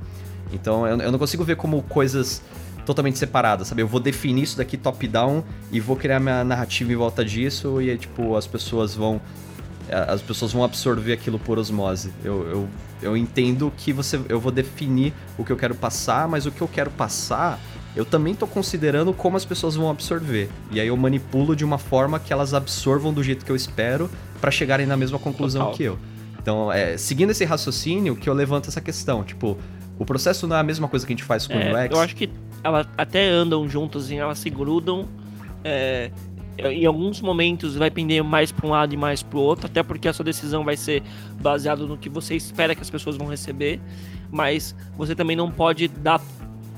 Então, 0.52 0.86
eu 0.86 1.12
não 1.12 1.18
consigo 1.18 1.44
ver 1.44 1.56
como 1.56 1.82
coisas 1.82 2.42
totalmente 2.84 3.18
separadas, 3.18 3.68
sabe? 3.68 3.82
Eu 3.82 3.86
vou 3.86 4.00
definir 4.00 4.42
isso 4.42 4.56
daqui 4.56 4.76
top-down 4.76 5.44
e 5.70 5.78
vou 5.78 5.94
criar 5.94 6.18
minha 6.18 6.42
narrativa 6.42 6.92
em 6.92 6.96
volta 6.96 7.24
disso 7.24 7.80
e, 7.80 7.96
tipo, 7.96 8.36
as 8.36 8.46
pessoas 8.46 8.94
vão 8.94 9.20
as 10.08 10.22
pessoas 10.22 10.52
vão 10.52 10.62
absorver 10.62 11.12
aquilo 11.12 11.38
por 11.38 11.58
osmose. 11.58 12.12
Eu, 12.24 12.48
eu, 12.48 12.68
eu 13.02 13.16
entendo 13.16 13.72
que 13.76 13.92
você, 13.92 14.20
eu 14.28 14.40
vou 14.40 14.52
definir 14.52 15.12
o 15.38 15.44
que 15.44 15.52
eu 15.52 15.56
quero 15.56 15.74
passar, 15.74 16.28
mas 16.28 16.46
o 16.46 16.50
que 16.50 16.60
eu 16.60 16.68
quero 16.68 16.90
passar, 16.90 17.58
eu 17.96 18.04
também 18.04 18.32
estou 18.32 18.48
considerando 18.48 19.12
como 19.12 19.36
as 19.36 19.44
pessoas 19.44 19.74
vão 19.74 19.90
absorver. 19.90 20.48
E 20.70 20.80
aí 20.80 20.88
eu 20.88 20.96
manipulo 20.96 21.56
de 21.56 21.64
uma 21.64 21.78
forma 21.78 22.18
que 22.18 22.32
elas 22.32 22.54
absorvam 22.54 23.12
do 23.12 23.22
jeito 23.22 23.44
que 23.44 23.50
eu 23.50 23.56
espero 23.56 24.10
para 24.40 24.50
chegarem 24.50 24.86
na 24.86 24.96
mesma 24.96 25.18
conclusão 25.18 25.62
Total. 25.62 25.76
que 25.76 25.82
eu. 25.84 25.98
Então, 26.40 26.72
é, 26.72 26.96
seguindo 26.96 27.30
esse 27.30 27.44
raciocínio, 27.44 28.16
que 28.16 28.28
eu 28.28 28.34
levanto 28.34 28.68
essa 28.68 28.80
questão, 28.80 29.22
tipo, 29.22 29.58
o 29.98 30.04
processo 30.06 30.46
não 30.46 30.56
é 30.56 30.60
a 30.60 30.62
mesma 30.62 30.88
coisa 30.88 31.06
que 31.06 31.12
a 31.12 31.16
gente 31.16 31.24
faz 31.24 31.46
com 31.46 31.52
é, 31.52 31.72
o 31.72 31.84
UX. 31.84 31.94
Eu 31.94 32.00
acho 32.00 32.16
que 32.16 32.30
elas 32.64 32.86
até 32.96 33.28
andam 33.28 33.68
juntas, 33.68 34.10
elas 34.10 34.38
se 34.38 34.48
grudam. 34.48 35.06
É, 35.62 36.10
em 36.68 36.86
alguns 36.86 37.20
momentos 37.20 37.76
vai 37.76 37.90
pender 37.90 38.22
mais 38.22 38.52
para 38.52 38.66
um 38.66 38.70
lado 38.70 38.92
e 38.92 38.96
mais 38.96 39.22
para 39.22 39.38
o 39.38 39.42
outro, 39.42 39.66
até 39.66 39.82
porque 39.82 40.08
a 40.08 40.12
sua 40.12 40.24
decisão 40.24 40.64
vai 40.64 40.76
ser 40.76 41.02
baseada 41.40 41.84
no 41.86 41.96
que 41.96 42.08
você 42.08 42.34
espera 42.34 42.74
que 42.74 42.82
as 42.82 42.90
pessoas 42.90 43.16
vão 43.16 43.26
receber, 43.26 43.80
mas 44.30 44.74
você 44.96 45.14
também 45.14 45.36
não 45.36 45.50
pode 45.50 45.88
dar 45.88 46.20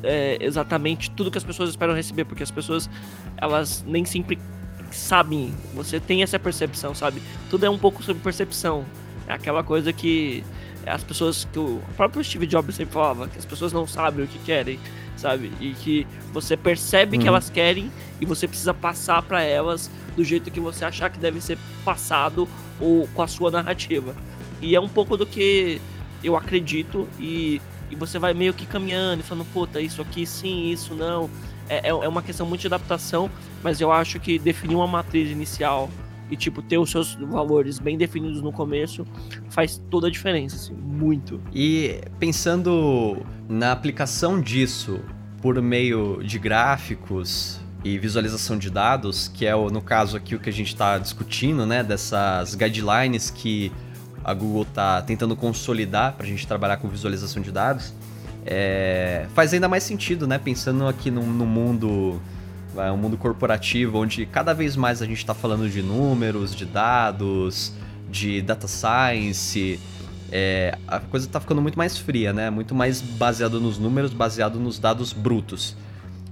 é, 0.03 0.39
exatamente 0.41 1.11
tudo 1.11 1.31
que 1.31 1.39
as 1.39 1.45
pessoas 1.45 1.71
esperam 1.71 1.95
receber, 1.95 2.25
porque 2.25 2.43
as 2.43 2.51
pessoas 2.51 2.89
elas 3.37 3.85
nem 3.87 4.05
sempre 4.05 4.39
sabem, 4.91 5.55
você 5.75 5.99
tem 5.99 6.23
essa 6.23 6.39
percepção, 6.39 6.95
sabe? 6.95 7.23
Tudo 7.49 7.65
é 7.65 7.71
um 7.71 7.79
pouco 7.79 8.03
sobre 8.03 8.23
percepção, 8.23 8.85
é 9.27 9.33
aquela 9.33 9.63
coisa 9.63 9.93
que 9.93 10.45
as 10.87 11.03
pessoas 11.03 11.47
que 11.51 11.59
o 11.59 11.81
próprio 11.97 12.23
Steve 12.25 12.47
Jobs 12.47 12.75
sempre 12.75 12.93
falava, 12.93 13.29
que 13.29 13.39
as 13.39 13.45
pessoas 13.45 13.73
não 13.73 13.87
sabem 13.87 14.25
o 14.25 14.29
que 14.29 14.39
querem, 14.41 14.79
sabe? 15.17 15.53
E 15.61 15.73
que 15.75 16.07
você 16.33 16.57
percebe 16.57 17.17
que 17.17 17.25
uhum. 17.25 17.29
elas 17.29 17.49
querem 17.49 17.91
e 18.23 18.25
você 18.25 18.47
precisa 18.47 18.73
passar 18.73 19.21
para 19.21 19.43
elas 19.43 19.91
do 20.15 20.23
jeito 20.23 20.49
que 20.49 20.61
você 20.61 20.85
achar 20.85 21.11
que 21.11 21.19
deve 21.19 21.41
ser 21.41 21.59
passado 21.85 22.49
ou 22.81 23.09
com 23.09 23.21
a 23.21 23.27
sua 23.27 23.51
narrativa. 23.51 24.15
E 24.61 24.77
é 24.77 24.81
um 24.81 24.89
pouco 24.89 25.17
do 25.17 25.27
que 25.27 25.81
eu 26.23 26.37
acredito 26.37 27.09
e, 27.19 27.61
e 27.91 27.97
você 27.97 28.21
vai 28.21 28.33
meio 28.33 28.55
que 28.55 28.65
caminhando 28.65 29.21
e 29.21 29.23
falando, 29.25 29.45
puta, 29.53 29.81
isso 29.81 30.01
aqui 30.01 30.25
sim, 30.25 30.71
isso 30.71 30.95
não. 30.95 31.29
É, 31.69 31.89
é, 31.89 31.91
é 31.91 32.09
uma 32.09 32.23
questão 32.23 32.47
muito 32.47 32.61
de 32.61 32.69
adaptação, 32.69 33.29
mas 33.61 33.81
eu 33.81 33.91
acho 33.91 34.21
que 34.21 34.39
definir 34.39 34.77
uma 34.77 34.87
matriz 34.87 35.29
inicial 35.29 35.91
e 36.31 36.37
tipo 36.37 36.63
ter 36.63 36.79
os 36.79 36.93
seus 36.93 37.17
valores 37.17 37.81
bem 37.81 37.99
definidos 37.99 38.41
no 38.41 38.53
começo 38.53 39.05
faz 39.51 39.83
toda 39.91 40.07
a 40.07 40.11
diferença, 40.11 40.55
assim, 40.55 40.75
muito. 40.75 41.41
E 41.53 42.01
pensando 42.21 43.27
na 43.49 43.73
aplicação 43.73 44.41
disso 44.41 45.01
por 45.41 45.61
meio 45.61 46.23
de 46.23 46.39
gráficos 46.39 47.62
e 47.85 47.99
visualização 47.99 48.57
de 48.57 48.71
dados, 48.71 49.29
que 49.29 49.47
é 49.47 49.55
no 49.55 49.83
caso 49.83 50.17
aqui 50.17 50.35
o 50.35 50.39
que 50.39 50.49
a 50.49 50.53
gente 50.53 50.69
está 50.69 50.99
discutindo, 50.99 51.67
né, 51.67 51.83
dessas 51.83 52.55
guidelines 52.55 53.31
que 53.31 53.73
a 54.25 54.33
Google 54.33 54.63
está 54.63 55.03
tentando 55.03 55.35
consolidar 55.35 56.13
para 56.13 56.25
a 56.25 56.29
gente 56.29 56.47
trabalhar 56.47 56.77
com 56.77 56.89
visualização 56.89 57.43
de 57.43 57.51
dados, 57.51 57.93
é, 58.47 59.27
faz 59.35 59.53
ainda 59.53 59.69
mais 59.69 59.83
sentido, 59.83 60.27
né? 60.27 60.39
Pensando 60.39 60.87
aqui 60.87 61.11
no, 61.11 61.25
no 61.25 61.47
mundo 61.47 62.21
é 62.77 62.91
um 62.91 62.97
mundo 62.97 63.19
corporativo 63.19 63.99
onde 63.99 64.25
cada 64.25 64.55
vez 64.55 64.77
mais 64.77 65.03
a 65.03 65.07
gente 65.07 65.19
está 65.19 65.35
falando 65.35 65.69
de 65.69 65.83
números, 65.83 66.55
de 66.55 66.65
dados, 66.65 67.73
de 68.11 68.41
data 68.41 68.67
science. 68.67 69.79
É, 70.31 70.77
a 70.89 70.99
coisa 70.99 71.27
está 71.27 71.39
ficando 71.39 71.61
muito 71.61 71.77
mais 71.77 71.99
fria, 71.99 72.33
né? 72.33 72.49
Muito 72.49 72.75
mais 72.75 73.01
baseado 73.01 73.61
nos 73.61 73.79
números, 73.79 74.13
baseado 74.13 74.59
nos 74.59 74.79
dados 74.79 75.13
brutos. 75.13 75.77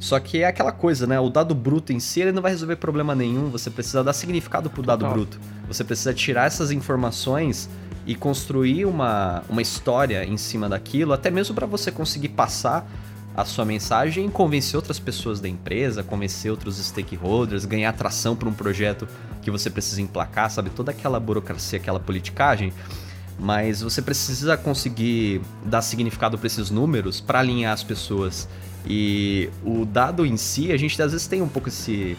Só 0.01 0.19
que 0.19 0.39
é 0.39 0.47
aquela 0.47 0.73
coisa, 0.73 1.07
né? 1.07 1.21
O 1.21 1.29
dado 1.29 1.55
bruto 1.55 1.93
em 1.93 2.01
si 2.01 2.23
ele 2.23 2.33
não 2.33 2.41
vai 2.41 2.51
resolver 2.51 2.77
problema 2.77 3.15
nenhum. 3.15 3.51
Você 3.51 3.71
precisa 3.71 4.03
dar 4.03 4.15
significado 4.15 4.71
pro 4.71 4.83
dado 4.83 5.01
Total. 5.01 5.15
bruto. 5.15 5.39
Você 5.69 5.85
precisa 5.85 6.15
tirar 6.15 6.47
essas 6.47 6.71
informações 6.71 7.69
e 8.07 8.15
construir 8.15 8.87
uma, 8.87 9.45
uma 9.47 9.61
história 9.61 10.25
em 10.25 10.39
cima 10.39 10.71
daquilo, 10.71 11.13
até 11.13 11.31
mesmo 11.31 11.55
para 11.55 11.67
você 11.67 11.93
conseguir 11.93 12.31
passar 12.31 12.91
a 13.37 13.45
sua 13.45 13.65
mensagem 13.65 14.27
e 14.27 14.31
convencer 14.31 14.77
outras 14.77 14.99
pessoas 14.99 15.39
da 15.39 15.49
empresa, 15.49 16.03
convencer 16.03 16.51
outros 16.51 16.79
stakeholders, 16.79 17.67
ganhar 17.67 17.91
atração 17.91 18.35
para 18.35 18.49
um 18.49 18.55
projeto 18.55 19.07
que 19.43 19.51
você 19.51 19.69
precisa 19.69 20.01
emplacar, 20.01 20.51
sabe? 20.51 20.71
Toda 20.71 20.91
aquela 20.91 21.21
burocracia, 21.21 21.79
aquela 21.79 22.01
politicagem. 22.01 22.73
Mas 23.39 23.81
você 23.83 24.03
precisa 24.03 24.57
conseguir 24.57 25.41
dar 25.65 25.83
significado 25.83 26.37
para 26.37 26.47
esses 26.47 26.71
números 26.71 27.21
para 27.21 27.39
alinhar 27.39 27.73
as 27.73 27.83
pessoas. 27.83 28.49
E 28.87 29.51
o 29.65 29.85
dado 29.85 30.25
em 30.25 30.37
si, 30.37 30.73
a 30.73 30.77
gente 30.77 31.01
às 31.01 31.13
vezes 31.13 31.27
tem 31.27 31.43
um 31.43 31.49
pouco 31.49 31.69
esse, 31.69 32.17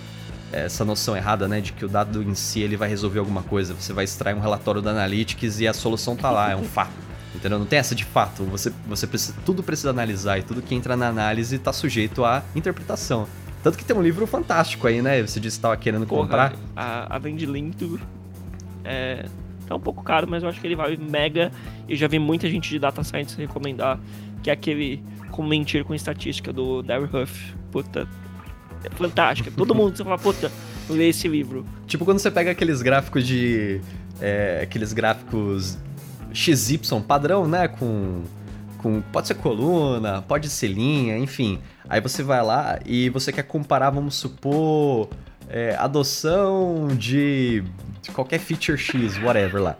essa 0.51 0.85
noção 0.85 1.15
errada, 1.15 1.47
né, 1.47 1.61
de 1.61 1.73
que 1.73 1.85
o 1.85 1.89
dado 1.89 2.21
em 2.21 2.35
si 2.35 2.59
ele 2.59 2.77
vai 2.77 2.89
resolver 2.89 3.19
alguma 3.19 3.43
coisa. 3.43 3.73
Você 3.73 3.93
vai 3.93 4.03
extrair 4.03 4.35
um 4.35 4.39
relatório 4.39 4.81
da 4.81 4.91
Analytics 4.91 5.59
e 5.59 5.67
a 5.67 5.73
solução 5.73 6.15
tá 6.15 6.29
lá, 6.29 6.51
é 6.51 6.55
um 6.55 6.63
fato. 6.63 6.93
Entendeu? 7.33 7.57
Não 7.57 7.65
tem 7.65 7.79
essa 7.79 7.95
de 7.95 8.03
fato. 8.03 8.43
Você, 8.45 8.71
você 8.85 9.07
precisa, 9.07 9.35
tudo 9.45 9.63
precisa 9.63 9.89
analisar 9.89 10.37
e 10.37 10.43
tudo 10.43 10.61
que 10.61 10.75
entra 10.75 10.97
na 10.97 11.07
análise 11.07 11.55
está 11.55 11.71
sujeito 11.71 12.25
à 12.25 12.43
interpretação. 12.55 13.27
Tanto 13.63 13.77
que 13.77 13.85
tem 13.85 13.95
um 13.95 14.01
livro 14.01 14.27
fantástico 14.27 14.87
aí, 14.87 15.01
né? 15.01 15.21
Você 15.21 15.39
disse 15.39 15.57
que 15.57 15.59
estava 15.59 15.77
querendo 15.77 16.05
Porra, 16.05 16.21
comprar. 16.23 16.53
A, 16.75 17.15
a 17.15 17.19
Vendlinto 17.19 17.99
é, 18.83 19.27
tá 19.67 19.75
um 19.75 19.79
pouco 19.79 20.03
caro, 20.03 20.27
mas 20.29 20.43
eu 20.43 20.49
acho 20.49 20.59
que 20.59 20.67
ele 20.67 20.75
vale 20.75 20.97
mega. 20.97 21.51
E 21.87 21.95
já 21.95 22.07
vi 22.07 22.19
muita 22.19 22.49
gente 22.49 22.69
de 22.69 22.79
Data 22.79 23.03
Science 23.03 23.37
recomendar, 23.37 23.99
que 24.43 24.49
é 24.49 24.53
aquele 24.53 25.01
Como 25.31 25.47
Mentir 25.47 25.83
com 25.83 25.95
Estatística 25.95 26.51
do 26.51 26.81
Darryl 26.81 27.09
Huff. 27.13 27.55
Puta, 27.71 28.07
é 28.83 28.89
fantástica. 28.89 29.51
Todo 29.55 29.73
mundo 29.73 29.95
você 29.95 30.03
fala, 30.03 30.17
puta, 30.17 30.51
lê 30.89 31.09
esse 31.09 31.27
livro. 31.27 31.65
Tipo 31.87 32.05
quando 32.05 32.19
você 32.19 32.31
pega 32.31 32.51
aqueles 32.51 32.81
gráficos 32.81 33.25
de. 33.25 33.81
É, 34.19 34.61
aqueles 34.63 34.93
gráficos 34.93 35.77
XY 36.33 36.79
padrão, 37.07 37.47
né? 37.47 37.67
Com, 37.67 38.23
com. 38.77 39.01
Pode 39.01 39.27
ser 39.27 39.35
coluna, 39.35 40.21
pode 40.21 40.49
ser 40.49 40.67
linha, 40.67 41.17
enfim. 41.17 41.59
Aí 41.87 41.99
você 41.99 42.23
vai 42.23 42.41
lá 42.43 42.79
e 42.85 43.09
você 43.09 43.31
quer 43.31 43.43
comparar, 43.43 43.89
vamos 43.89 44.15
supor, 44.15 45.09
é, 45.49 45.75
adoção 45.75 46.87
de, 46.95 47.63
de, 48.01 48.11
qualquer 48.11 48.39
feature 48.39 48.77
X, 48.77 49.17
whatever 49.21 49.61
lá. 49.61 49.77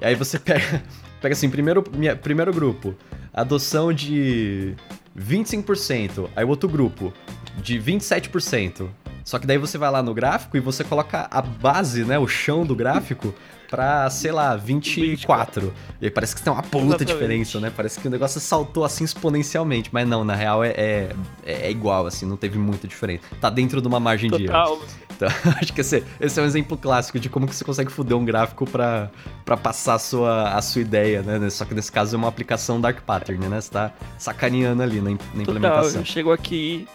E 0.00 0.04
aí 0.06 0.14
você 0.14 0.38
pega, 0.40 0.82
pega 1.20 1.34
assim, 1.34 1.50
primeiro, 1.50 1.84
minha, 1.94 2.16
primeiro 2.16 2.52
grupo, 2.52 2.94
adoção 3.32 3.92
de 3.92 4.74
25%, 5.18 6.28
aí 6.34 6.44
o 6.44 6.48
outro 6.48 6.68
grupo 6.68 7.12
de 7.58 7.78
27%. 7.78 8.88
Só 9.24 9.38
que 9.38 9.46
daí 9.46 9.58
você 9.58 9.78
vai 9.78 9.90
lá 9.90 10.02
no 10.02 10.14
gráfico 10.14 10.56
e 10.56 10.60
você 10.60 10.82
coloca 10.82 11.28
a 11.30 11.42
base, 11.42 12.04
né, 12.04 12.18
o 12.18 12.26
chão 12.26 12.64
do 12.64 12.74
gráfico 12.74 13.34
pra, 13.70 14.10
sei 14.10 14.32
lá, 14.32 14.56
24. 14.56 15.72
E 16.00 16.06
aí 16.06 16.10
parece 16.10 16.34
que 16.34 16.42
tem 16.42 16.52
uma 16.52 16.62
puta 16.62 16.86
Exatamente. 16.86 17.12
diferença, 17.12 17.60
né? 17.60 17.72
Parece 17.74 18.00
que 18.00 18.08
o 18.08 18.10
negócio 18.10 18.40
saltou 18.40 18.84
assim 18.84 19.04
exponencialmente. 19.04 19.90
Mas 19.92 20.08
não, 20.08 20.24
na 20.24 20.34
real 20.34 20.64
é, 20.64 20.70
é, 20.70 21.14
é 21.44 21.70
igual, 21.70 22.06
assim, 22.06 22.26
não 22.26 22.36
teve 22.36 22.58
muita 22.58 22.88
diferença. 22.88 23.22
Tá 23.40 23.48
dentro 23.48 23.80
de 23.80 23.86
uma 23.86 24.00
margem 24.00 24.28
Total. 24.28 24.76
de 24.76 24.82
erro. 24.82 24.82
Então, 25.14 25.28
acho 25.62 25.72
que 25.72 25.80
esse, 25.80 26.02
esse, 26.18 26.40
é 26.40 26.42
um 26.42 26.46
exemplo 26.46 26.76
clássico 26.76 27.20
de 27.20 27.28
como 27.28 27.46
que 27.46 27.54
você 27.54 27.64
consegue 27.64 27.92
foder 27.92 28.16
um 28.16 28.24
gráfico 28.24 28.68
pra, 28.68 29.08
pra 29.44 29.56
passar 29.56 29.94
a 29.94 29.98
sua, 29.98 30.54
a 30.54 30.60
sua 30.60 30.80
ideia, 30.82 31.22
né? 31.22 31.48
Só 31.50 31.64
que 31.64 31.74
nesse 31.74 31.92
caso 31.92 32.16
é 32.16 32.18
uma 32.18 32.28
aplicação 32.28 32.80
Dark 32.80 33.00
Pattern, 33.02 33.46
né? 33.46 33.60
Você 33.60 33.70
tá 33.70 33.92
sacaneando 34.18 34.82
ali 34.82 35.00
na, 35.00 35.10
na 35.34 35.42
implementação. 35.42 36.04
Chegou 36.04 36.32
aqui 36.32 36.88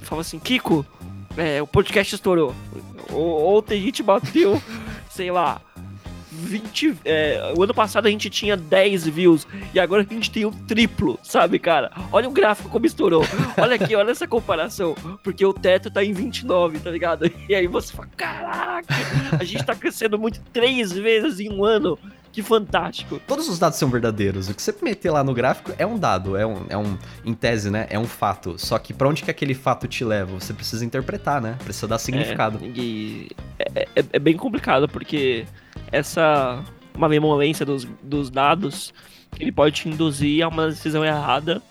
e 0.00 0.04
falou 0.04 0.20
assim, 0.20 0.38
Kiko, 0.38 0.86
é, 1.36 1.60
o 1.60 1.66
podcast 1.66 2.14
estourou. 2.14 2.54
Ontem 3.12 3.78
a 3.78 3.82
gente 3.82 4.02
bateu, 4.02 4.62
sei 5.10 5.30
lá, 5.30 5.60
20. 6.44 6.96
É, 7.04 7.52
o 7.56 7.62
ano 7.62 7.74
passado 7.74 8.06
a 8.06 8.10
gente 8.10 8.30
tinha 8.30 8.56
10 8.56 9.08
views 9.08 9.46
e 9.72 9.80
agora 9.80 10.06
a 10.08 10.14
gente 10.14 10.30
tem 10.30 10.44
o 10.44 10.50
triplo, 10.50 11.18
sabe, 11.22 11.58
cara? 11.58 11.90
Olha 12.12 12.28
o 12.28 12.32
gráfico 12.32 12.68
como 12.68 12.86
estourou. 12.86 13.24
Olha 13.56 13.76
aqui, 13.76 13.94
olha 13.94 14.10
essa 14.10 14.26
comparação. 14.26 14.94
Porque 15.22 15.44
o 15.44 15.52
teto 15.52 15.90
tá 15.90 16.04
em 16.04 16.12
29, 16.12 16.78
tá 16.80 16.90
ligado? 16.90 17.30
E 17.48 17.54
aí 17.54 17.66
você 17.66 17.92
fala: 17.92 18.08
caraca, 18.16 18.94
a 19.38 19.44
gente 19.44 19.64
tá 19.64 19.74
crescendo 19.74 20.18
muito 20.18 20.40
três 20.52 20.92
vezes 20.92 21.40
em 21.40 21.50
um 21.50 21.64
ano. 21.64 21.98
Que 22.34 22.42
fantástico. 22.42 23.20
Todos 23.28 23.48
os 23.48 23.60
dados 23.60 23.78
são 23.78 23.88
verdadeiros. 23.88 24.48
O 24.48 24.54
que 24.54 24.60
você 24.60 24.74
meter 24.82 25.08
lá 25.08 25.22
no 25.22 25.32
gráfico 25.32 25.72
é 25.78 25.86
um 25.86 25.96
dado, 25.96 26.36
é 26.36 26.44
um, 26.44 26.66
é 26.68 26.76
um 26.76 26.98
em 27.24 27.32
tese, 27.32 27.70
né? 27.70 27.86
É 27.88 27.96
um 27.96 28.06
fato. 28.06 28.58
Só 28.58 28.76
que 28.76 28.92
para 28.92 29.08
onde 29.08 29.22
que 29.22 29.30
aquele 29.30 29.54
fato 29.54 29.86
te 29.86 30.04
leva? 30.04 30.34
Você 30.40 30.52
precisa 30.52 30.84
interpretar, 30.84 31.40
né? 31.40 31.56
Precisa 31.62 31.86
dar 31.86 31.96
significado. 31.96 32.58
É, 32.60 32.66
e 32.66 33.30
é, 33.56 33.88
é, 33.94 34.04
é 34.14 34.18
bem 34.18 34.36
complicado, 34.36 34.88
porque 34.88 35.46
essa 35.92 36.60
malemolência 36.98 37.64
dos, 37.64 37.86
dos 38.02 38.30
dados, 38.30 38.92
ele 39.38 39.52
pode 39.52 39.76
te 39.76 39.88
induzir 39.88 40.42
a 40.44 40.48
uma 40.48 40.66
decisão 40.66 41.04
errada 41.04 41.62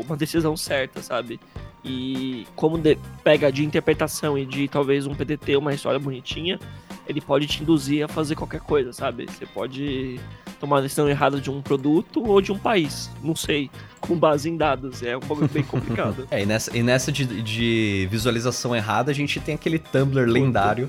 uma 0.00 0.16
decisão 0.16 0.56
certa, 0.56 1.02
sabe? 1.02 1.38
E 1.84 2.46
como 2.54 2.78
de, 2.78 2.96
pega 3.24 3.50
de 3.50 3.64
interpretação 3.64 4.38
e 4.38 4.46
de 4.46 4.68
talvez 4.68 5.06
um 5.06 5.14
PDT, 5.14 5.56
uma 5.56 5.74
história 5.74 5.98
bonitinha, 5.98 6.58
ele 7.06 7.20
pode 7.20 7.46
te 7.46 7.62
induzir 7.62 8.04
a 8.04 8.08
fazer 8.08 8.36
qualquer 8.36 8.60
coisa, 8.60 8.92
sabe? 8.92 9.26
Você 9.26 9.44
pode 9.46 10.20
tomar 10.60 10.78
a 10.78 10.80
decisão 10.82 11.08
errada 11.08 11.40
de 11.40 11.50
um 11.50 11.60
produto 11.60 12.24
ou 12.24 12.40
de 12.40 12.52
um 12.52 12.58
país, 12.58 13.10
não 13.22 13.34
sei, 13.34 13.68
com 14.00 14.16
base 14.16 14.48
em 14.48 14.56
dados. 14.56 15.02
É 15.02 15.16
um 15.16 15.20
pouco 15.20 15.48
bem 15.48 15.64
complicado. 15.64 16.26
é, 16.30 16.42
e 16.42 16.46
nessa, 16.46 16.76
e 16.76 16.82
nessa 16.84 17.10
de, 17.10 17.42
de, 17.42 18.06
visualização 18.08 18.74
errada, 18.74 19.10
a 19.10 19.14
gente 19.14 19.40
tem 19.40 19.56
aquele 19.56 19.80
Tumblr 19.80 20.24
lendário, 20.30 20.88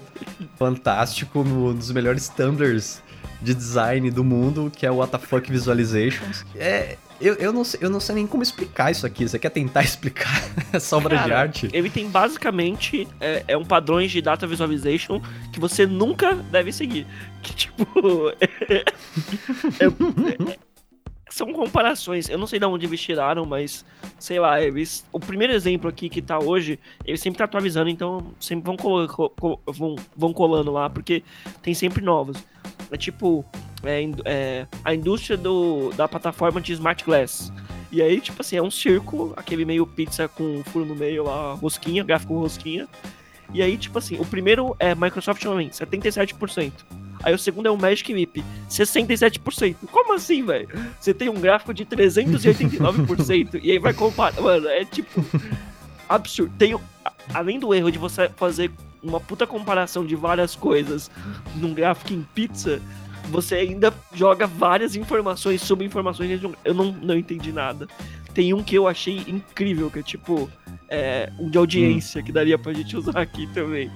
fantástico, 0.58 1.40
um 1.40 1.74
dos 1.74 1.92
melhores 1.92 2.30
Tumblrs 2.30 3.02
de 3.42 3.54
design 3.56 4.12
do 4.12 4.24
mundo, 4.24 4.72
que 4.74 4.86
é 4.86 4.92
o 4.92 5.02
WTF 5.02 5.52
Visualizations. 5.52 6.46
É, 6.56 6.98
eu, 7.20 7.36
eu, 7.36 7.54
não 7.54 7.64
sei, 7.64 7.80
eu 7.84 7.90
não 7.90 8.00
sei 8.00 8.16
nem 8.16 8.28
como 8.28 8.44
explicar 8.44 8.92
isso 8.92 9.06
aqui. 9.06 9.28
Você 9.28 9.40
quer 9.40 9.50
tentar 9.50 9.82
explicar 9.86 10.42
essa 10.72 10.98
obra 10.98 11.16
Cara, 11.16 11.28
de 11.28 11.34
arte? 11.34 11.70
Ele 11.74 11.90
tem 11.90 12.10
basicamente 12.10 13.08
é, 13.20 13.44
é, 13.48 13.58
um 13.58 13.66
padrões 13.66 14.12
de 14.12 14.22
data 14.22 14.46
visualization 14.48 15.22
que 15.52 15.60
você 15.60 15.86
nunca 15.86 16.36
deve 16.36 16.72
seguir. 16.72 17.08
Que 17.42 17.54
tipo. 17.54 17.86
é, 18.40 18.76
é, 18.76 19.86
é 19.86 20.58
são 21.34 21.52
comparações. 21.52 22.30
Eu 22.30 22.38
não 22.38 22.46
sei 22.46 22.60
de 22.60 22.66
onde 22.66 22.86
eles 22.86 23.02
tiraram, 23.02 23.44
mas 23.44 23.84
sei 24.20 24.40
lá, 24.40 24.62
eles. 24.62 25.04
O 25.12 25.20
primeiro 25.20 25.52
exemplo 25.52 25.90
aqui 25.90 26.08
que 26.08 26.22
tá 26.22 26.38
hoje, 26.38 26.80
eles 27.04 27.22
sempre 27.22 27.40
tá 27.40 27.46
atualizando, 27.46 27.90
então 27.90 28.28
sempre 28.40 28.66
vão, 28.66 28.78
col 28.78 29.08
col 29.08 29.60
vão, 29.66 29.96
vão 30.16 30.32
colando 30.32 30.72
lá, 30.72 30.92
porque 30.92 31.24
tem 31.64 31.74
sempre 31.74 32.04
novos. 32.04 32.38
É 32.92 32.98
tipo, 32.98 33.44
é, 33.84 34.08
é, 34.26 34.68
a 34.86 34.94
indústria 34.94 35.36
do, 35.36 35.90
da 35.96 36.08
plataforma 36.08 36.62
de 36.62 36.72
Smart 36.74 37.04
Glass. 37.04 37.52
E 37.92 38.00
aí, 38.00 38.22
tipo 38.22 38.40
assim, 38.40 38.58
é 38.58 38.62
um 38.62 38.72
círculo, 38.72 39.34
aquele 39.36 39.66
meio 39.66 39.88
pizza 39.88 40.28
com 40.28 40.64
furo 40.66 40.86
no 40.86 40.96
meio 40.96 41.24
lá, 41.24 41.54
rosquinha, 41.54 42.04
gráfico 42.04 42.38
rosquinha. 42.38 42.88
E 43.54 43.62
aí, 43.62 43.78
tipo 43.78 43.98
assim, 43.98 44.20
o 44.20 44.26
primeiro 44.26 44.76
é 44.80 44.94
Microsoft 44.94 45.44
Online, 45.46 45.70
77%. 45.70 46.72
Aí 47.24 47.34
o 47.34 47.40
segundo 47.40 47.68
é 47.68 47.72
o 47.72 47.78
Magic 47.78 48.14
Leap, 48.14 48.44
67%. 48.70 49.76
Como 49.92 50.14
assim, 50.14 50.44
velho? 50.44 50.68
Você 51.00 51.14
tem 51.14 51.30
um 51.30 51.40
gráfico 51.40 51.74
de 51.74 51.86
389%. 51.86 53.60
e 53.64 53.72
aí 53.72 53.80
vai 53.80 53.94
comparar. 53.94 54.40
Mano, 54.42 54.68
é 54.68 54.84
tipo. 54.84 55.24
Absurdo. 56.10 56.54
Tem, 56.58 56.78
além 57.34 57.60
do 57.60 57.74
erro 57.74 57.90
de 57.92 57.98
você 57.98 58.30
fazer 58.36 58.70
uma 59.02 59.20
puta 59.20 59.48
comparação 59.48 60.06
de 60.06 60.16
várias 60.16 60.56
coisas 60.56 61.10
num 61.56 61.74
gráfico 61.74 62.14
em 62.14 62.26
pizza, 62.36 62.82
você 63.30 63.56
ainda 63.56 63.94
joga 64.14 64.46
várias 64.46 64.96
informações 64.96 65.62
sobre 65.62 65.86
informações. 65.86 66.42
Eu 66.64 66.74
não, 66.74 66.92
não 66.92 67.18
entendi 67.18 67.54
nada. 67.54 67.88
Tem 68.34 68.54
um 68.54 68.62
que 68.64 68.76
eu 68.76 68.88
achei 68.88 69.24
incrível, 69.28 69.90
que 69.90 70.00
é 70.00 70.04
tipo. 70.04 70.50
É, 70.96 71.32
um 71.40 71.50
de 71.50 71.58
audiência, 71.58 72.22
hum. 72.22 72.24
que 72.24 72.32
daria 72.32 72.58
pra 72.58 72.72
gente 72.72 72.96
usar 72.96 73.20
aqui 73.20 73.48
também. 73.48 73.90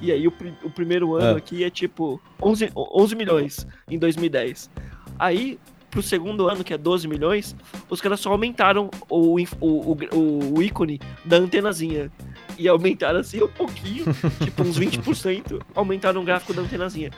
E 0.00 0.10
aí 0.10 0.26
o, 0.26 0.32
o 0.64 0.70
primeiro 0.70 1.14
ano 1.14 1.36
é. 1.36 1.38
aqui 1.38 1.62
é 1.62 1.70
tipo 1.70 2.20
11, 2.42 2.72
11 2.74 3.14
milhões 3.14 3.66
em 3.88 3.96
2010. 3.96 4.68
Aí, 5.16 5.60
pro 5.88 6.02
segundo 6.02 6.48
ano, 6.48 6.64
que 6.64 6.74
é 6.74 6.78
12 6.78 7.06
milhões, 7.06 7.54
os 7.88 8.00
caras 8.00 8.18
só 8.18 8.32
aumentaram 8.32 8.90
o, 9.08 9.36
o, 9.60 9.92
o, 9.92 10.58
o 10.58 10.62
ícone 10.62 10.98
da 11.24 11.36
antenazinha 11.36 12.10
e 12.58 12.66
aumentaram 12.66 13.20
assim 13.20 13.40
um 13.40 13.48
pouquinho, 13.48 14.06
tipo 14.42 14.64
uns 14.64 14.76
20%, 14.76 15.62
aumentaram 15.76 16.20
o 16.20 16.24
gráfico 16.24 16.52
da 16.52 16.62
antenazinha. 16.62 17.12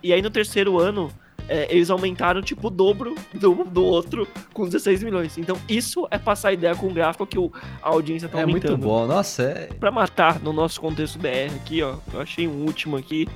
E 0.00 0.12
aí 0.12 0.22
no 0.22 0.30
terceiro 0.30 0.78
ano, 0.78 1.10
é, 1.48 1.66
eles 1.74 1.88
aumentaram 1.90 2.42
tipo 2.42 2.66
o 2.66 2.70
dobro 2.70 3.14
do, 3.32 3.64
do 3.64 3.84
outro 3.84 4.28
com 4.52 4.66
16 4.66 5.02
milhões. 5.02 5.38
Então 5.38 5.56
isso 5.68 6.06
é 6.10 6.18
passar 6.18 6.50
a 6.50 6.52
ideia 6.52 6.74
com 6.74 6.88
o 6.88 6.92
gráfico 6.92 7.26
que 7.26 7.38
o, 7.38 7.50
a 7.82 7.88
audiência 7.88 8.28
tá 8.28 8.38
é 8.38 8.42
aumentando. 8.42 8.66
É 8.66 8.76
muito 8.76 8.86
bom, 8.86 9.06
nossa. 9.06 9.42
É... 9.42 9.66
Pra 9.66 9.90
matar 9.90 10.40
no 10.40 10.52
nosso 10.52 10.80
contexto 10.80 11.18
BR 11.18 11.54
aqui, 11.56 11.82
ó, 11.82 11.96
eu 12.12 12.20
achei 12.20 12.46
um 12.46 12.64
último 12.64 12.96
aqui, 12.96 13.26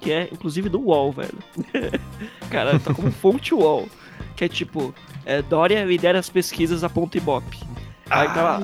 que 0.00 0.12
é 0.12 0.28
inclusive 0.32 0.68
do 0.68 0.80
UOL, 0.80 1.12
velho. 1.12 1.38
Cara, 2.50 2.78
tá 2.78 2.94
como 2.94 3.10
fonte 3.10 3.52
UOL, 3.52 3.88
que 4.36 4.44
é 4.44 4.48
tipo, 4.48 4.94
é, 5.24 5.42
Dória 5.42 5.84
lidera 5.84 6.18
as 6.18 6.30
pesquisas 6.30 6.84
a 6.84 6.88
ponto 6.88 7.16
Ibope. 7.16 7.58
Aí 8.08 8.28
tá, 8.28 8.42
lá, 8.42 8.60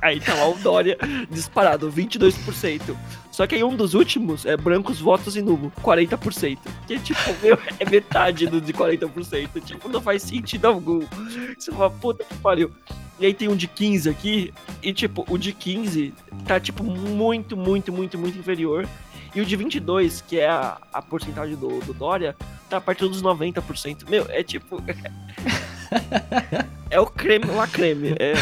aí 0.00 0.20
tá 0.20 0.34
lá 0.34 0.48
o 0.48 0.58
Dória 0.58 0.96
disparado, 1.28 1.90
22%. 1.90 2.96
Só 3.34 3.48
que 3.48 3.56
aí 3.56 3.64
um 3.64 3.74
dos 3.74 3.94
últimos 3.94 4.46
é 4.46 4.56
brancos 4.56 5.00
votos 5.00 5.36
em 5.36 5.42
nulo, 5.42 5.72
40%. 5.82 6.56
Que 6.86 7.00
tipo, 7.00 7.20
meu, 7.42 7.58
é 7.80 7.84
metade 7.84 8.46
do 8.46 8.60
de 8.60 8.72
40%. 8.72 9.60
Tipo, 9.60 9.88
não 9.88 10.00
faz 10.00 10.22
sentido 10.22 10.66
algum. 10.66 11.00
Você 11.58 11.72
fala, 11.72 11.90
puta 11.90 12.22
que 12.22 12.36
pariu. 12.36 12.70
E 13.18 13.26
aí 13.26 13.34
tem 13.34 13.48
um 13.48 13.56
de 13.56 13.66
15 13.66 14.08
aqui, 14.08 14.54
e 14.80 14.92
tipo, 14.92 15.24
o 15.28 15.36
de 15.36 15.52
15 15.52 16.14
tá 16.46 16.60
tipo 16.60 16.84
muito, 16.84 17.56
muito, 17.56 17.92
muito, 17.92 18.16
muito 18.16 18.38
inferior. 18.38 18.88
E 19.34 19.40
o 19.40 19.44
de 19.44 19.56
22, 19.56 20.20
que 20.20 20.38
é 20.38 20.48
a, 20.48 20.78
a 20.92 21.02
porcentagem 21.02 21.56
do, 21.56 21.80
do 21.80 21.92
Dória, 21.92 22.36
tá 22.70 22.76
a 22.76 22.80
partir 22.80 23.08
dos 23.08 23.20
90%. 23.20 24.08
Meu, 24.08 24.26
é 24.28 24.44
tipo. 24.44 24.80
é 26.88 27.00
o 27.00 27.06
creme, 27.06 27.46
la 27.46 27.66
creme. 27.66 28.10
É, 28.10 28.34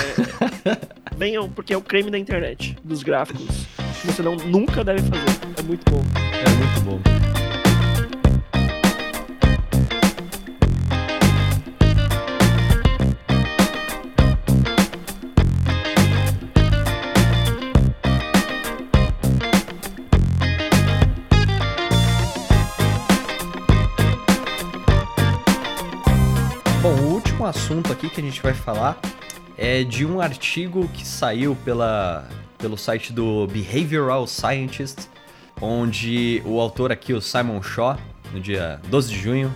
venham, 1.23 1.49
porque 1.49 1.73
é 1.73 1.77
o 1.77 1.81
creme 1.81 2.11
da 2.11 2.19
internet, 2.19 2.77
dos 2.83 3.05
gráficos. 3.05 3.69
Você 4.05 4.23
não, 4.23 4.35
nunca 4.35 4.83
deve 4.83 5.03
fazer. 5.03 5.39
É 5.57 5.63
muito 5.63 5.89
bom. 5.89 6.03
É 6.19 6.51
muito 6.51 6.81
bom. 6.81 7.01
assunto 27.45 27.93
aqui 27.93 28.09
que 28.09 28.21
a 28.21 28.25
gente 28.25 28.41
vai 28.41 28.55
falar 28.55 28.97
é 29.57 29.85
de 29.85 30.05
um 30.05 30.21
artigo 30.21 30.89
que 30.89 31.07
saiu 31.07 31.57
pela, 31.65 32.29
pelo 32.59 32.77
site 32.77 33.13
do 33.13 33.47
Behavioral 33.47 34.27
Scientist, 34.27 35.09
onde 35.61 36.43
o 36.45 36.61
autor 36.61 36.91
aqui, 36.91 37.13
o 37.13 37.21
Simon 37.21 37.63
Shaw, 37.63 37.99
no 38.33 38.41
dia 38.41 38.81
12 38.89 39.11
de 39.11 39.19
junho, 39.19 39.55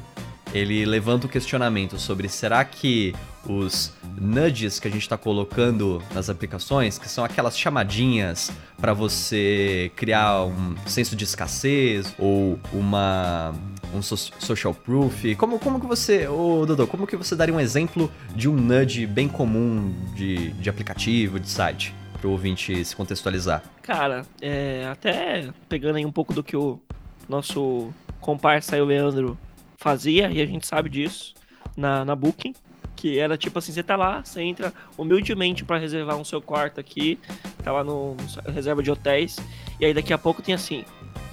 ele 0.55 0.85
levanta 0.85 1.27
o 1.27 1.29
questionamento 1.29 1.99
sobre 1.99 2.29
será 2.29 2.65
que 2.65 3.15
os 3.49 3.93
nudges 4.19 4.79
que 4.81 4.89
a 4.89 4.91
gente 4.91 5.03
está 5.03 5.17
colocando 5.17 6.03
nas 6.15 6.29
aplicações, 6.29 6.99
que 6.99 7.09
são 7.09 7.25
aquelas 7.25 7.59
chamadinhas 7.59 8.51
para 8.79 8.93
você 8.93 9.91
criar 9.97 10.45
um 10.45 10.75
senso 10.87 11.15
de 11.15 11.25
escassez 11.25 12.15
ou 12.19 12.59
uma 12.73 13.55
um 13.95 14.03
social 14.03 14.75
proof. 14.75 15.25
Como, 15.37 15.59
como 15.59 15.81
que 15.81 15.87
você, 15.87 16.27
ô 16.27 16.65
Dodô, 16.67 16.87
como 16.87 17.07
que 17.07 17.17
você 17.17 17.35
daria 17.35 17.55
um 17.55 17.61
exemplo 17.61 18.11
de 18.35 18.49
um 18.49 18.55
nudge 18.55 19.07
bem 19.07 19.29
comum 19.29 19.95
de, 20.15 20.51
de 20.53 20.69
aplicativo, 20.69 21.39
de 21.41 21.49
site, 21.49 21.95
para 22.19 22.29
o 22.29 22.33
ouvinte 22.33 22.85
se 22.85 22.95
contextualizar? 22.95 23.63
Cara, 23.83 24.27
é, 24.41 24.87
até 24.91 25.51
pegando 25.69 25.97
aí 25.97 26.05
um 26.05 26.13
pouco 26.13 26.33
do 26.33 26.43
que 26.43 26.57
o 26.57 26.81
nosso 27.29 27.93
comparsa 28.21 28.77
aí, 28.77 28.83
o 28.83 28.85
Leandro 28.85 29.39
fazia, 29.77 30.31
e 30.31 30.41
a 30.41 30.47
gente 30.47 30.67
sabe 30.67 30.89
disso, 30.89 31.35
na, 31.77 32.05
na 32.05 32.17
Booking, 32.17 32.55
que 32.97 33.19
era 33.19 33.37
tipo 33.37 33.59
assim, 33.59 33.73
você 33.73 33.83
tá 33.83 33.95
lá, 33.95 34.25
você 34.25 34.43
entra 34.43 34.73
humildemente 34.97 35.65
para 35.65 35.79
reservar 35.79 36.17
um 36.17 36.25
seu 36.25 36.41
quarto 36.41 36.81
aqui, 36.81 37.19
tá 37.63 37.71
lá 37.71 37.85
no, 37.85 38.15
no, 38.15 38.53
reserva 38.53 38.83
de 38.83 38.91
hotéis, 38.91 39.37
e 39.79 39.85
aí 39.85 39.95
daqui 39.95 40.13
a 40.13 40.19
pouco 40.19 40.43
tem 40.43 40.55
assim, 40.55 40.85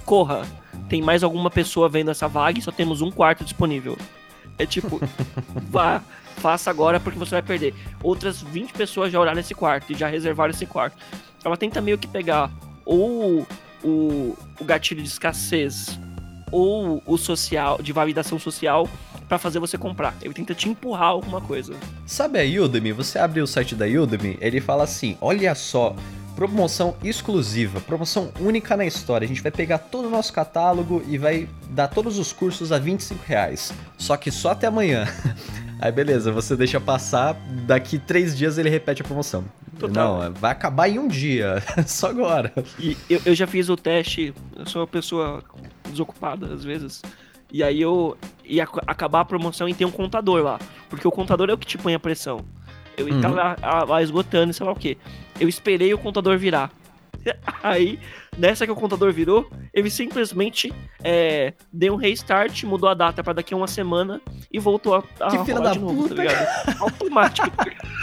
corra, 0.04 0.46
tem 0.94 1.02
mais 1.02 1.24
alguma 1.24 1.50
pessoa 1.50 1.88
vendo 1.88 2.12
essa 2.12 2.28
vaga 2.28 2.56
e 2.56 2.62
só 2.62 2.70
temos 2.70 3.00
um 3.00 3.10
quarto 3.10 3.42
disponível. 3.42 3.98
É 4.56 4.64
tipo, 4.64 5.00
vá, 5.68 6.00
faça 6.36 6.70
agora 6.70 7.00
porque 7.00 7.18
você 7.18 7.32
vai 7.32 7.42
perder. 7.42 7.74
Outras 8.00 8.40
20 8.40 8.72
pessoas 8.74 9.10
já 9.10 9.18
olharam 9.18 9.40
esse 9.40 9.56
quarto 9.56 9.90
e 9.92 9.96
já 9.96 10.06
reservaram 10.06 10.52
esse 10.52 10.64
quarto. 10.66 10.96
Ela 11.44 11.56
tenta 11.56 11.80
meio 11.80 11.98
que 11.98 12.06
pegar 12.06 12.48
ou 12.84 13.44
o, 13.82 14.38
o 14.60 14.64
gatilho 14.64 15.02
de 15.02 15.08
escassez 15.08 15.98
ou 16.52 17.02
o 17.04 17.18
social, 17.18 17.82
de 17.82 17.92
validação 17.92 18.38
social, 18.38 18.88
para 19.28 19.36
fazer 19.36 19.58
você 19.58 19.76
comprar. 19.76 20.14
Ele 20.22 20.32
tenta 20.32 20.54
te 20.54 20.68
empurrar 20.68 21.08
alguma 21.08 21.40
coisa. 21.40 21.74
Sabe 22.06 22.38
a 22.38 22.62
Udemy? 22.62 22.92
Você 22.92 23.18
abre 23.18 23.40
o 23.40 23.48
site 23.48 23.74
da 23.74 23.86
Udemy, 23.86 24.38
ele 24.40 24.60
fala 24.60 24.84
assim: 24.84 25.18
olha 25.20 25.56
só, 25.56 25.96
promoção 26.34 26.96
exclusiva, 27.02 27.80
promoção 27.80 28.32
única 28.40 28.76
na 28.76 28.84
história. 28.84 29.24
A 29.24 29.28
gente 29.28 29.42
vai 29.42 29.52
pegar 29.52 29.78
todo 29.78 30.06
o 30.06 30.10
nosso 30.10 30.32
catálogo 30.32 31.02
e 31.08 31.16
vai 31.16 31.48
dar 31.70 31.88
todos 31.88 32.18
os 32.18 32.32
cursos 32.32 32.72
a 32.72 32.78
25 32.78 33.24
reais. 33.24 33.72
Só 33.96 34.16
que 34.16 34.30
só 34.30 34.50
até 34.50 34.66
amanhã. 34.66 35.06
Aí 35.80 35.92
beleza, 35.92 36.32
você 36.32 36.56
deixa 36.56 36.80
passar, 36.80 37.34
daqui 37.66 37.98
três 37.98 38.36
dias 38.36 38.58
ele 38.58 38.70
repete 38.70 39.02
a 39.02 39.04
promoção. 39.04 39.44
Total. 39.78 40.22
Não, 40.22 40.32
vai 40.32 40.52
acabar 40.52 40.88
em 40.88 40.98
um 40.98 41.08
dia, 41.08 41.62
só 41.86 42.08
agora. 42.08 42.52
E 42.78 42.96
eu, 43.10 43.20
eu 43.26 43.34
já 43.34 43.46
fiz 43.46 43.68
o 43.68 43.76
teste, 43.76 44.32
eu 44.56 44.66
sou 44.66 44.80
uma 44.82 44.86
pessoa 44.86 45.42
desocupada 45.90 46.54
às 46.54 46.64
vezes. 46.64 47.02
E 47.52 47.62
aí 47.62 47.80
eu 47.80 48.16
ia 48.44 48.64
acabar 48.86 49.20
a 49.20 49.24
promoção 49.24 49.68
e 49.68 49.74
tem 49.74 49.86
um 49.86 49.90
contador 49.90 50.42
lá. 50.42 50.58
Porque 50.88 51.06
o 51.06 51.10
contador 51.10 51.50
é 51.50 51.52
o 51.52 51.58
que 51.58 51.66
te 51.66 51.78
põe 51.78 51.94
a 51.94 52.00
pressão. 52.00 52.44
Eu 52.96 53.06
uhum. 53.06 53.20
tava 53.20 53.34
lá, 53.34 53.84
lá 53.84 54.02
esgotando, 54.02 54.52
sei 54.52 54.64
lá 54.64 54.72
o 54.72 54.76
quê. 54.76 54.96
Eu 55.38 55.48
esperei 55.48 55.92
o 55.92 55.98
contador 55.98 56.38
virar. 56.38 56.70
Aí, 57.62 57.98
nessa 58.36 58.66
que 58.66 58.72
o 58.72 58.76
contador 58.76 59.12
virou, 59.12 59.48
ele 59.72 59.90
simplesmente 59.90 60.72
é, 61.02 61.54
deu 61.72 61.94
um 61.94 61.96
restart, 61.96 62.64
mudou 62.64 62.88
a 62.88 62.94
data 62.94 63.22
para 63.22 63.34
daqui 63.34 63.54
a 63.54 63.56
uma 63.56 63.66
semana 63.66 64.20
e 64.52 64.58
voltou 64.58 64.94
a, 64.94 65.02
a 65.20 65.30
que 65.30 65.44
filha 65.44 65.60
da 65.60 65.74
novo, 65.74 66.08
tá 66.08 66.22
puta. 66.22 66.24
Tá 66.24 66.76
Automático. 66.84 67.50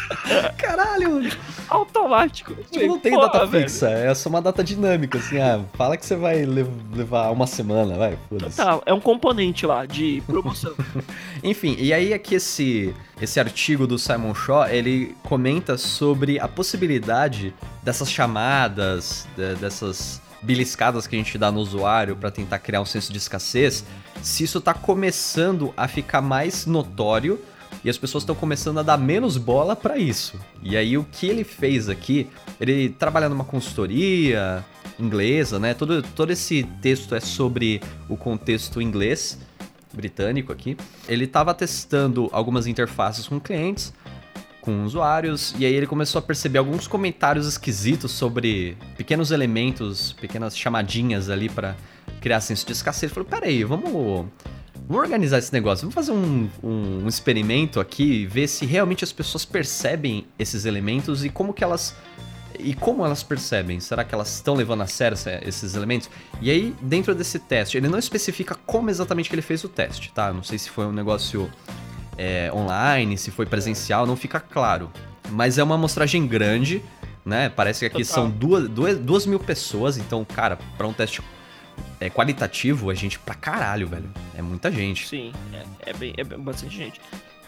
Caralho! 0.57 1.29
Automático. 1.69 2.55
Tipo, 2.69 2.87
não 2.87 2.99
tem 2.99 3.17
data 3.17 3.45
velho. 3.45 3.69
fixa, 3.69 3.89
é 3.89 4.13
só 4.13 4.29
uma 4.29 4.41
data 4.41 4.63
dinâmica, 4.63 5.17
assim, 5.17 5.39
ah, 5.39 5.61
fala 5.73 5.95
que 5.95 6.05
você 6.05 6.15
vai 6.15 6.45
levar 6.45 7.31
uma 7.31 7.47
semana, 7.47 7.97
vai, 7.97 8.17
foda-se. 8.27 8.57
Tá, 8.57 8.81
é 8.85 8.93
um 8.93 8.99
componente 8.99 9.65
lá 9.65 9.85
de 9.85 10.21
promoção. 10.25 10.73
Enfim, 11.43 11.75
e 11.79 11.93
aí 11.93 12.13
aqui 12.13 12.35
esse, 12.35 12.93
esse 13.21 13.39
artigo 13.39 13.85
do 13.85 13.99
Simon 13.99 14.33
Shaw, 14.33 14.67
ele 14.67 15.15
comenta 15.23 15.77
sobre 15.77 16.39
a 16.39 16.47
possibilidade 16.47 17.53
dessas 17.83 18.09
chamadas, 18.09 19.27
de, 19.37 19.53
dessas 19.55 20.19
beliscadas 20.41 21.05
que 21.05 21.15
a 21.15 21.19
gente 21.19 21.37
dá 21.37 21.51
no 21.51 21.59
usuário 21.59 22.15
para 22.15 22.31
tentar 22.31 22.57
criar 22.57 22.81
um 22.81 22.85
senso 22.85 23.11
de 23.11 23.19
escassez, 23.19 23.85
se 24.23 24.43
isso 24.43 24.57
está 24.57 24.73
começando 24.73 25.71
a 25.77 25.87
ficar 25.87 26.19
mais 26.19 26.65
notório 26.65 27.39
e 27.83 27.89
as 27.91 27.97
pessoas 27.97 28.23
estão 28.23 28.35
começando 28.35 28.79
a 28.79 28.83
dar 28.83 28.97
menos 28.97 29.37
bola 29.37 29.75
para 29.75 29.97
isso. 29.97 30.39
E 30.63 30.75
aí 30.75 30.97
o 30.97 31.03
que 31.03 31.27
ele 31.27 31.43
fez 31.43 31.89
aqui, 31.89 32.27
ele 32.59 32.89
trabalha 32.89 33.29
numa 33.29 33.45
consultoria 33.45 34.65
inglesa, 34.99 35.59
né? 35.59 35.75
Todo, 35.75 36.01
todo 36.01 36.31
esse 36.31 36.63
texto 36.81 37.13
é 37.13 37.19
sobre 37.19 37.81
o 38.09 38.17
contexto 38.17 38.81
inglês 38.81 39.37
britânico 39.93 40.51
aqui. 40.51 40.77
Ele 41.07 41.25
estava 41.25 41.53
testando 41.53 42.29
algumas 42.31 42.67
interfaces 42.67 43.27
com 43.27 43.39
clientes 43.39 43.93
com 44.61 44.85
usuários, 44.85 45.55
e 45.57 45.65
aí 45.65 45.73
ele 45.73 45.87
começou 45.87 46.19
a 46.19 46.21
perceber 46.21 46.59
alguns 46.59 46.87
comentários 46.87 47.47
esquisitos 47.47 48.11
sobre 48.11 48.77
pequenos 48.95 49.31
elementos, 49.31 50.13
pequenas 50.13 50.55
chamadinhas 50.55 51.29
ali 51.29 51.49
para 51.49 51.75
criar 52.21 52.39
senso 52.41 52.65
de 52.65 52.71
escassez. 52.71 53.11
Ele 53.11 53.13
falou: 53.13 53.27
peraí, 53.27 53.63
vamos, 53.63 53.91
vamos 53.91 55.03
organizar 55.03 55.39
esse 55.39 55.51
negócio, 55.51 55.81
vamos 55.81 55.95
fazer 55.95 56.11
um, 56.11 56.47
um, 56.63 57.03
um 57.03 57.07
experimento 57.07 57.79
aqui, 57.79 58.25
ver 58.27 58.47
se 58.47 58.65
realmente 58.65 59.03
as 59.03 59.11
pessoas 59.11 59.43
percebem 59.43 60.27
esses 60.37 60.65
elementos 60.65 61.25
e 61.25 61.29
como 61.29 61.53
que 61.53 61.63
elas 61.63 61.95
e 62.63 62.73
como 62.73 63.05
elas 63.05 63.23
percebem? 63.23 63.79
Será 63.79 64.03
que 64.03 64.13
elas 64.13 64.33
estão 64.35 64.53
levando 64.53 64.81
a 64.81 64.87
sério 64.87 65.17
esses 65.43 65.75
elementos? 65.75 66.09
E 66.41 66.49
aí, 66.49 66.75
dentro 66.81 67.13
desse 67.15 67.39
teste, 67.39 67.77
ele 67.77 67.87
não 67.87 67.99
especifica 67.99 68.55
como 68.65 68.89
exatamente 68.89 69.29
que 69.29 69.35
ele 69.35 69.41
fez 69.41 69.63
o 69.63 69.69
teste, 69.69 70.11
tá? 70.11 70.31
Não 70.31 70.43
sei 70.43 70.57
se 70.57 70.69
foi 70.69 70.85
um 70.85 70.91
negócio 70.91 71.51
é, 72.17 72.51
online, 72.53 73.17
se 73.17 73.31
foi 73.31 73.45
presencial, 73.45 74.05
não 74.05 74.15
fica 74.15 74.39
claro. 74.39 74.91
Mas 75.29 75.57
é 75.57 75.63
uma 75.63 75.75
amostragem 75.75 76.27
grande, 76.27 76.83
né? 77.25 77.49
Parece 77.49 77.79
que 77.81 77.85
aqui 77.85 78.05
Total. 78.05 78.23
são 78.23 78.29
duas, 78.29 78.69
duas, 78.69 78.97
duas 78.97 79.25
mil 79.25 79.39
pessoas, 79.39 79.97
então, 79.97 80.25
cara, 80.25 80.57
para 80.77 80.87
um 80.87 80.93
teste 80.93 81.21
é, 81.99 82.09
qualitativo, 82.09 82.91
é 82.91 82.95
gente 82.95 83.17
pra 83.19 83.35
caralho, 83.35 83.87
velho. 83.87 84.09
É 84.35 84.41
muita 84.41 84.71
gente. 84.71 85.07
Sim, 85.07 85.31
é, 85.53 85.89
é, 85.89 85.93
bem, 85.93 86.13
é 86.17 86.23
bastante 86.23 86.75
gente. 86.75 86.99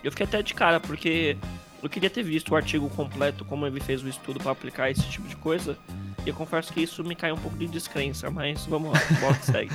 Eu 0.04 0.12
fiquei 0.12 0.26
até 0.26 0.42
de 0.42 0.54
cara, 0.54 0.80
porque 0.80 1.38
eu 1.84 1.90
queria 1.90 2.10
ter 2.10 2.24
visto 2.24 2.52
o 2.52 2.56
artigo 2.56 2.90
completo, 2.90 3.44
como 3.44 3.68
ele 3.68 3.82
fez 3.82 4.02
o 4.02 4.08
estudo 4.08 4.40
para 4.40 4.52
aplicar 4.52 4.90
esse 4.90 5.04
tipo 5.04 5.28
de 5.28 5.36
coisa. 5.36 5.78
E 6.26 6.30
eu 6.30 6.34
confesso 6.34 6.72
que 6.72 6.82
isso 6.82 7.04
me 7.04 7.14
caiu 7.14 7.36
um 7.36 7.38
pouco 7.38 7.58
de 7.58 7.68
descrença, 7.68 8.32
mas 8.32 8.66
vamos 8.66 8.94
lá, 8.94 9.00
bora 9.20 9.36
segue. 9.42 9.72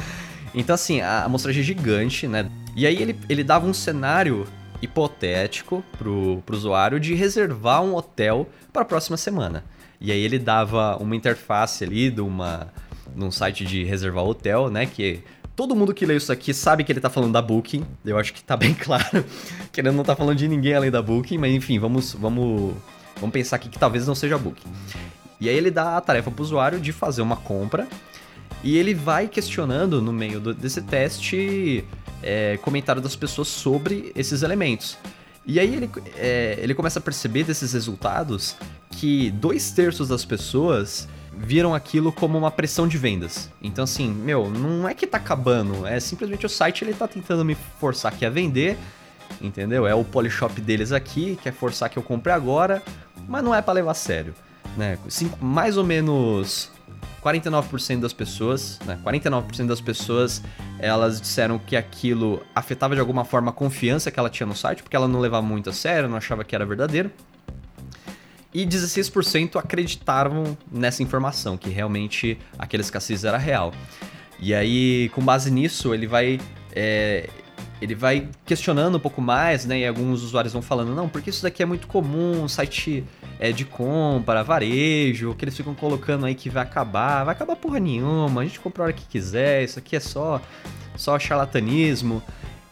Então, 0.54 0.74
assim, 0.74 1.02
a 1.02 1.24
amostragem 1.24 1.60
é 1.60 1.64
gigante, 1.64 2.26
né? 2.26 2.50
E 2.74 2.86
aí 2.86 3.00
ele, 3.00 3.14
ele 3.28 3.44
dava 3.44 3.66
um 3.66 3.74
cenário 3.74 4.46
hipotético 4.80 5.84
pro, 5.98 6.42
pro 6.46 6.56
usuário 6.56 6.98
de 6.98 7.14
reservar 7.14 7.82
um 7.82 7.94
hotel 7.94 8.48
para 8.72 8.82
a 8.82 8.84
próxima 8.86 9.18
semana. 9.18 9.62
E 10.00 10.10
aí 10.10 10.20
ele 10.20 10.38
dava 10.38 10.96
uma 10.96 11.14
interface 11.14 11.84
ali 11.84 12.10
de 12.10 12.22
uma 12.22 12.72
num 13.14 13.30
site 13.30 13.64
de 13.64 13.84
reservar 13.84 14.24
hotel, 14.24 14.70
né, 14.70 14.86
que 14.86 15.22
todo 15.58 15.74
mundo 15.74 15.92
que 15.92 16.06
lê 16.06 16.14
isso 16.14 16.30
aqui 16.30 16.54
sabe 16.54 16.84
que 16.84 16.92
ele 16.92 17.00
tá 17.00 17.10
falando 17.10 17.32
da 17.32 17.42
Booking. 17.42 17.84
Eu 18.04 18.16
acho 18.16 18.32
que 18.32 18.40
tá 18.44 18.56
bem 18.56 18.72
claro 18.78 19.24
que 19.72 19.80
ele 19.80 19.90
não 19.90 20.04
tá 20.04 20.14
falando 20.14 20.38
de 20.38 20.46
ninguém 20.46 20.72
além 20.72 20.88
da 20.88 21.02
Booking, 21.02 21.36
mas 21.36 21.52
enfim, 21.52 21.80
vamos 21.80 22.12
vamos 22.12 22.76
vamos 23.16 23.32
pensar 23.32 23.56
aqui 23.56 23.68
que 23.68 23.76
talvez 23.76 24.06
não 24.06 24.14
seja 24.14 24.36
a 24.36 24.38
Booking. 24.38 24.68
E 25.40 25.48
aí 25.48 25.56
ele 25.56 25.72
dá 25.72 25.96
a 25.96 26.00
tarefa 26.00 26.30
pro 26.30 26.44
usuário 26.44 26.78
de 26.78 26.92
fazer 26.92 27.22
uma 27.22 27.34
compra 27.34 27.88
e 28.62 28.76
ele 28.78 28.94
vai 28.94 29.26
questionando 29.26 30.00
no 30.00 30.12
meio 30.12 30.38
do, 30.38 30.54
desse 30.54 30.80
teste 30.80 31.84
é, 32.22 32.56
comentário 32.58 33.02
das 33.02 33.16
pessoas 33.16 33.48
sobre 33.48 34.12
esses 34.14 34.44
elementos. 34.44 34.96
E 35.44 35.58
aí 35.58 35.74
ele, 35.74 35.90
é, 36.16 36.56
ele 36.62 36.72
começa 36.72 37.00
a 37.00 37.02
perceber 37.02 37.42
desses 37.42 37.72
resultados 37.72 38.54
que 38.92 39.32
dois 39.32 39.72
terços 39.72 40.06
das 40.06 40.24
pessoas 40.24 41.08
viram 41.38 41.74
aquilo 41.74 42.12
como 42.12 42.36
uma 42.36 42.50
pressão 42.50 42.88
de 42.88 42.98
vendas. 42.98 43.50
Então 43.62 43.84
assim, 43.84 44.10
meu, 44.10 44.50
não 44.50 44.88
é 44.88 44.94
que 44.94 45.06
tá 45.06 45.18
acabando, 45.18 45.86
é 45.86 45.98
simplesmente 46.00 46.44
o 46.44 46.48
site 46.48 46.84
ele 46.84 46.92
tá 46.92 47.06
tentando 47.06 47.44
me 47.44 47.56
forçar 47.80 48.12
aqui 48.12 48.26
a 48.26 48.30
vender, 48.30 48.76
entendeu? 49.40 49.86
É 49.86 49.94
o 49.94 50.04
Polishop 50.04 50.60
deles 50.60 50.92
aqui, 50.92 51.38
quer 51.42 51.52
forçar 51.52 51.88
que 51.88 51.98
eu 51.98 52.02
compre 52.02 52.32
agora, 52.32 52.82
mas 53.28 53.42
não 53.42 53.54
é 53.54 53.62
para 53.62 53.74
levar 53.74 53.92
a 53.92 53.94
sério, 53.94 54.34
né? 54.76 54.98
Cinco, 55.08 55.42
mais 55.44 55.76
ou 55.76 55.84
menos 55.84 56.70
49% 57.22 58.00
das 58.00 58.12
pessoas, 58.12 58.78
né? 58.84 58.98
49% 59.04 59.66
das 59.66 59.80
pessoas, 59.80 60.42
elas 60.78 61.20
disseram 61.20 61.58
que 61.58 61.76
aquilo 61.76 62.42
afetava 62.54 62.94
de 62.94 63.00
alguma 63.00 63.24
forma 63.24 63.50
a 63.50 63.54
confiança 63.54 64.10
que 64.10 64.18
ela 64.18 64.30
tinha 64.30 64.46
no 64.46 64.54
site, 64.54 64.82
porque 64.82 64.96
ela 64.96 65.08
não 65.08 65.20
levava 65.20 65.46
muito 65.46 65.70
a 65.70 65.72
sério, 65.72 66.08
não 66.08 66.16
achava 66.16 66.44
que 66.44 66.54
era 66.54 66.64
verdadeiro. 66.64 67.10
E 68.58 68.66
16% 68.66 69.54
acreditaram 69.54 70.58
nessa 70.68 71.00
informação, 71.00 71.56
que 71.56 71.70
realmente 71.70 72.36
aquela 72.58 72.80
escassez 72.80 73.22
era 73.22 73.38
real. 73.38 73.72
E 74.40 74.52
aí, 74.52 75.08
com 75.14 75.22
base 75.22 75.48
nisso, 75.48 75.94
ele 75.94 76.08
vai 76.08 76.40
é, 76.74 77.30
ele 77.80 77.94
vai 77.94 78.28
questionando 78.44 78.96
um 78.96 79.00
pouco 79.00 79.22
mais, 79.22 79.64
né? 79.64 79.78
E 79.78 79.86
alguns 79.86 80.24
usuários 80.24 80.52
vão 80.52 80.60
falando, 80.60 80.92
não, 80.92 81.08
porque 81.08 81.30
isso 81.30 81.40
daqui 81.40 81.62
é 81.62 81.66
muito 81.66 81.86
comum, 81.86 82.48
site 82.48 83.04
é, 83.38 83.52
de 83.52 83.64
compra, 83.64 84.42
varejo, 84.42 85.36
que 85.36 85.44
eles 85.44 85.56
ficam 85.56 85.72
colocando 85.72 86.26
aí 86.26 86.34
que 86.34 86.50
vai 86.50 86.64
acabar. 86.64 87.22
Vai 87.22 87.36
acabar 87.36 87.54
porra 87.54 87.78
nenhuma, 87.78 88.40
a 88.40 88.44
gente 88.44 88.58
compra 88.58 88.82
a 88.82 88.84
hora 88.86 88.92
que 88.92 89.06
quiser, 89.06 89.62
isso 89.62 89.78
aqui 89.78 89.94
é 89.94 90.00
só, 90.00 90.42
só 90.96 91.16
charlatanismo. 91.16 92.20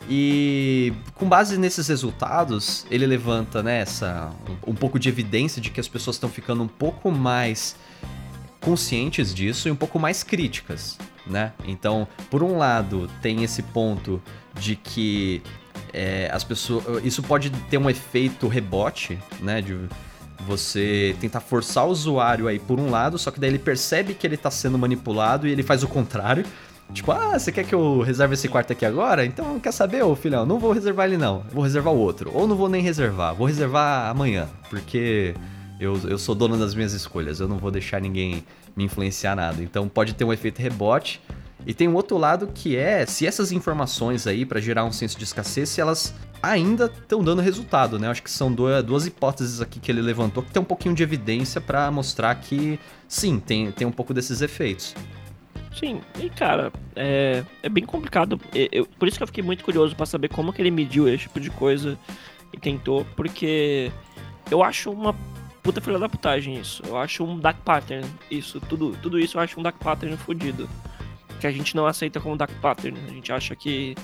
E 0.08 0.92
com 1.14 1.28
base 1.28 1.58
nesses 1.58 1.88
resultados, 1.88 2.86
ele 2.90 3.06
levanta 3.06 3.62
né, 3.62 3.80
essa, 3.80 4.30
um, 4.66 4.74
pouco 4.74 4.98
de 4.98 5.08
evidência 5.08 5.60
de 5.60 5.70
que 5.70 5.80
as 5.80 5.88
pessoas 5.88 6.16
estão 6.16 6.30
ficando 6.30 6.62
um 6.62 6.68
pouco 6.68 7.10
mais 7.10 7.76
conscientes 8.60 9.34
disso 9.34 9.68
e 9.68 9.70
um 9.70 9.76
pouco 9.76 9.98
mais 9.98 10.22
críticas, 10.22 10.98
né? 11.26 11.52
Então, 11.64 12.06
por 12.30 12.42
um 12.42 12.56
lado, 12.56 13.10
tem 13.20 13.42
esse 13.42 13.62
ponto 13.62 14.22
de 14.58 14.76
que 14.76 15.42
é, 15.92 16.28
as 16.32 16.44
pessoas, 16.44 17.04
isso 17.04 17.22
pode 17.22 17.50
ter 17.50 17.78
um 17.78 17.88
efeito 17.88 18.48
rebote, 18.48 19.18
né? 19.40 19.60
De 19.60 19.76
você 20.40 21.16
tentar 21.20 21.40
forçar 21.40 21.86
o 21.86 21.90
usuário 21.90 22.46
aí 22.46 22.58
por 22.58 22.78
um 22.78 22.90
lado, 22.90 23.18
só 23.18 23.30
que 23.30 23.40
daí 23.40 23.50
ele 23.50 23.58
percebe 23.58 24.14
que 24.14 24.26
ele 24.26 24.34
está 24.34 24.50
sendo 24.50 24.78
manipulado 24.78 25.46
e 25.46 25.50
ele 25.50 25.62
faz 25.62 25.82
o 25.82 25.88
contrário. 25.88 26.44
Tipo, 26.92 27.12
ah, 27.12 27.38
você 27.38 27.52
quer 27.52 27.64
que 27.64 27.74
eu 27.74 28.00
reserve 28.00 28.34
esse 28.34 28.48
quarto 28.48 28.72
aqui 28.72 28.86
agora? 28.86 29.24
Então, 29.24 29.58
quer 29.60 29.72
saber, 29.72 30.02
ô 30.02 30.14
filhão? 30.14 30.46
Não 30.46 30.58
vou 30.58 30.72
reservar 30.72 31.06
ele 31.06 31.18
não. 31.18 31.44
Vou 31.52 31.62
reservar 31.62 31.92
o 31.92 31.98
outro. 31.98 32.30
Ou 32.32 32.46
não 32.46 32.56
vou 32.56 32.68
nem 32.68 32.82
reservar. 32.82 33.34
Vou 33.34 33.46
reservar 33.46 34.08
amanhã. 34.08 34.48
Porque 34.70 35.34
eu, 35.78 35.98
eu 36.08 36.18
sou 36.18 36.34
dono 36.34 36.56
das 36.56 36.74
minhas 36.74 36.92
escolhas, 36.92 37.38
eu 37.38 37.48
não 37.48 37.58
vou 37.58 37.70
deixar 37.70 38.00
ninguém 38.00 38.44
me 38.74 38.84
influenciar 38.84 39.36
nada. 39.36 39.62
Então 39.62 39.88
pode 39.88 40.14
ter 40.14 40.24
um 40.24 40.32
efeito 40.32 40.60
rebote. 40.60 41.20
E 41.66 41.74
tem 41.74 41.88
um 41.88 41.94
outro 41.94 42.16
lado 42.16 42.48
que 42.54 42.76
é 42.76 43.04
se 43.04 43.26
essas 43.26 43.50
informações 43.50 44.26
aí 44.26 44.46
para 44.46 44.60
gerar 44.60 44.84
um 44.84 44.92
senso 44.92 45.18
de 45.18 45.24
escassez, 45.24 45.68
se 45.68 45.80
elas 45.80 46.14
ainda 46.40 46.86
estão 46.86 47.24
dando 47.24 47.42
resultado, 47.42 47.98
né? 47.98 48.08
Acho 48.08 48.22
que 48.22 48.30
são 48.30 48.52
duas, 48.52 48.84
duas 48.84 49.04
hipóteses 49.04 49.60
aqui 49.60 49.80
que 49.80 49.90
ele 49.90 50.00
levantou 50.00 50.44
que 50.44 50.52
tem 50.52 50.62
um 50.62 50.66
pouquinho 50.66 50.94
de 50.94 51.02
evidência 51.02 51.60
para 51.60 51.90
mostrar 51.90 52.34
que 52.36 52.78
sim, 53.08 53.40
tem, 53.40 53.72
tem 53.72 53.86
um 53.86 53.90
pouco 53.90 54.14
desses 54.14 54.42
efeitos. 54.42 54.94
Sim, 55.78 56.00
e 56.18 56.30
cara, 56.30 56.72
é, 56.94 57.44
é 57.62 57.68
bem 57.68 57.84
complicado. 57.84 58.40
Eu, 58.72 58.86
por 58.86 59.06
isso 59.06 59.18
que 59.18 59.22
eu 59.22 59.26
fiquei 59.26 59.44
muito 59.44 59.62
curioso 59.62 59.94
para 59.94 60.06
saber 60.06 60.28
como 60.28 60.52
que 60.52 60.62
ele 60.62 60.70
mediu 60.70 61.06
esse 61.06 61.24
tipo 61.24 61.38
de 61.38 61.50
coisa 61.50 61.98
e 62.50 62.58
tentou, 62.58 63.06
porque 63.14 63.92
eu 64.50 64.62
acho 64.62 64.90
uma 64.90 65.14
puta 65.62 65.80
filha 65.80 65.98
da 65.98 66.08
putagem 66.08 66.58
isso. 66.58 66.82
Eu 66.86 66.96
acho 66.96 67.22
um 67.24 67.38
dark 67.38 67.58
pattern 67.58 68.08
isso. 68.30 68.58
Tudo, 68.60 68.96
tudo 69.02 69.18
isso 69.18 69.36
eu 69.36 69.42
acho 69.42 69.60
um 69.60 69.62
dark 69.62 69.76
pattern 69.76 70.16
fodido. 70.16 70.66
Que 71.40 71.46
a 71.46 71.52
gente 71.52 71.76
não 71.76 71.86
aceita 71.86 72.20
como 72.20 72.36
dark 72.36 72.52
pattern. 72.62 72.98
A 73.06 73.12
gente 73.12 73.30
acha 73.30 73.54
que 73.54 73.94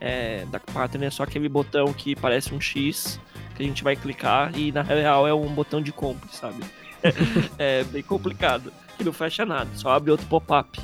é, 0.00 0.46
dark 0.46 0.64
pattern 0.72 1.04
é 1.06 1.10
só 1.10 1.24
aquele 1.24 1.48
botão 1.48 1.92
que 1.92 2.16
parece 2.16 2.54
um 2.54 2.60
X 2.60 3.20
que 3.54 3.62
a 3.62 3.66
gente 3.66 3.84
vai 3.84 3.96
clicar 3.96 4.56
e 4.56 4.70
na 4.70 4.82
real 4.82 5.26
é 5.26 5.34
um 5.34 5.52
botão 5.52 5.82
de 5.82 5.92
compra, 5.92 6.28
sabe? 6.30 6.64
é 7.58 7.84
bem 7.84 8.02
complicado. 8.02 8.72
Que 8.96 9.04
não 9.04 9.12
fecha 9.12 9.44
nada, 9.44 9.68
só 9.74 9.90
abre 9.90 10.10
outro 10.10 10.26
pop-up. 10.26 10.80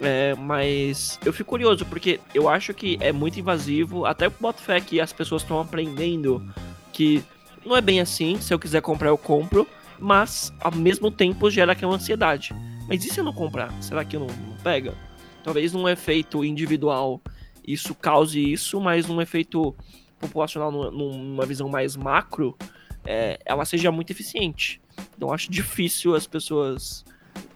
É, 0.00 0.34
mas 0.34 1.18
eu 1.24 1.32
fico 1.32 1.50
curioso, 1.50 1.86
porque 1.86 2.20
eu 2.34 2.48
acho 2.48 2.74
que 2.74 2.98
é 3.00 3.12
muito 3.12 3.38
invasivo, 3.38 4.04
até 4.04 4.28
o 4.28 4.52
fé 4.52 4.80
que 4.80 5.00
as 5.00 5.12
pessoas 5.12 5.42
estão 5.42 5.60
aprendendo 5.60 6.44
que 6.92 7.22
não 7.64 7.76
é 7.76 7.80
bem 7.80 8.00
assim, 8.00 8.40
se 8.40 8.52
eu 8.52 8.58
quiser 8.58 8.82
comprar 8.82 9.08
eu 9.08 9.18
compro, 9.18 9.66
mas 9.98 10.52
ao 10.60 10.72
mesmo 10.72 11.10
tempo 11.10 11.50
gera 11.50 11.72
aquela 11.72 11.94
ansiedade. 11.94 12.54
Mas 12.88 13.04
e 13.04 13.08
se 13.08 13.20
eu 13.20 13.24
não 13.24 13.32
comprar? 13.32 13.72
Será 13.82 14.04
que 14.04 14.18
não, 14.18 14.26
não 14.26 14.56
pega? 14.62 14.94
Talvez 15.42 15.72
num 15.72 15.88
efeito 15.88 16.44
individual 16.44 17.20
isso 17.66 17.94
cause 17.94 18.40
isso, 18.52 18.80
mas 18.80 19.06
num 19.06 19.20
efeito 19.20 19.74
populacional, 20.18 20.70
numa 20.70 21.46
visão 21.46 21.68
mais 21.68 21.96
macro, 21.96 22.56
é, 23.04 23.38
ela 23.44 23.64
seja 23.64 23.90
muito 23.90 24.10
eficiente. 24.10 24.80
Então 25.16 25.32
acho 25.32 25.50
difícil 25.50 26.14
as 26.14 26.26
pessoas 26.26 27.04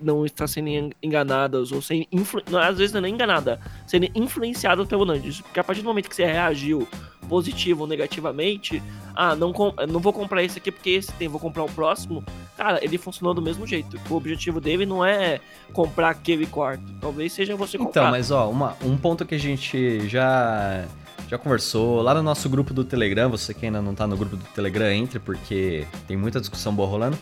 não 0.01 0.24
estar 0.24 0.47
sendo 0.47 0.95
enganadas 1.03 1.72
ou 1.72 1.83
sem 1.83 2.07
influ... 2.12 2.43
às 2.61 2.79
vezes 2.79 2.93
não 2.93 2.99
é 2.99 3.03
nem 3.03 3.14
enganada, 3.14 3.61
sendo 3.87 4.09
influenciadas 4.14 4.87
pelo 4.87 5.05
Nandes. 5.05 5.41
Porque 5.41 5.61
a 5.61 5.64
partir 5.64 5.83
do 5.83 5.89
momento 5.89 6.09
que 6.09 6.14
você 6.14 6.24
reagiu 6.24 6.87
positivo 7.29 7.83
ou 7.83 7.87
negativamente, 7.87 8.83
ah, 9.14 9.35
não, 9.35 9.53
com... 9.53 9.74
não 9.89 10.01
vou 10.01 10.12
comprar 10.12 10.43
esse 10.43 10.59
aqui 10.59 10.70
porque 10.70 10.91
esse 10.91 11.12
tem, 11.12 11.29
vou 11.29 11.41
comprar 11.41 11.64
o 11.64 11.70
próximo. 11.70 12.24
Cara, 12.57 12.83
ele 12.83 12.99
funcionou 12.99 13.35
do 13.35 13.43
mesmo 13.43 13.66
jeito. 13.66 13.99
O 14.09 14.14
objetivo 14.14 14.61
dele 14.61 14.87
não 14.87 15.05
é 15.05 15.41
comprar 15.72 16.11
aquele 16.11 16.47
quarto. 16.47 16.85
Talvez 17.01 17.33
seja 17.33 17.55
você 17.57 17.76
então, 17.76 17.87
comprar. 17.87 18.03
Então, 18.03 18.11
mas 18.11 18.31
ó, 18.31 18.49
uma, 18.49 18.76
um 18.83 18.97
ponto 18.97 19.24
que 19.26 19.35
a 19.35 19.39
gente 19.39 20.09
já 20.09 20.85
já 21.29 21.37
conversou 21.37 22.01
lá 22.01 22.14
no 22.14 22.22
nosso 22.22 22.49
grupo 22.49 22.72
do 22.72 22.83
Telegram. 22.83 23.29
Você 23.29 23.53
que 23.53 23.66
ainda 23.66 23.83
não 23.83 23.95
tá 23.95 24.07
no 24.07 24.16
grupo 24.16 24.37
do 24.37 24.45
Telegram, 24.55 24.91
entre, 24.91 25.18
porque 25.18 25.87
tem 26.07 26.16
muita 26.16 26.41
discussão 26.41 26.74
boa 26.74 26.89
rolando 26.89 27.18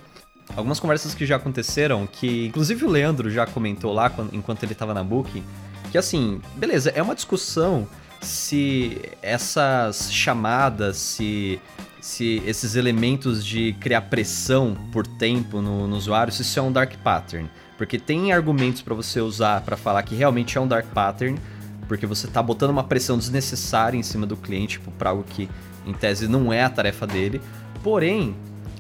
algumas 0.55 0.79
conversas 0.79 1.15
que 1.15 1.27
já 1.27 1.37
aconteceram, 1.37 2.07
que 2.07 2.47
inclusive 2.47 2.85
o 2.85 2.89
Leandro 2.89 3.31
já 3.31 3.47
comentou 3.47 3.93
lá 3.93 4.13
enquanto 4.33 4.63
ele 4.63 4.73
estava 4.73 4.95
na 4.95 5.03
Booking, 5.03 5.43
que 5.91 5.99
assim, 5.99 6.41
beleza, 6.57 6.91
é 6.91 7.03
uma 7.03 7.15
discussão 7.15 7.89
se 8.21 9.01
essas 9.23 10.13
chamadas, 10.13 10.97
se, 10.97 11.61
se 12.01 12.43
esses 12.47 12.75
elementos 12.75 13.45
de 13.45 13.75
criar 13.75 14.03
pressão 14.03 14.77
por 14.93 15.07
tempo 15.07 15.61
no, 15.61 15.87
no 15.87 15.97
usuário, 15.97 16.33
se 16.33 16.43
isso 16.43 16.59
é 16.59 16.63
um 16.63 16.73
dark 16.73 16.95
pattern. 16.99 17.49
Porque 17.77 17.99
tem 17.99 18.33
argumentos 18.33 18.81
para 18.81 18.95
você 18.95 19.21
usar 19.21 19.61
para 19.61 19.77
falar 19.77 20.03
que 20.03 20.15
realmente 20.15 20.57
é 20.57 20.61
um 20.61 20.67
dark 20.67 20.87
pattern, 20.87 21.39
porque 21.87 22.07
você 22.07 22.27
está 22.27 22.43
botando 22.43 22.71
uma 22.71 22.85
pressão 22.85 23.19
desnecessária 23.19 23.99
em 23.99 24.03
cima 24.03 24.27
do 24.27 24.37
cliente, 24.37 24.79
tipo, 24.79 24.91
para 24.93 25.11
algo 25.11 25.25
que 25.25 25.49
em 25.87 25.93
tese 25.93 26.27
não 26.27 26.53
é 26.53 26.65
a 26.65 26.71
tarefa 26.71 27.07
dele. 27.07 27.41
Porém, 27.83 28.35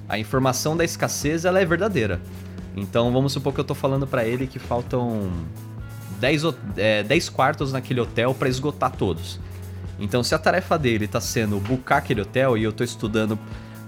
a 0.08 0.18
informação 0.18 0.76
da 0.76 0.84
escassez 0.84 1.44
ela 1.44 1.60
é 1.60 1.64
verdadeira. 1.64 2.20
Então 2.76 3.12
vamos 3.12 3.32
supor 3.32 3.52
que 3.52 3.60
eu 3.60 3.64
tô 3.64 3.74
falando 3.74 4.06
para 4.06 4.24
ele 4.24 4.46
que 4.46 4.58
faltam 4.58 5.30
10, 6.20 6.42
é, 6.76 7.02
10 7.02 7.28
quartos 7.30 7.72
naquele 7.72 8.00
hotel 8.00 8.34
para 8.34 8.48
esgotar 8.48 8.90
todos. 8.92 9.40
Então 9.98 10.22
se 10.22 10.34
a 10.34 10.38
tarefa 10.38 10.78
dele 10.78 11.08
tá 11.08 11.20
sendo 11.20 11.58
buscar 11.58 11.98
aquele 11.98 12.20
hotel 12.20 12.56
e 12.56 12.62
eu 12.62 12.72
tô 12.72 12.84
estudando 12.84 13.38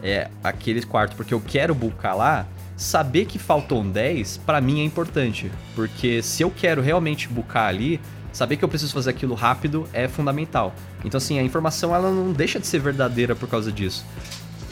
é, 0.03 0.31
aquele 0.43 0.83
quarto 0.83 1.17
porque 1.17 1.35
eu 1.35 1.41
quero 1.41 1.75
buscar 1.75 2.15
lá, 2.15 2.47
saber 2.77 3.27
que 3.27 3.39
faltam 3.39 3.89
10 3.89 4.39
para 4.39 4.61
mim 4.61 4.81
é 4.81 4.85
importante, 4.85 5.53
porque 5.75 6.23
se 6.23 6.43
eu 6.43 6.51
quero 6.51 6.81
realmente 6.81 7.29
buscar 7.29 7.67
ali, 7.67 8.01
saber 8.33 8.57
que 8.57 8.65
eu 8.65 8.69
preciso 8.69 8.95
fazer 8.95 9.11
aquilo 9.11 9.35
rápido 9.35 9.87
é 9.93 10.09
fundamental. 10.09 10.75
Então 11.05 11.19
assim, 11.19 11.39
a 11.39 11.43
informação 11.43 11.95
ela 11.95 12.11
não 12.11 12.33
deixa 12.33 12.59
de 12.59 12.67
ser 12.67 12.79
verdadeira 12.79 13.37
por 13.37 13.49
causa 13.49 13.71
disso. 13.71 14.05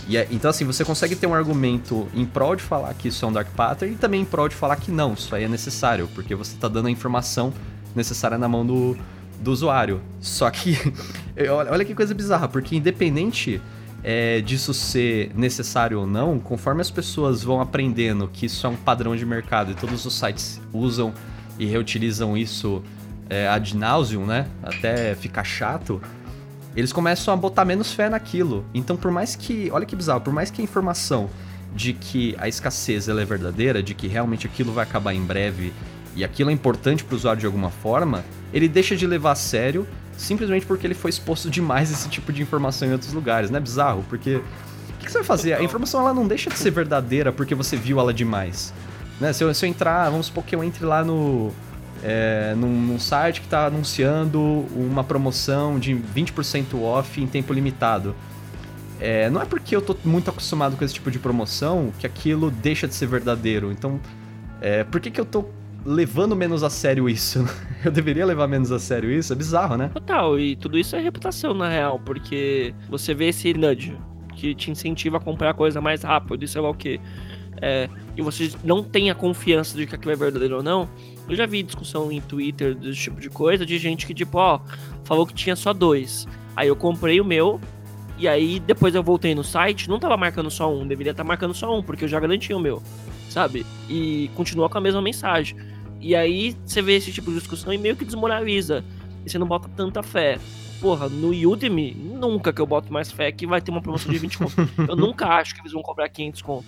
E 0.08 0.16
é, 0.16 0.28
então, 0.30 0.50
assim, 0.50 0.64
você 0.64 0.84
consegue 0.84 1.16
ter 1.16 1.26
um 1.26 1.34
argumento 1.34 2.08
em 2.14 2.24
prol 2.24 2.54
de 2.54 2.62
falar 2.62 2.94
que 2.94 3.08
isso 3.08 3.24
é 3.24 3.28
um 3.28 3.32
Dark 3.32 3.48
Pattern 3.56 3.94
e 3.94 3.98
também 3.98 4.22
em 4.22 4.24
prol 4.24 4.48
de 4.48 4.54
falar 4.54 4.76
que 4.76 4.90
não, 4.90 5.14
isso 5.14 5.34
aí 5.34 5.44
é 5.44 5.48
necessário, 5.48 6.08
porque 6.14 6.34
você 6.34 6.54
está 6.54 6.68
dando 6.68 6.86
a 6.86 6.90
informação 6.90 7.52
necessária 7.94 8.38
na 8.38 8.48
mão 8.48 8.64
do, 8.64 8.96
do 9.40 9.50
usuário. 9.50 10.00
Só 10.20 10.48
que, 10.50 10.78
olha 11.70 11.84
que 11.84 11.94
coisa 11.94 12.14
bizarra, 12.14 12.46
porque 12.46 12.76
independente 12.76 13.60
é, 14.04 14.40
disso 14.40 14.72
ser 14.72 15.32
necessário 15.34 15.98
ou 15.98 16.06
não, 16.06 16.38
conforme 16.38 16.80
as 16.80 16.90
pessoas 16.90 17.42
vão 17.42 17.60
aprendendo 17.60 18.28
que 18.32 18.46
isso 18.46 18.64
é 18.64 18.70
um 18.70 18.76
padrão 18.76 19.16
de 19.16 19.26
mercado 19.26 19.72
e 19.72 19.74
todos 19.74 20.06
os 20.06 20.14
sites 20.14 20.60
usam 20.72 21.12
e 21.58 21.66
reutilizam 21.66 22.36
isso 22.36 22.82
é, 23.28 23.48
ad 23.48 23.76
nauseum, 23.76 24.24
né? 24.24 24.46
Até 24.62 25.16
ficar 25.16 25.42
chato 25.42 26.00
eles 26.76 26.92
começam 26.92 27.32
a 27.32 27.36
botar 27.36 27.64
menos 27.64 27.92
fé 27.92 28.08
naquilo. 28.10 28.64
Então, 28.74 28.96
por 28.96 29.10
mais 29.10 29.34
que. 29.34 29.70
Olha 29.72 29.86
que 29.86 29.96
bizarro, 29.96 30.20
por 30.20 30.32
mais 30.32 30.50
que 30.50 30.60
a 30.60 30.64
informação 30.64 31.30
de 31.74 31.92
que 31.92 32.34
a 32.38 32.48
escassez 32.48 33.08
ela 33.08 33.20
é 33.20 33.24
verdadeira, 33.24 33.82
de 33.82 33.94
que 33.94 34.06
realmente 34.06 34.46
aquilo 34.46 34.72
vai 34.72 34.84
acabar 34.84 35.14
em 35.14 35.22
breve 35.22 35.72
e 36.14 36.24
aquilo 36.24 36.50
é 36.50 36.52
importante 36.52 37.04
para 37.04 37.14
o 37.14 37.16
usuário 37.16 37.40
de 37.40 37.46
alguma 37.46 37.70
forma, 37.70 38.24
ele 38.52 38.68
deixa 38.68 38.96
de 38.96 39.06
levar 39.06 39.32
a 39.32 39.34
sério 39.34 39.86
simplesmente 40.16 40.64
porque 40.64 40.86
ele 40.86 40.94
foi 40.94 41.10
exposto 41.10 41.50
demais 41.50 41.90
a 41.90 41.92
esse 41.92 42.08
tipo 42.08 42.32
de 42.32 42.40
informação 42.42 42.88
em 42.88 42.92
outros 42.92 43.12
lugares, 43.12 43.50
né? 43.50 43.60
Bizarro, 43.60 44.04
porque 44.08 44.36
o 44.36 44.42
que, 44.98 45.10
você 45.10 45.18
vai 45.18 45.24
fazer? 45.24 45.52
A 45.52 45.62
informação 45.62 46.00
ela 46.00 46.14
não 46.14 46.26
deixa 46.26 46.48
de 46.48 46.58
ser 46.58 46.70
verdadeira 46.70 47.30
porque 47.30 47.54
você 47.54 47.76
viu 47.76 48.00
ela 48.00 48.14
demais. 48.14 48.72
Né? 49.20 49.32
Se, 49.32 49.44
eu, 49.44 49.52
se 49.54 49.64
eu 49.64 49.68
entrar, 49.68 50.08
vamos 50.10 50.26
supor 50.26 50.44
que 50.44 50.54
eu 50.54 50.64
entre 50.64 50.84
lá 50.84 51.04
no. 51.04 51.52
É, 52.02 52.54
num, 52.56 52.80
num 52.80 52.98
site 52.98 53.40
que 53.40 53.46
está 53.46 53.66
anunciando 53.66 54.40
uma 54.74 55.02
promoção 55.02 55.78
de 55.78 55.94
20% 55.94 56.80
off 56.80 57.20
em 57.20 57.26
tempo 57.26 57.52
limitado. 57.52 58.14
É, 59.00 59.28
não 59.28 59.40
é 59.40 59.44
porque 59.44 59.74
eu 59.74 59.82
tô 59.82 59.96
muito 60.04 60.30
acostumado 60.30 60.76
com 60.76 60.84
esse 60.84 60.94
tipo 60.94 61.10
de 61.10 61.18
promoção 61.18 61.92
que 61.98 62.06
aquilo 62.06 62.50
deixa 62.50 62.86
de 62.86 62.94
ser 62.94 63.06
verdadeiro. 63.06 63.72
Então, 63.72 64.00
é, 64.60 64.84
por 64.84 65.00
que, 65.00 65.10
que 65.10 65.20
eu 65.20 65.24
tô 65.24 65.46
levando 65.86 66.34
menos 66.34 66.62
a 66.62 66.68
sério 66.68 67.08
isso. 67.08 67.44
Eu 67.84 67.92
deveria 67.92 68.26
levar 68.26 68.48
menos 68.48 68.72
a 68.72 68.78
sério 68.78 69.10
isso? 69.10 69.32
É 69.32 69.36
bizarro, 69.36 69.76
né? 69.76 69.88
Total, 69.94 70.38
e 70.38 70.56
tudo 70.56 70.76
isso 70.76 70.96
é 70.96 71.00
reputação, 71.00 71.54
na 71.54 71.68
real, 71.68 72.00
porque 72.04 72.74
você 72.88 73.14
vê 73.14 73.28
esse 73.28 73.54
nudge 73.54 73.96
que 74.34 74.54
te 74.54 74.70
incentiva 74.70 75.18
a 75.18 75.20
comprar 75.20 75.54
coisa 75.54 75.80
mais 75.80 76.02
rápido 76.02 76.44
e 76.44 76.48
sei 76.48 76.60
lá 76.60 76.68
o 76.68 76.74
que. 76.74 77.00
É, 77.62 77.88
e 78.16 78.22
você 78.22 78.50
não 78.64 78.82
tem 78.82 79.10
a 79.10 79.14
confiança 79.14 79.76
de 79.78 79.86
que 79.86 79.94
aquilo 79.94 80.12
é 80.12 80.16
verdadeiro 80.16 80.56
ou 80.56 80.62
não. 80.62 80.88
Eu 81.28 81.34
já 81.34 81.46
vi 81.46 81.62
discussão 81.62 82.10
em 82.12 82.20
Twitter 82.20 82.74
desse 82.74 83.00
tipo 83.00 83.20
de 83.20 83.28
coisa, 83.28 83.66
de 83.66 83.78
gente 83.78 84.06
que, 84.06 84.14
tipo, 84.14 84.38
ó, 84.38 84.60
falou 85.04 85.26
que 85.26 85.34
tinha 85.34 85.56
só 85.56 85.72
dois. 85.72 86.26
Aí 86.54 86.68
eu 86.68 86.76
comprei 86.76 87.20
o 87.20 87.24
meu, 87.24 87.60
e 88.18 88.26
aí 88.26 88.60
depois 88.60 88.94
eu 88.94 89.02
voltei 89.02 89.34
no 89.34 89.44
site, 89.44 89.88
não 89.88 89.98
tava 89.98 90.16
marcando 90.16 90.50
só 90.50 90.72
um, 90.72 90.86
deveria 90.86 91.10
estar 91.10 91.22
tá 91.22 91.28
marcando 91.28 91.52
só 91.52 91.76
um, 91.76 91.82
porque 91.82 92.04
eu 92.04 92.08
já 92.08 92.18
garanti 92.18 92.54
o 92.54 92.58
meu, 92.58 92.82
sabe? 93.28 93.66
E 93.88 94.30
continua 94.34 94.68
com 94.68 94.78
a 94.78 94.80
mesma 94.80 95.02
mensagem. 95.02 95.56
E 96.00 96.14
aí 96.14 96.56
você 96.64 96.80
vê 96.80 96.96
esse 96.96 97.12
tipo 97.12 97.30
de 97.30 97.38
discussão 97.38 97.72
e 97.72 97.78
meio 97.78 97.96
que 97.96 98.04
desmoraliza. 98.04 98.84
E 99.24 99.30
você 99.30 99.38
não 99.38 99.46
bota 99.46 99.68
tanta 99.76 100.02
fé. 100.02 100.38
Porra, 100.80 101.08
no 101.08 101.30
Udemy, 101.50 101.94
nunca 101.94 102.52
que 102.52 102.60
eu 102.60 102.66
boto 102.66 102.92
mais 102.92 103.10
fé 103.10 103.32
que 103.32 103.46
vai 103.46 103.60
ter 103.60 103.70
uma 103.70 103.82
promoção 103.82 104.12
de 104.12 104.18
20 104.18 104.38
conto. 104.38 104.54
eu 104.88 104.94
nunca 104.94 105.26
acho 105.26 105.54
que 105.54 105.60
eles 105.62 105.72
vão 105.72 105.82
cobrar 105.82 106.08
500 106.08 106.42
conto. 106.42 106.66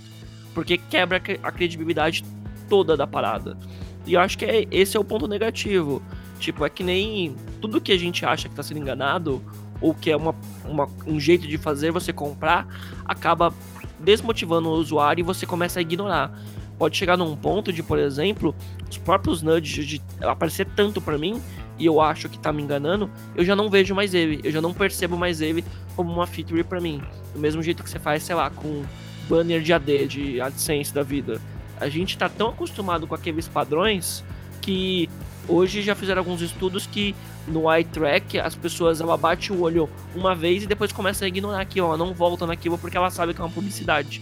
Porque 0.54 0.76
quebra 0.76 1.22
a 1.42 1.52
credibilidade 1.52 2.24
toda 2.68 2.96
da 2.96 3.06
parada. 3.06 3.56
E 4.08 4.14
eu 4.14 4.20
acho 4.20 4.36
que 4.36 4.44
é, 4.44 4.66
esse 4.70 4.96
é 4.96 5.00
o 5.00 5.04
ponto 5.04 5.28
negativo. 5.28 6.02
Tipo, 6.40 6.64
é 6.64 6.70
que 6.70 6.82
nem 6.82 7.36
tudo 7.60 7.80
que 7.80 7.92
a 7.92 7.98
gente 7.98 8.24
acha 8.24 8.48
que 8.48 8.54
tá 8.54 8.62
sendo 8.62 8.80
enganado, 8.80 9.42
ou 9.80 9.94
que 9.94 10.10
é 10.10 10.16
uma, 10.16 10.34
uma, 10.64 10.88
um 11.06 11.20
jeito 11.20 11.46
de 11.46 11.56
fazer 11.58 11.92
você 11.92 12.12
comprar, 12.12 12.66
acaba 13.04 13.54
desmotivando 14.00 14.68
o 14.68 14.72
usuário 14.72 15.22
e 15.22 15.24
você 15.24 15.46
começa 15.46 15.78
a 15.78 15.82
ignorar 15.82 16.32
pode 16.78 16.96
chegar 16.96 17.16
num 17.16 17.34
ponto 17.36 17.72
de, 17.72 17.82
por 17.82 17.98
exemplo, 17.98 18.54
os 18.88 18.96
próprios 18.96 19.42
nudges 19.42 19.84
de 19.84 20.00
aparecer 20.20 20.66
tanto 20.76 21.00
para 21.00 21.18
mim 21.18 21.42
e 21.78 21.84
eu 21.84 22.00
acho 22.00 22.28
que 22.28 22.38
tá 22.38 22.52
me 22.52 22.62
enganando, 22.62 23.10
eu 23.34 23.44
já 23.44 23.54
não 23.54 23.68
vejo 23.68 23.94
mais 23.94 24.14
ele, 24.14 24.40
eu 24.44 24.50
já 24.50 24.60
não 24.60 24.72
percebo 24.72 25.16
mais 25.16 25.40
ele 25.40 25.64
como 25.94 26.12
uma 26.12 26.26
feature 26.26 26.64
para 26.64 26.80
mim. 26.80 27.02
Do 27.34 27.40
mesmo 27.40 27.62
jeito 27.62 27.82
que 27.82 27.90
você 27.90 27.98
faz, 27.98 28.22
sei 28.22 28.34
lá, 28.34 28.50
com 28.50 28.84
banner 29.28 29.60
de 29.60 29.72
AD, 29.72 30.06
de 30.06 30.40
AdSense 30.40 30.94
da 30.94 31.02
vida. 31.02 31.40
A 31.80 31.88
gente 31.88 32.16
tá 32.16 32.28
tão 32.28 32.50
acostumado 32.50 33.06
com 33.06 33.14
aqueles 33.14 33.48
padrões 33.48 34.24
que 34.60 35.08
hoje 35.46 35.82
já 35.82 35.94
fizeram 35.94 36.20
alguns 36.20 36.42
estudos 36.42 36.86
que 36.86 37.14
no 37.46 37.72
eye 37.72 37.84
track 37.84 38.38
as 38.38 38.54
pessoas 38.54 39.00
ela 39.00 39.16
bate 39.16 39.52
o 39.52 39.62
olho 39.62 39.88
uma 40.14 40.34
vez 40.34 40.64
e 40.64 40.66
depois 40.66 40.92
começa 40.92 41.24
a 41.24 41.28
ignorar 41.28 41.60
aquilo, 41.60 41.86
ela 41.86 41.96
não 41.96 42.12
volta 42.12 42.46
naquilo 42.46 42.76
porque 42.76 42.96
ela 42.96 43.10
sabe 43.10 43.32
que 43.32 43.40
é 43.40 43.44
uma 43.44 43.50
publicidade 43.50 44.20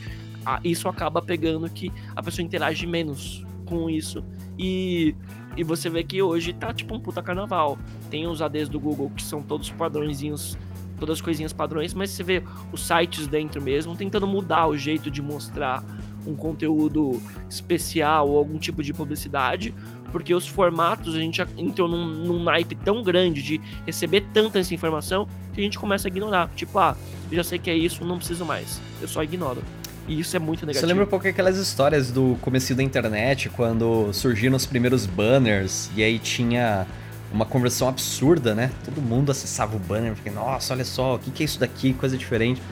isso 0.63 0.89
acaba 0.89 1.21
pegando 1.21 1.69
que 1.69 1.93
a 2.15 2.23
pessoa 2.23 2.45
interage 2.45 2.87
menos 2.87 3.45
com 3.65 3.91
isso. 3.91 4.25
E, 4.59 5.15
e 5.57 5.65
você 5.65 5.91
vê 5.91 6.05
que 6.05 6.23
hoje 6.23 6.53
tá 6.53 6.73
tipo 6.73 6.95
um 6.95 7.01
puta 7.01 7.23
carnaval. 7.23 7.79
Tem 8.11 8.27
os 8.27 8.41
ADs 8.41 8.69
do 8.69 8.79
Google 8.79 9.11
que 9.11 9.23
são 9.23 9.43
todos 9.43 9.71
padrõezinhos, 9.71 10.57
todas 10.99 11.17
as 11.17 11.21
coisinhas 11.21 11.53
padrões, 11.53 11.93
mas 11.93 12.11
você 12.11 12.23
vê 12.23 12.43
os 12.73 12.87
sites 12.87 13.27
dentro 13.27 13.61
mesmo 13.61 13.97
tentando 13.97 14.27
mudar 14.27 14.69
o 14.69 14.77
jeito 14.77 15.11
de 15.11 15.21
mostrar 15.21 15.83
um 16.27 16.35
conteúdo 16.35 17.21
especial 17.49 18.29
ou 18.29 18.39
algum 18.39 18.59
tipo 18.59 18.83
de 18.83 18.93
publicidade, 18.93 19.75
porque 20.13 20.35
os 20.35 20.47
formatos 20.47 21.15
a 21.15 21.19
gente 21.19 21.45
entrou 21.57 21.89
num, 21.89 22.07
num 22.07 22.43
naipe 22.43 22.75
tão 22.75 23.03
grande 23.03 23.43
de 23.43 23.61
receber 23.85 24.25
tanta 24.33 24.59
essa 24.59 24.75
informação 24.75 25.29
que 25.53 25.61
a 25.61 25.65
gente 25.65 25.79
começa 25.79 26.09
a 26.09 26.11
ignorar. 26.11 26.51
Tipo, 26.55 26.79
ah, 26.79 26.97
eu 27.31 27.37
já 27.37 27.45
sei 27.45 27.59
que 27.59 27.71
é 27.71 27.77
isso, 27.77 28.05
não 28.05 28.19
preciso 28.19 28.45
mais. 28.45 28.81
Eu 29.01 29.09
só 29.09 29.23
ignoro. 29.23 29.63
E 30.09 30.21
isso 30.21 30.37
é 30.37 30.39
muito 30.39 30.61
negativo. 30.61 30.81
Você 30.81 30.87
lembra 30.87 31.05
um 31.05 31.09
pouco 31.09 31.27
aquelas 31.27 31.59
histórias 31.59 32.11
do 32.11 32.37
começo 32.41 32.75
da 32.75 32.83
internet, 32.83 33.49
quando 33.49 34.13
surgiram 34.13 34.57
os 34.57 34.65
primeiros 34.65 35.05
banners 35.05 35.91
e 35.97 36.03
aí 36.03 36.19
tinha 36.19 36.87
uma 37.33 37.45
conversão 37.45 37.89
absurda, 37.89 38.55
né? 38.55 38.71
Todo 38.85 39.03
mundo 39.03 39.31
acessava 39.33 39.77
o 39.77 39.79
banner, 39.81 40.15
fiquei, 40.15 40.33
nossa, 40.33 40.73
olha 40.73 40.85
só, 40.85 41.17
o 41.17 41.19
que 41.19 41.43
é 41.43 41.45
isso 41.45 41.59
daqui, 41.59 41.93
coisa 41.93 42.17
diferente. 42.17 42.63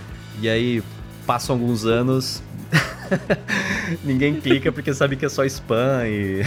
E 0.41 0.49
aí 0.49 0.83
passam 1.27 1.57
alguns 1.57 1.85
anos, 1.85 2.43
ninguém 4.05 4.41
clica 4.41 4.73
porque 4.73 4.93
sabe 4.93 5.17
que 5.17 5.25
é 5.25 5.29
só 5.29 5.45
spam 5.45 6.07
e 6.07 6.43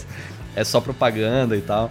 é 0.56 0.64
só 0.64 0.80
propaganda 0.80 1.56
e 1.56 1.60
tal. 1.60 1.90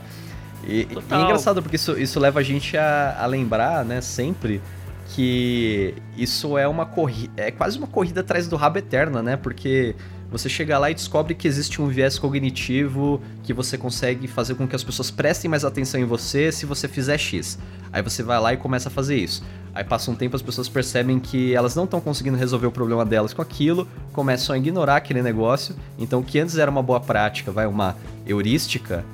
E, 0.67 0.87
e 0.89 1.13
é 1.13 1.21
engraçado 1.21 1.61
porque 1.61 1.77
isso, 1.77 1.97
isso 1.97 2.19
leva 2.19 2.39
a 2.39 2.43
gente 2.43 2.75
a, 2.77 3.17
a 3.19 3.25
lembrar, 3.25 3.85
né, 3.85 4.01
sempre 4.01 4.61
que 5.09 5.95
isso 6.15 6.57
é 6.57 6.67
uma 6.67 6.85
corrida, 6.85 7.33
é 7.37 7.49
quase 7.49 7.77
uma 7.77 7.87
corrida 7.87 8.21
atrás 8.21 8.47
do 8.47 8.55
rabo 8.55 8.77
eterna, 8.77 9.23
né? 9.23 9.35
Porque 9.35 9.95
você 10.29 10.47
chega 10.47 10.77
lá 10.77 10.91
e 10.91 10.93
descobre 10.93 11.33
que 11.33 11.47
existe 11.47 11.81
um 11.81 11.87
viés 11.87 12.19
cognitivo 12.19 13.19
que 13.41 13.51
você 13.51 13.77
consegue 13.77 14.27
fazer 14.27 14.53
com 14.53 14.67
que 14.67 14.75
as 14.75 14.83
pessoas 14.83 15.09
prestem 15.09 15.49
mais 15.49 15.65
atenção 15.65 15.99
em 15.99 16.05
você 16.05 16.51
se 16.51 16.65
você 16.65 16.87
fizer 16.87 17.17
X. 17.17 17.57
Aí 17.91 18.03
você 18.03 18.21
vai 18.21 18.39
lá 18.39 18.53
e 18.53 18.57
começa 18.57 18.89
a 18.89 18.91
fazer 18.91 19.15
isso. 19.15 19.43
Aí 19.73 19.83
passa 19.83 20.09
um 20.09 20.15
tempo, 20.15 20.35
as 20.35 20.41
pessoas 20.41 20.67
percebem 20.67 21.19
que 21.19 21.53
elas 21.53 21.75
não 21.75 21.83
estão 21.83 22.01
conseguindo 22.01 22.37
resolver 22.37 22.67
o 22.67 22.71
problema 22.71 23.05
delas 23.05 23.33
com 23.33 23.41
aquilo, 23.41 23.87
começam 24.11 24.55
a 24.55 24.57
ignorar 24.57 24.97
aquele 24.97 25.21
negócio. 25.21 25.75
Então, 25.97 26.19
o 26.19 26.23
que 26.23 26.39
antes 26.39 26.57
era 26.57 26.69
uma 26.69 26.81
boa 26.81 26.99
prática, 26.99 27.51
vai 27.51 27.67
uma 27.67 27.95
heurística, 28.25 29.05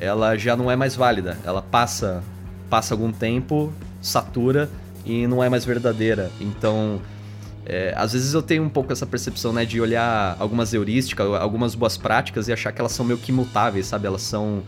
ela 0.00 0.36
já 0.36 0.56
não 0.56 0.70
é 0.70 0.76
mais 0.76 0.96
válida. 0.96 1.38
Ela 1.44 1.60
passa, 1.60 2.22
passa 2.70 2.94
algum 2.94 3.12
tempo, 3.12 3.72
satura 4.00 4.70
e 5.04 5.26
não 5.26 5.44
é 5.44 5.48
mais 5.48 5.64
verdadeira. 5.64 6.30
Então, 6.40 7.00
é, 7.66 7.92
às 7.96 8.12
vezes 8.14 8.32
eu 8.32 8.42
tenho 8.42 8.62
um 8.62 8.68
pouco 8.68 8.92
essa 8.92 9.06
percepção, 9.06 9.52
né, 9.52 9.64
de 9.64 9.80
olhar 9.80 10.36
algumas 10.38 10.72
heurísticas, 10.72 11.26
algumas 11.34 11.74
boas 11.74 11.96
práticas 11.96 12.48
e 12.48 12.52
achar 12.52 12.72
que 12.72 12.80
elas 12.80 12.92
são 12.92 13.04
meio 13.04 13.18
que 13.18 13.30
imutáveis, 13.30 13.86
sabe? 13.86 14.06
Elas 14.06 14.22
são 14.22 14.62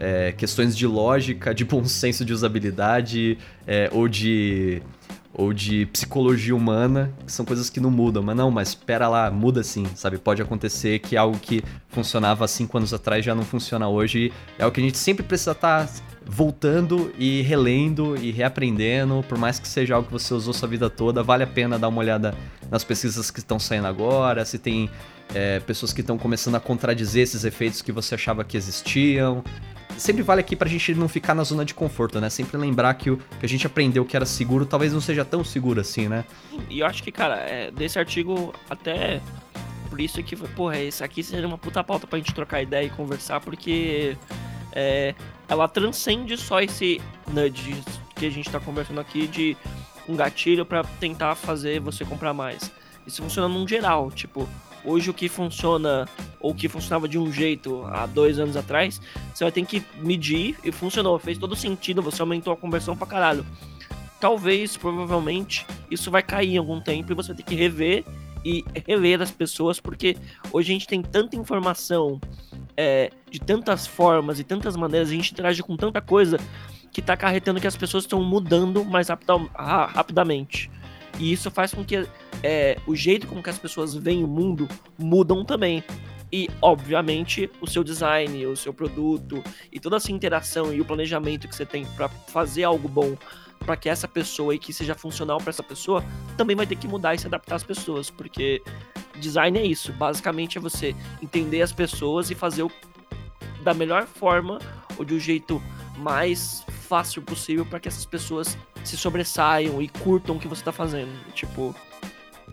é, 0.00 0.32
questões 0.32 0.76
de 0.76 0.86
lógica, 0.86 1.54
de 1.54 1.64
bom 1.64 1.84
senso 1.84 2.24
de 2.24 2.32
usabilidade 2.32 3.38
é, 3.66 3.90
ou 3.92 4.08
de 4.08 4.82
ou 5.32 5.52
de 5.52 5.86
psicologia 5.86 6.54
humana, 6.54 7.12
que 7.24 7.30
são 7.30 7.44
coisas 7.44 7.70
que 7.70 7.78
não 7.78 7.90
mudam. 7.90 8.20
Mas 8.22 8.36
não, 8.36 8.50
mas 8.50 8.70
espera 8.70 9.08
lá, 9.08 9.30
muda 9.30 9.62
sim, 9.62 9.86
sabe? 9.94 10.18
Pode 10.18 10.42
acontecer 10.42 10.98
que 10.98 11.16
algo 11.16 11.38
que 11.38 11.62
funcionava 11.88 12.44
há 12.44 12.48
cinco 12.48 12.76
anos 12.76 12.92
atrás 12.92 13.24
já 13.24 13.34
não 13.34 13.44
funciona 13.44 13.88
hoje. 13.88 14.32
É 14.58 14.66
o 14.66 14.72
que 14.72 14.80
a 14.80 14.82
gente 14.82 14.98
sempre 14.98 15.22
precisa 15.22 15.52
estar 15.52 15.86
tá 15.86 15.92
voltando 16.26 17.12
e 17.16 17.42
relendo 17.42 18.16
e 18.16 18.30
reaprendendo, 18.30 19.24
por 19.28 19.38
mais 19.38 19.58
que 19.58 19.68
seja 19.68 19.94
algo 19.94 20.08
que 20.08 20.12
você 20.12 20.34
usou 20.34 20.52
sua 20.52 20.68
vida 20.68 20.90
toda, 20.90 21.22
vale 21.22 21.44
a 21.44 21.46
pena 21.46 21.78
dar 21.78 21.88
uma 21.88 22.00
olhada 22.00 22.34
nas 22.70 22.84
pesquisas 22.84 23.30
que 23.30 23.38
estão 23.38 23.58
saindo 23.58 23.86
agora, 23.86 24.44
se 24.44 24.58
tem 24.58 24.90
é, 25.34 25.60
pessoas 25.60 25.92
que 25.92 26.00
estão 26.00 26.18
começando 26.18 26.56
a 26.56 26.60
contradizer 26.60 27.22
esses 27.22 27.44
efeitos 27.44 27.82
que 27.82 27.92
você 27.92 28.14
achava 28.14 28.44
que 28.44 28.56
existiam. 28.56 29.42
Sempre 30.00 30.22
vale 30.22 30.40
aqui 30.40 30.56
pra 30.56 30.66
gente 30.66 30.94
não 30.94 31.10
ficar 31.10 31.34
na 31.34 31.44
zona 31.44 31.62
de 31.62 31.74
conforto, 31.74 32.18
né? 32.22 32.30
Sempre 32.30 32.56
lembrar 32.56 32.94
que 32.94 33.10
o 33.10 33.18
que 33.18 33.44
a 33.44 33.48
gente 33.48 33.66
aprendeu 33.66 34.02
que 34.02 34.16
era 34.16 34.24
seguro 34.24 34.64
talvez 34.64 34.94
não 34.94 35.00
seja 35.00 35.26
tão 35.26 35.44
seguro 35.44 35.78
assim, 35.78 36.08
né? 36.08 36.24
E 36.70 36.80
eu 36.80 36.86
acho 36.86 37.02
que, 37.02 37.12
cara, 37.12 37.36
é, 37.36 37.70
desse 37.70 37.98
artigo 37.98 38.54
até 38.70 39.20
por 39.90 40.00
isso 40.00 40.22
que, 40.22 40.34
porra, 40.36 40.78
esse 40.78 41.04
aqui 41.04 41.22
seria 41.22 41.46
uma 41.46 41.58
puta 41.58 41.84
pauta 41.84 42.06
pra 42.06 42.18
gente 42.18 42.32
trocar 42.32 42.62
ideia 42.62 42.86
e 42.86 42.88
conversar, 42.88 43.40
porque 43.40 44.16
é, 44.72 45.14
ela 45.46 45.68
transcende 45.68 46.34
só 46.38 46.62
esse 46.62 46.98
nudge 47.30 47.76
que 48.16 48.24
a 48.24 48.30
gente 48.30 48.46
está 48.46 48.58
conversando 48.58 49.00
aqui 49.00 49.26
de 49.26 49.54
um 50.08 50.16
gatilho 50.16 50.64
para 50.64 50.82
tentar 50.98 51.34
fazer 51.34 51.78
você 51.78 52.06
comprar 52.06 52.32
mais. 52.32 52.72
Isso 53.06 53.22
funciona 53.22 53.48
num 53.48 53.68
geral, 53.68 54.10
tipo, 54.10 54.48
hoje 54.84 55.10
o 55.10 55.14
que 55.14 55.28
funciona 55.28 56.08
ou 56.40 56.54
que 56.54 56.68
funcionava 56.68 57.08
de 57.08 57.18
um 57.18 57.30
jeito 57.32 57.84
há 57.86 58.06
dois 58.06 58.38
anos 58.38 58.56
atrás, 58.56 59.00
você 59.34 59.44
vai 59.44 59.52
ter 59.52 59.64
que 59.64 59.82
medir 59.98 60.56
e 60.64 60.72
funcionou, 60.72 61.18
fez 61.18 61.38
todo 61.38 61.54
sentido, 61.54 62.02
você 62.02 62.22
aumentou 62.22 62.52
a 62.52 62.56
conversão 62.56 62.96
pra 62.96 63.06
caralho. 63.06 63.44
Talvez, 64.18 64.76
provavelmente, 64.76 65.66
isso 65.90 66.10
vai 66.10 66.22
cair 66.22 66.54
em 66.54 66.58
algum 66.58 66.80
tempo 66.80 67.12
e 67.12 67.14
você 67.14 67.34
tem 67.34 67.44
que 67.44 67.54
rever 67.54 68.04
e 68.44 68.64
reler 68.86 69.20
as 69.20 69.30
pessoas, 69.30 69.80
porque 69.80 70.16
hoje 70.52 70.70
a 70.70 70.74
gente 70.74 70.86
tem 70.86 71.02
tanta 71.02 71.36
informação 71.36 72.20
é, 72.76 73.10
de 73.30 73.38
tantas 73.38 73.86
formas 73.86 74.40
e 74.40 74.44
tantas 74.44 74.76
maneiras, 74.76 75.08
a 75.10 75.12
gente 75.12 75.32
interage 75.32 75.62
com 75.62 75.76
tanta 75.76 76.00
coisa 76.00 76.38
que 76.92 77.00
está 77.00 77.12
acarretando 77.12 77.60
que 77.60 77.66
as 77.66 77.76
pessoas 77.76 78.04
estão 78.04 78.22
mudando 78.22 78.84
mais 78.84 79.08
rapidamente. 79.08 80.70
E 81.18 81.32
isso 81.32 81.50
faz 81.50 81.74
com 81.74 81.84
que 81.84 82.06
é, 82.42 82.76
o 82.86 82.94
jeito 82.94 83.26
com 83.26 83.42
que 83.42 83.50
as 83.50 83.58
pessoas 83.58 83.94
veem 83.94 84.24
o 84.24 84.28
mundo 84.28 84.68
mudam 84.98 85.44
também. 85.44 85.84
E, 86.32 86.48
obviamente, 86.62 87.50
o 87.60 87.66
seu 87.66 87.82
design, 87.82 88.46
o 88.46 88.56
seu 88.56 88.72
produto 88.72 89.42
e 89.72 89.80
toda 89.80 89.96
essa 89.96 90.12
interação 90.12 90.72
e 90.72 90.80
o 90.80 90.84
planejamento 90.84 91.48
que 91.48 91.54
você 91.56 91.66
tem 91.66 91.84
para 91.84 92.08
fazer 92.08 92.62
algo 92.62 92.88
bom 92.88 93.16
para 93.58 93.76
que 93.76 93.88
essa 93.88 94.08
pessoa 94.08 94.54
e 94.54 94.58
que 94.58 94.72
seja 94.72 94.94
funcional 94.94 95.38
para 95.38 95.50
essa 95.50 95.62
pessoa, 95.62 96.02
também 96.36 96.56
vai 96.56 96.66
ter 96.66 96.76
que 96.76 96.88
mudar 96.88 97.14
e 97.14 97.18
se 97.18 97.26
adaptar 97.26 97.56
às 97.56 97.62
pessoas, 97.62 98.10
porque 98.10 98.62
design 99.20 99.58
é 99.58 99.64
isso, 99.64 99.92
basicamente 99.92 100.56
é 100.56 100.60
você 100.60 100.96
entender 101.22 101.60
as 101.60 101.72
pessoas 101.72 102.30
e 102.30 102.34
fazer 102.34 102.62
o 102.62 102.70
da 103.62 103.74
melhor 103.74 104.06
forma 104.06 104.58
ou 104.96 105.04
de 105.04 105.14
um 105.14 105.20
jeito 105.20 105.62
mais 105.98 106.64
fácil 106.88 107.20
possível 107.20 107.66
para 107.66 107.78
que 107.78 107.88
essas 107.88 108.06
pessoas 108.06 108.56
se 108.84 108.96
sobressaiam 108.96 109.80
e 109.80 109.88
curtam 109.88 110.36
o 110.36 110.38
que 110.38 110.48
você 110.48 110.62
tá 110.62 110.72
fazendo. 110.72 111.10
Tipo, 111.34 111.74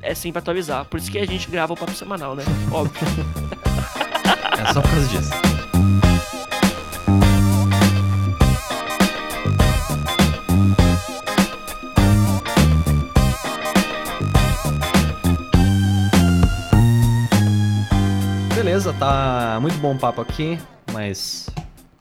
é 0.01 0.13
sempre 0.13 0.39
atualizar. 0.39 0.85
Por 0.85 0.99
isso 0.99 1.11
que 1.11 1.17
a 1.17 1.25
gente 1.25 1.49
grava 1.49 1.73
o 1.73 1.77
papo 1.77 1.93
semanal, 1.93 2.35
né? 2.35 2.43
Óbvio. 2.71 3.01
é 4.59 4.73
só 4.73 4.81
por 4.81 4.89
causa 4.89 5.07
disso. 5.07 5.31
Beleza, 18.53 18.93
tá 18.93 19.59
muito 19.61 19.77
bom 19.77 19.95
o 19.95 19.97
papo 19.97 20.21
aqui, 20.21 20.59
mas 20.91 21.47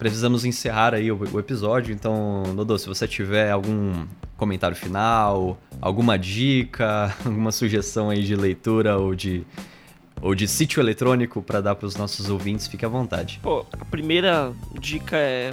precisamos 0.09 0.45
encerrar 0.45 0.93
aí 0.93 1.11
o, 1.11 1.17
o 1.33 1.39
episódio, 1.39 1.93
então, 1.93 2.43
Dodô, 2.55 2.77
se 2.77 2.87
você 2.87 3.07
tiver 3.07 3.51
algum 3.51 4.05
comentário 4.35 4.75
final, 4.75 5.57
alguma 5.81 6.17
dica, 6.17 7.15
alguma 7.25 7.51
sugestão 7.51 8.09
aí 8.09 8.23
de 8.23 8.35
leitura 8.35 8.97
ou 8.97 9.15
de 9.15 9.45
ou 10.19 10.33
de 10.33 10.47
sítio 10.47 10.81
eletrônico 10.81 11.43
para 11.43 11.61
dar 11.61 11.75
para 11.75 11.85
os 11.85 11.95
nossos 11.95 12.27
ouvintes, 12.27 12.67
fique 12.67 12.83
à 12.83 12.89
vontade. 12.89 13.39
Pô, 13.43 13.65
a 13.79 13.85
primeira 13.85 14.51
dica 14.79 15.15
é 15.15 15.51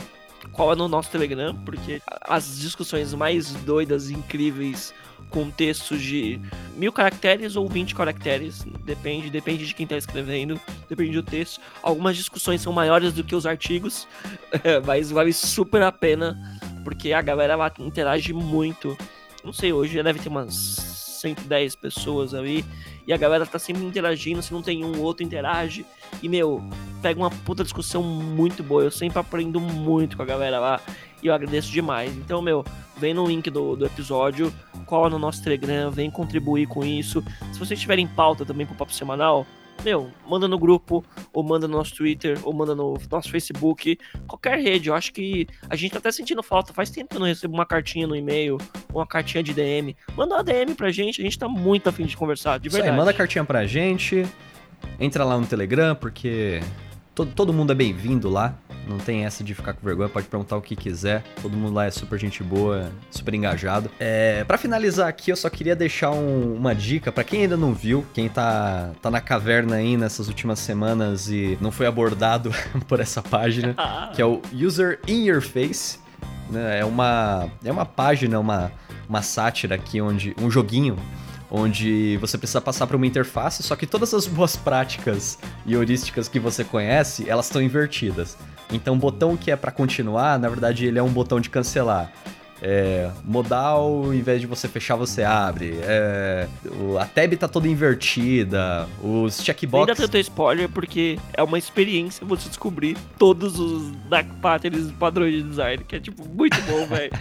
qual 0.52 0.72
é 0.72 0.76
no 0.76 0.88
nosso 0.88 1.10
Telegram, 1.10 1.54
porque 1.64 2.00
as 2.22 2.58
discussões 2.58 3.12
mais 3.12 3.52
doidas, 3.52 4.10
incríveis, 4.10 4.94
com 5.34 5.50
textos 5.50 6.00
de 6.00 6.40
mil 6.76 6.92
caracteres 6.92 7.56
ou 7.56 7.68
20 7.68 7.92
caracteres, 7.92 8.64
depende, 8.84 9.28
depende 9.28 9.66
de 9.66 9.74
quem 9.74 9.82
está 9.82 9.96
escrevendo, 9.96 10.60
depende 10.88 11.10
do 11.10 11.24
texto. 11.24 11.60
Algumas 11.82 12.16
discussões 12.16 12.60
são 12.60 12.72
maiores 12.72 13.12
do 13.12 13.24
que 13.24 13.34
os 13.34 13.44
artigos, 13.44 14.06
mas 14.86 15.10
vale 15.10 15.32
super 15.32 15.82
a 15.82 15.90
pena, 15.90 16.38
porque 16.84 17.12
a 17.12 17.20
galera 17.20 17.56
interage 17.80 18.32
muito. 18.32 18.96
Não 19.42 19.52
sei, 19.52 19.72
hoje 19.72 20.00
deve 20.00 20.20
ter 20.20 20.28
umas 20.28 20.54
110 20.54 21.74
pessoas 21.74 22.32
ali, 22.32 22.64
e 23.04 23.12
a 23.12 23.16
galera 23.16 23.44
tá 23.44 23.58
sempre 23.58 23.82
interagindo, 23.82 24.40
se 24.40 24.52
não 24.52 24.62
tem 24.62 24.84
um, 24.84 25.00
outro 25.00 25.24
interage, 25.24 25.84
e 26.22 26.28
meu, 26.28 26.62
pega 27.02 27.18
uma 27.18 27.30
puta 27.30 27.64
discussão 27.64 28.04
muito 28.04 28.62
boa, 28.62 28.84
eu 28.84 28.90
sempre 28.90 29.18
aprendo 29.18 29.58
muito 29.58 30.16
com 30.16 30.22
a 30.22 30.26
galera 30.26 30.60
lá, 30.60 30.80
e 31.24 31.28
eu 31.28 31.34
agradeço 31.34 31.72
demais. 31.72 32.14
Então, 32.16 32.42
meu, 32.42 32.62
vem 32.98 33.14
no 33.14 33.26
link 33.26 33.50
do, 33.50 33.74
do 33.74 33.86
episódio, 33.86 34.52
cola 34.84 35.08
no 35.08 35.18
nosso 35.18 35.42
Telegram, 35.42 35.90
vem 35.90 36.10
contribuir 36.10 36.66
com 36.68 36.84
isso. 36.84 37.24
Se 37.50 37.58
vocês 37.58 37.80
tiverem 37.80 38.06
pauta 38.06 38.44
também 38.44 38.66
pro 38.66 38.76
Papo 38.76 38.92
Semanal, 38.92 39.46
meu, 39.82 40.10
manda 40.28 40.46
no 40.46 40.58
grupo, 40.58 41.04
ou 41.32 41.42
manda 41.42 41.66
no 41.66 41.76
nosso 41.76 41.94
Twitter, 41.94 42.38
ou 42.42 42.52
manda 42.52 42.74
no 42.74 42.96
nosso 43.10 43.30
Facebook, 43.30 43.98
qualquer 44.26 44.58
rede. 44.58 44.88
Eu 44.88 44.94
acho 44.94 45.12
que 45.12 45.46
a 45.68 45.74
gente 45.74 45.92
tá 45.92 45.98
até 45.98 46.12
sentindo 46.12 46.42
falta. 46.42 46.72
Faz 46.72 46.90
tempo 46.90 47.10
que 47.10 47.16
eu 47.16 47.20
não 47.20 47.26
recebo 47.26 47.54
uma 47.54 47.66
cartinha 47.66 48.06
no 48.06 48.14
e-mail, 48.14 48.58
uma 48.92 49.06
cartinha 49.06 49.42
de 49.42 49.52
DM. 49.52 49.96
Manda 50.14 50.36
uma 50.36 50.44
DM 50.44 50.74
pra 50.74 50.90
gente, 50.90 51.20
a 51.20 51.24
gente 51.24 51.38
tá 51.38 51.48
muito 51.48 51.88
afim 51.88 52.04
de 52.04 52.16
conversar, 52.16 52.58
de 52.58 52.68
verdade. 52.68 52.84
Isso 52.84 52.92
aí, 52.92 52.96
manda 52.98 53.12
cartinha 53.12 53.44
pra 53.44 53.66
gente, 53.66 54.26
entra 55.00 55.24
lá 55.24 55.38
no 55.38 55.46
Telegram, 55.46 55.94
porque 55.94 56.60
todo, 57.14 57.32
todo 57.32 57.52
mundo 57.52 57.72
é 57.72 57.74
bem-vindo 57.74 58.28
lá. 58.28 58.56
Não 58.86 58.98
tem 58.98 59.24
essa 59.24 59.42
de 59.42 59.54
ficar 59.54 59.72
com 59.72 59.86
vergonha, 59.86 60.08
pode 60.08 60.26
perguntar 60.26 60.56
o 60.56 60.62
que 60.62 60.76
quiser. 60.76 61.22
Todo 61.40 61.56
mundo 61.56 61.74
lá 61.74 61.86
é 61.86 61.90
super 61.90 62.18
gente 62.18 62.42
boa, 62.42 62.90
super 63.10 63.34
engajado. 63.34 63.90
É, 63.98 64.44
para 64.44 64.58
finalizar 64.58 65.08
aqui, 65.08 65.30
eu 65.30 65.36
só 65.36 65.48
queria 65.48 65.74
deixar 65.74 66.10
um, 66.10 66.54
uma 66.54 66.74
dica 66.74 67.10
para 67.10 67.24
quem 67.24 67.42
ainda 67.42 67.56
não 67.56 67.72
viu, 67.72 68.04
quem 68.12 68.28
tá, 68.28 68.90
tá 69.00 69.10
na 69.10 69.20
caverna 69.20 69.76
aí 69.76 69.96
nessas 69.96 70.28
últimas 70.28 70.58
semanas 70.58 71.28
e 71.28 71.58
não 71.60 71.72
foi 71.72 71.86
abordado 71.86 72.52
por 72.86 73.00
essa 73.00 73.22
página, 73.22 73.74
que 74.14 74.20
é 74.20 74.24
o 74.24 74.40
User 74.52 75.00
In 75.08 75.24
Your 75.24 75.40
Face. 75.40 75.98
Né? 76.50 76.80
É 76.80 76.84
uma, 76.84 77.48
é 77.64 77.72
uma 77.72 77.86
página, 77.86 78.38
uma, 78.38 78.70
uma 79.08 79.22
sátira 79.22 79.74
aqui 79.74 80.00
onde. 80.00 80.34
um 80.38 80.50
joguinho 80.50 80.98
onde 81.50 82.16
você 82.16 82.36
precisa 82.36 82.60
passar 82.60 82.84
por 82.84 82.96
uma 82.96 83.06
interface, 83.06 83.62
só 83.62 83.76
que 83.76 83.86
todas 83.86 84.12
as 84.12 84.26
boas 84.26 84.56
práticas 84.56 85.38
e 85.64 85.74
heurísticas 85.74 86.26
que 86.26 86.40
você 86.40 86.64
conhece, 86.64 87.30
elas 87.30 87.46
estão 87.46 87.62
invertidas. 87.62 88.36
Então, 88.72 88.94
o 88.94 88.98
botão 88.98 89.36
que 89.36 89.50
é 89.50 89.56
para 89.56 89.70
continuar, 89.70 90.38
na 90.38 90.48
verdade, 90.48 90.86
ele 90.86 90.98
é 90.98 91.02
um 91.02 91.12
botão 91.12 91.40
de 91.40 91.50
cancelar. 91.50 92.10
É, 92.62 93.10
modal, 93.24 94.14
em 94.14 94.22
vez 94.22 94.40
de 94.40 94.46
você 94.46 94.66
fechar, 94.66 94.96
você 94.96 95.22
abre. 95.22 95.78
É, 95.82 96.48
a 96.98 97.04
tab 97.04 97.34
tá 97.34 97.46
toda 97.46 97.68
invertida. 97.68 98.88
Os 99.02 99.42
checkboxes. 99.42 99.90
Ainda 99.90 100.00
tanto 100.00 100.16
spoiler, 100.18 100.68
porque 100.68 101.18
é 101.34 101.42
uma 101.42 101.58
experiência 101.58 102.26
você 102.26 102.48
descobrir 102.48 102.96
todos 103.18 103.58
os 103.58 103.90
dark 104.08 104.26
patterns 104.40 104.90
padrões 104.92 105.34
de 105.34 105.42
design, 105.42 105.84
que 105.84 105.96
é 105.96 106.00
tipo 106.00 106.26
muito 106.26 106.56
bom, 106.62 106.86
velho. 106.88 107.12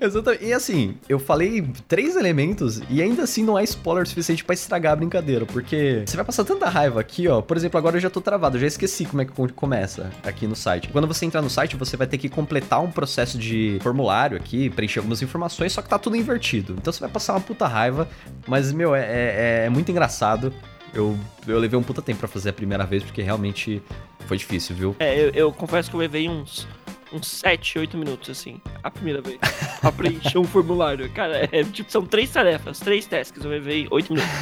Exatamente. 0.00 0.44
E 0.44 0.52
assim, 0.52 0.96
eu 1.08 1.18
falei 1.18 1.66
três 1.86 2.16
elementos 2.16 2.80
e 2.88 3.02
ainda 3.02 3.22
assim 3.24 3.44
não 3.44 3.58
é 3.58 3.64
spoiler 3.64 4.06
suficiente 4.06 4.44
para 4.44 4.54
estragar 4.54 4.92
a 4.92 4.96
brincadeira, 4.96 5.44
porque 5.44 6.04
você 6.06 6.16
vai 6.16 6.24
passar 6.24 6.44
tanta 6.44 6.68
raiva 6.68 7.00
aqui, 7.00 7.26
ó. 7.28 7.40
Por 7.40 7.56
exemplo, 7.56 7.78
agora 7.78 7.96
eu 7.96 8.00
já 8.00 8.10
tô 8.10 8.20
travado, 8.20 8.56
eu 8.56 8.60
já 8.60 8.66
esqueci 8.66 9.04
como 9.04 9.22
é 9.22 9.24
que 9.24 9.32
começa 9.52 10.10
aqui 10.22 10.46
no 10.46 10.54
site. 10.54 10.88
Quando 10.88 11.06
você 11.06 11.26
entrar 11.26 11.42
no 11.42 11.50
site, 11.50 11.76
você 11.76 11.96
vai 11.96 12.06
ter 12.06 12.18
que 12.18 12.28
completar 12.28 12.80
um 12.80 12.90
processo 12.90 13.38
de 13.38 13.78
formulário 13.82 14.36
aqui, 14.36 14.70
preencher 14.70 15.00
algumas 15.00 15.22
informações, 15.22 15.72
só 15.72 15.82
que 15.82 15.88
tá 15.88 15.98
tudo 15.98 16.16
invertido. 16.16 16.74
Então 16.78 16.92
você 16.92 17.00
vai 17.00 17.10
passar 17.10 17.34
uma 17.34 17.40
puta 17.40 17.66
raiva, 17.66 18.08
mas, 18.46 18.72
meu, 18.72 18.94
é, 18.94 19.00
é, 19.00 19.64
é 19.66 19.68
muito 19.68 19.90
engraçado. 19.90 20.52
Eu, 20.94 21.18
eu 21.46 21.58
levei 21.58 21.78
um 21.78 21.82
puta 21.82 22.00
tempo 22.00 22.20
para 22.20 22.28
fazer 22.28 22.50
a 22.50 22.52
primeira 22.52 22.86
vez, 22.86 23.02
porque 23.02 23.20
realmente 23.20 23.82
foi 24.26 24.36
difícil, 24.36 24.74
viu? 24.74 24.96
É, 24.98 25.18
eu, 25.18 25.30
eu 25.30 25.52
confesso 25.52 25.90
que 25.90 25.96
eu 25.96 26.00
levei 26.00 26.28
uns 26.28 26.66
uns 27.12 27.26
7, 27.26 27.78
8 27.78 27.96
minutos, 27.96 28.30
assim, 28.30 28.60
a 28.82 28.90
primeira 28.90 29.20
vez. 29.20 29.38
pra 29.80 29.92
preencher 29.92 30.38
um 30.38 30.44
formulário. 30.44 31.10
Cara, 31.10 31.48
é, 31.50 31.64
tipo, 31.64 31.90
são 31.90 32.04
três 32.04 32.30
tarefas, 32.30 32.80
três 32.80 33.06
tasks, 33.06 33.42
eu 33.42 33.50
levei 33.50 33.86
8 33.90 34.12
minutos. 34.12 34.32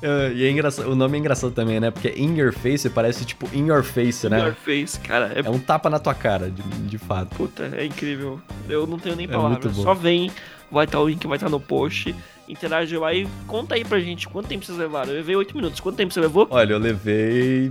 e 0.34 0.44
é 0.44 0.50
engraçado, 0.50 0.90
o 0.90 0.94
nome 0.94 1.16
é 1.16 1.20
engraçado 1.20 1.52
também, 1.52 1.80
né? 1.80 1.90
Porque 1.90 2.08
in 2.16 2.36
your 2.36 2.52
face 2.52 2.88
parece 2.90 3.24
tipo 3.24 3.48
in 3.54 3.66
your 3.66 3.82
face, 3.82 4.28
né? 4.28 4.40
In 4.40 4.44
your 4.44 4.54
face, 4.54 5.00
cara. 5.00 5.32
É, 5.34 5.46
é 5.46 5.50
um 5.50 5.58
tapa 5.58 5.88
na 5.88 5.98
tua 5.98 6.14
cara, 6.14 6.50
de, 6.50 6.62
de 6.62 6.98
fato. 6.98 7.34
Puta, 7.36 7.70
é 7.76 7.84
incrível. 7.84 8.40
Eu 8.68 8.86
não 8.86 8.98
tenho 8.98 9.16
nem 9.16 9.26
é 9.26 9.28
palavras. 9.28 9.76
Só 9.76 9.94
vem, 9.94 10.30
vai 10.70 10.84
estar 10.84 11.00
o 11.00 11.08
link, 11.08 11.26
vai 11.26 11.36
estar 11.36 11.48
no 11.48 11.60
post 11.60 12.14
interage 12.48 12.96
lá 12.96 13.12
e 13.12 13.28
conta 13.46 13.74
aí 13.74 13.84
pra 13.84 14.00
gente 14.00 14.26
quanto 14.26 14.48
tempo 14.48 14.64
vocês 14.64 14.78
levaram. 14.78 15.10
Eu 15.10 15.16
levei 15.16 15.36
8 15.36 15.54
minutos. 15.54 15.80
Quanto 15.80 15.96
tempo 15.96 16.14
você 16.14 16.20
levou? 16.20 16.46
Olha, 16.50 16.72
eu 16.72 16.78
levei. 16.78 17.70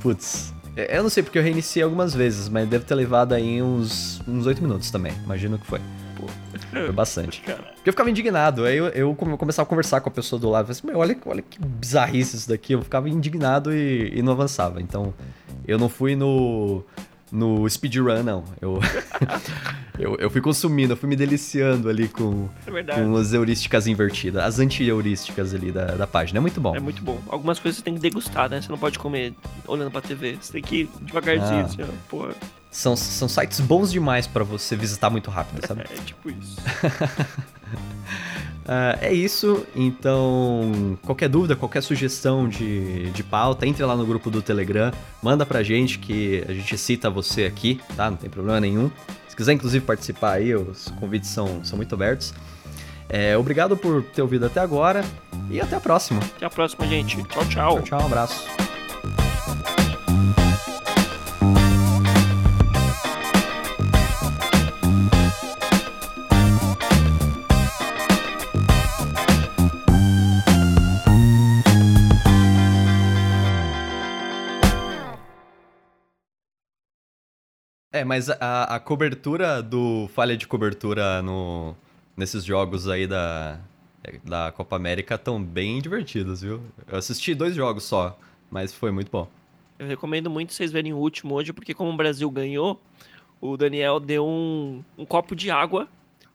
Putz, 0.00 0.54
é, 0.54 0.61
eu 0.76 1.02
não 1.02 1.10
sei 1.10 1.22
porque 1.22 1.38
eu 1.38 1.42
reiniciei 1.42 1.82
algumas 1.82 2.14
vezes, 2.14 2.48
mas 2.48 2.68
deve 2.68 2.84
ter 2.84 2.94
levado 2.94 3.32
aí 3.34 3.62
uns, 3.62 4.22
uns 4.26 4.46
8 4.46 4.62
minutos 4.62 4.90
também. 4.90 5.12
Imagino 5.24 5.58
que 5.58 5.66
foi. 5.66 5.80
Pô, 6.16 6.26
foi 6.70 6.92
bastante. 6.92 7.42
Porque 7.82 7.88
eu 7.88 7.92
ficava 7.92 8.08
indignado. 8.08 8.64
Aí 8.64 8.76
eu, 8.76 8.86
eu 8.88 9.14
começava 9.14 9.66
a 9.66 9.68
conversar 9.68 10.00
com 10.00 10.08
a 10.08 10.12
pessoa 10.12 10.38
do 10.38 10.48
lado. 10.48 10.68
Eu 10.68 10.70
assim, 10.70 10.88
olha, 10.94 11.18
olha 11.26 11.42
que 11.42 11.58
bizarrice 11.60 12.36
isso 12.36 12.48
daqui. 12.48 12.74
Eu 12.74 12.82
ficava 12.82 13.08
indignado 13.08 13.74
e, 13.74 14.16
e 14.16 14.22
não 14.22 14.32
avançava. 14.32 14.80
Então, 14.80 15.12
eu 15.66 15.78
não 15.78 15.88
fui 15.88 16.14
no 16.14 16.84
no 17.32 17.68
speedrun, 17.68 18.22
não. 18.22 18.44
Eu, 18.60 18.78
eu, 19.98 20.16
eu, 20.16 20.30
fui 20.30 20.42
consumindo, 20.42 20.92
eu 20.92 20.96
fui 20.96 21.08
me 21.08 21.16
deliciando 21.16 21.88
ali 21.88 22.06
com, 22.06 22.46
é 22.66 22.82
com 22.82 23.16
as 23.16 23.32
heurísticas 23.32 23.86
invertidas, 23.86 24.44
as 24.44 24.58
anti-heurísticas 24.58 25.54
ali 25.54 25.72
da, 25.72 25.86
da 25.86 26.06
página. 26.06 26.38
É 26.38 26.40
muito 26.40 26.60
bom. 26.60 26.76
É 26.76 26.80
muito 26.80 27.02
bom. 27.02 27.18
Algumas 27.28 27.58
coisas 27.58 27.78
você 27.78 27.84
tem 27.84 27.94
que 27.94 28.00
degustar, 28.00 28.50
né? 28.50 28.60
Você 28.60 28.68
não 28.68 28.78
pode 28.78 28.98
comer 28.98 29.32
olhando 29.66 29.90
pra 29.90 30.02
TV. 30.02 30.36
Você 30.38 30.52
tem 30.52 30.62
que 30.62 30.82
ir 30.82 30.90
devagarzinho, 31.00 31.60
ah. 31.60 31.64
assim, 31.64 31.82
ó. 31.82 31.86
Porra. 32.08 32.34
São, 32.70 32.96
são 32.96 33.28
sites 33.28 33.60
bons 33.60 33.90
demais 33.90 34.26
para 34.26 34.44
você 34.44 34.76
visitar 34.76 35.08
muito 35.08 35.30
rápido, 35.30 35.66
sabe? 35.66 35.82
é 35.82 36.04
tipo 36.04 36.30
isso. 36.30 36.56
Uh, 38.62 38.96
é 39.00 39.12
isso, 39.12 39.66
então 39.74 40.96
qualquer 41.02 41.28
dúvida, 41.28 41.56
qualquer 41.56 41.82
sugestão 41.82 42.48
de, 42.48 43.10
de 43.10 43.22
pauta, 43.24 43.66
entre 43.66 43.84
lá 43.84 43.96
no 43.96 44.06
grupo 44.06 44.30
do 44.30 44.40
Telegram, 44.40 44.92
manda 45.20 45.44
pra 45.44 45.62
gente 45.64 45.98
que 45.98 46.44
a 46.48 46.52
gente 46.52 46.78
cita 46.78 47.10
você 47.10 47.44
aqui, 47.44 47.80
tá? 47.96 48.08
Não 48.08 48.16
tem 48.16 48.30
problema 48.30 48.60
nenhum. 48.60 48.90
Se 49.28 49.34
quiser 49.34 49.52
inclusive 49.54 49.84
participar 49.84 50.32
aí, 50.32 50.54
os 50.54 50.88
convites 51.00 51.30
são, 51.30 51.64
são 51.64 51.76
muito 51.76 51.94
abertos. 51.94 52.32
É, 53.08 53.36
obrigado 53.36 53.76
por 53.76 54.02
ter 54.02 54.22
ouvido 54.22 54.46
até 54.46 54.60
agora 54.60 55.04
e 55.50 55.60
até 55.60 55.76
a 55.76 55.80
próxima. 55.80 56.20
Até 56.36 56.46
a 56.46 56.50
próxima, 56.50 56.86
gente. 56.86 57.22
Tchau, 57.24 57.44
tchau. 57.46 57.74
Tchau, 57.76 57.82
tchau, 57.82 58.02
um 58.02 58.06
abraço. 58.06 58.46
É, 77.92 78.04
mas 78.04 78.30
a, 78.30 78.76
a 78.76 78.80
cobertura 78.80 79.62
do 79.62 80.08
falha 80.14 80.36
de 80.36 80.46
cobertura 80.46 81.20
no, 81.20 81.76
nesses 82.16 82.42
jogos 82.42 82.88
aí 82.88 83.06
da, 83.06 83.60
da 84.24 84.50
Copa 84.52 84.76
América 84.76 85.16
estão 85.16 85.42
bem 85.42 85.80
divertidos, 85.80 86.40
viu? 86.40 86.62
Eu 86.86 86.98
assisti 86.98 87.34
dois 87.34 87.54
jogos 87.54 87.84
só, 87.84 88.18
mas 88.50 88.72
foi 88.72 88.90
muito 88.90 89.10
bom. 89.10 89.28
Eu 89.78 89.86
recomendo 89.86 90.30
muito 90.30 90.52
vocês 90.52 90.72
verem 90.72 90.92
o 90.92 90.96
último 90.96 91.34
hoje, 91.34 91.52
porque 91.52 91.74
como 91.74 91.90
o 91.90 91.96
Brasil 91.96 92.30
ganhou, 92.30 92.80
o 93.40 93.56
Daniel 93.56 94.00
deu 94.00 94.26
um, 94.26 94.82
um 94.96 95.04
copo 95.04 95.36
de 95.36 95.50
água 95.50 95.88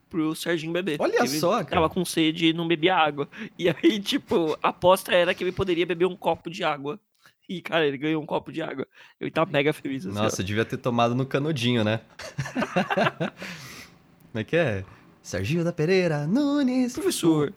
pro 0.10 0.36
Serginho 0.36 0.74
beber. 0.74 0.98
Olha 1.00 1.20
Ele 1.20 1.28
só, 1.28 1.64
cara. 1.64 1.82
Tava 1.82 1.90
com 1.90 2.04
sede 2.06 2.48
e 2.48 2.54
não 2.54 2.68
bebia 2.68 2.96
água. 2.96 3.28
E 3.58 3.70
aí, 3.70 4.00
tipo, 4.04 4.58
a 4.62 4.70
aposta 4.70 5.14
era 5.14 5.34
que 5.34 5.44
ele 5.44 5.52
poderia 5.52 5.86
beber 5.86 6.06
um 6.06 6.16
copo 6.16 6.50
de 6.50 6.64
água. 6.64 7.00
E, 7.50 7.62
cara, 7.62 7.86
ele 7.86 7.98
ganhou 7.98 8.22
um 8.22 8.26
copo 8.26 8.52
de 8.52 8.62
água. 8.62 8.86
Eu 9.20 9.32
tava 9.32 9.50
mega 9.50 9.72
feliz. 9.72 10.06
Assim, 10.06 10.14
Nossa, 10.14 10.42
ó. 10.42 10.46
devia 10.46 10.66
ter 10.66 10.78
tomado 10.78 11.16
no 11.16 11.26
canudinho, 11.26 11.84
né? 11.84 12.02
Como 14.32 14.42
é 14.42 14.44
que 14.44 14.58
é? 14.58 14.84
Serginho 15.22 15.64
da 15.64 15.72
Pereira 15.72 16.28
Nunes. 16.28 16.94
Professor, 16.94 17.54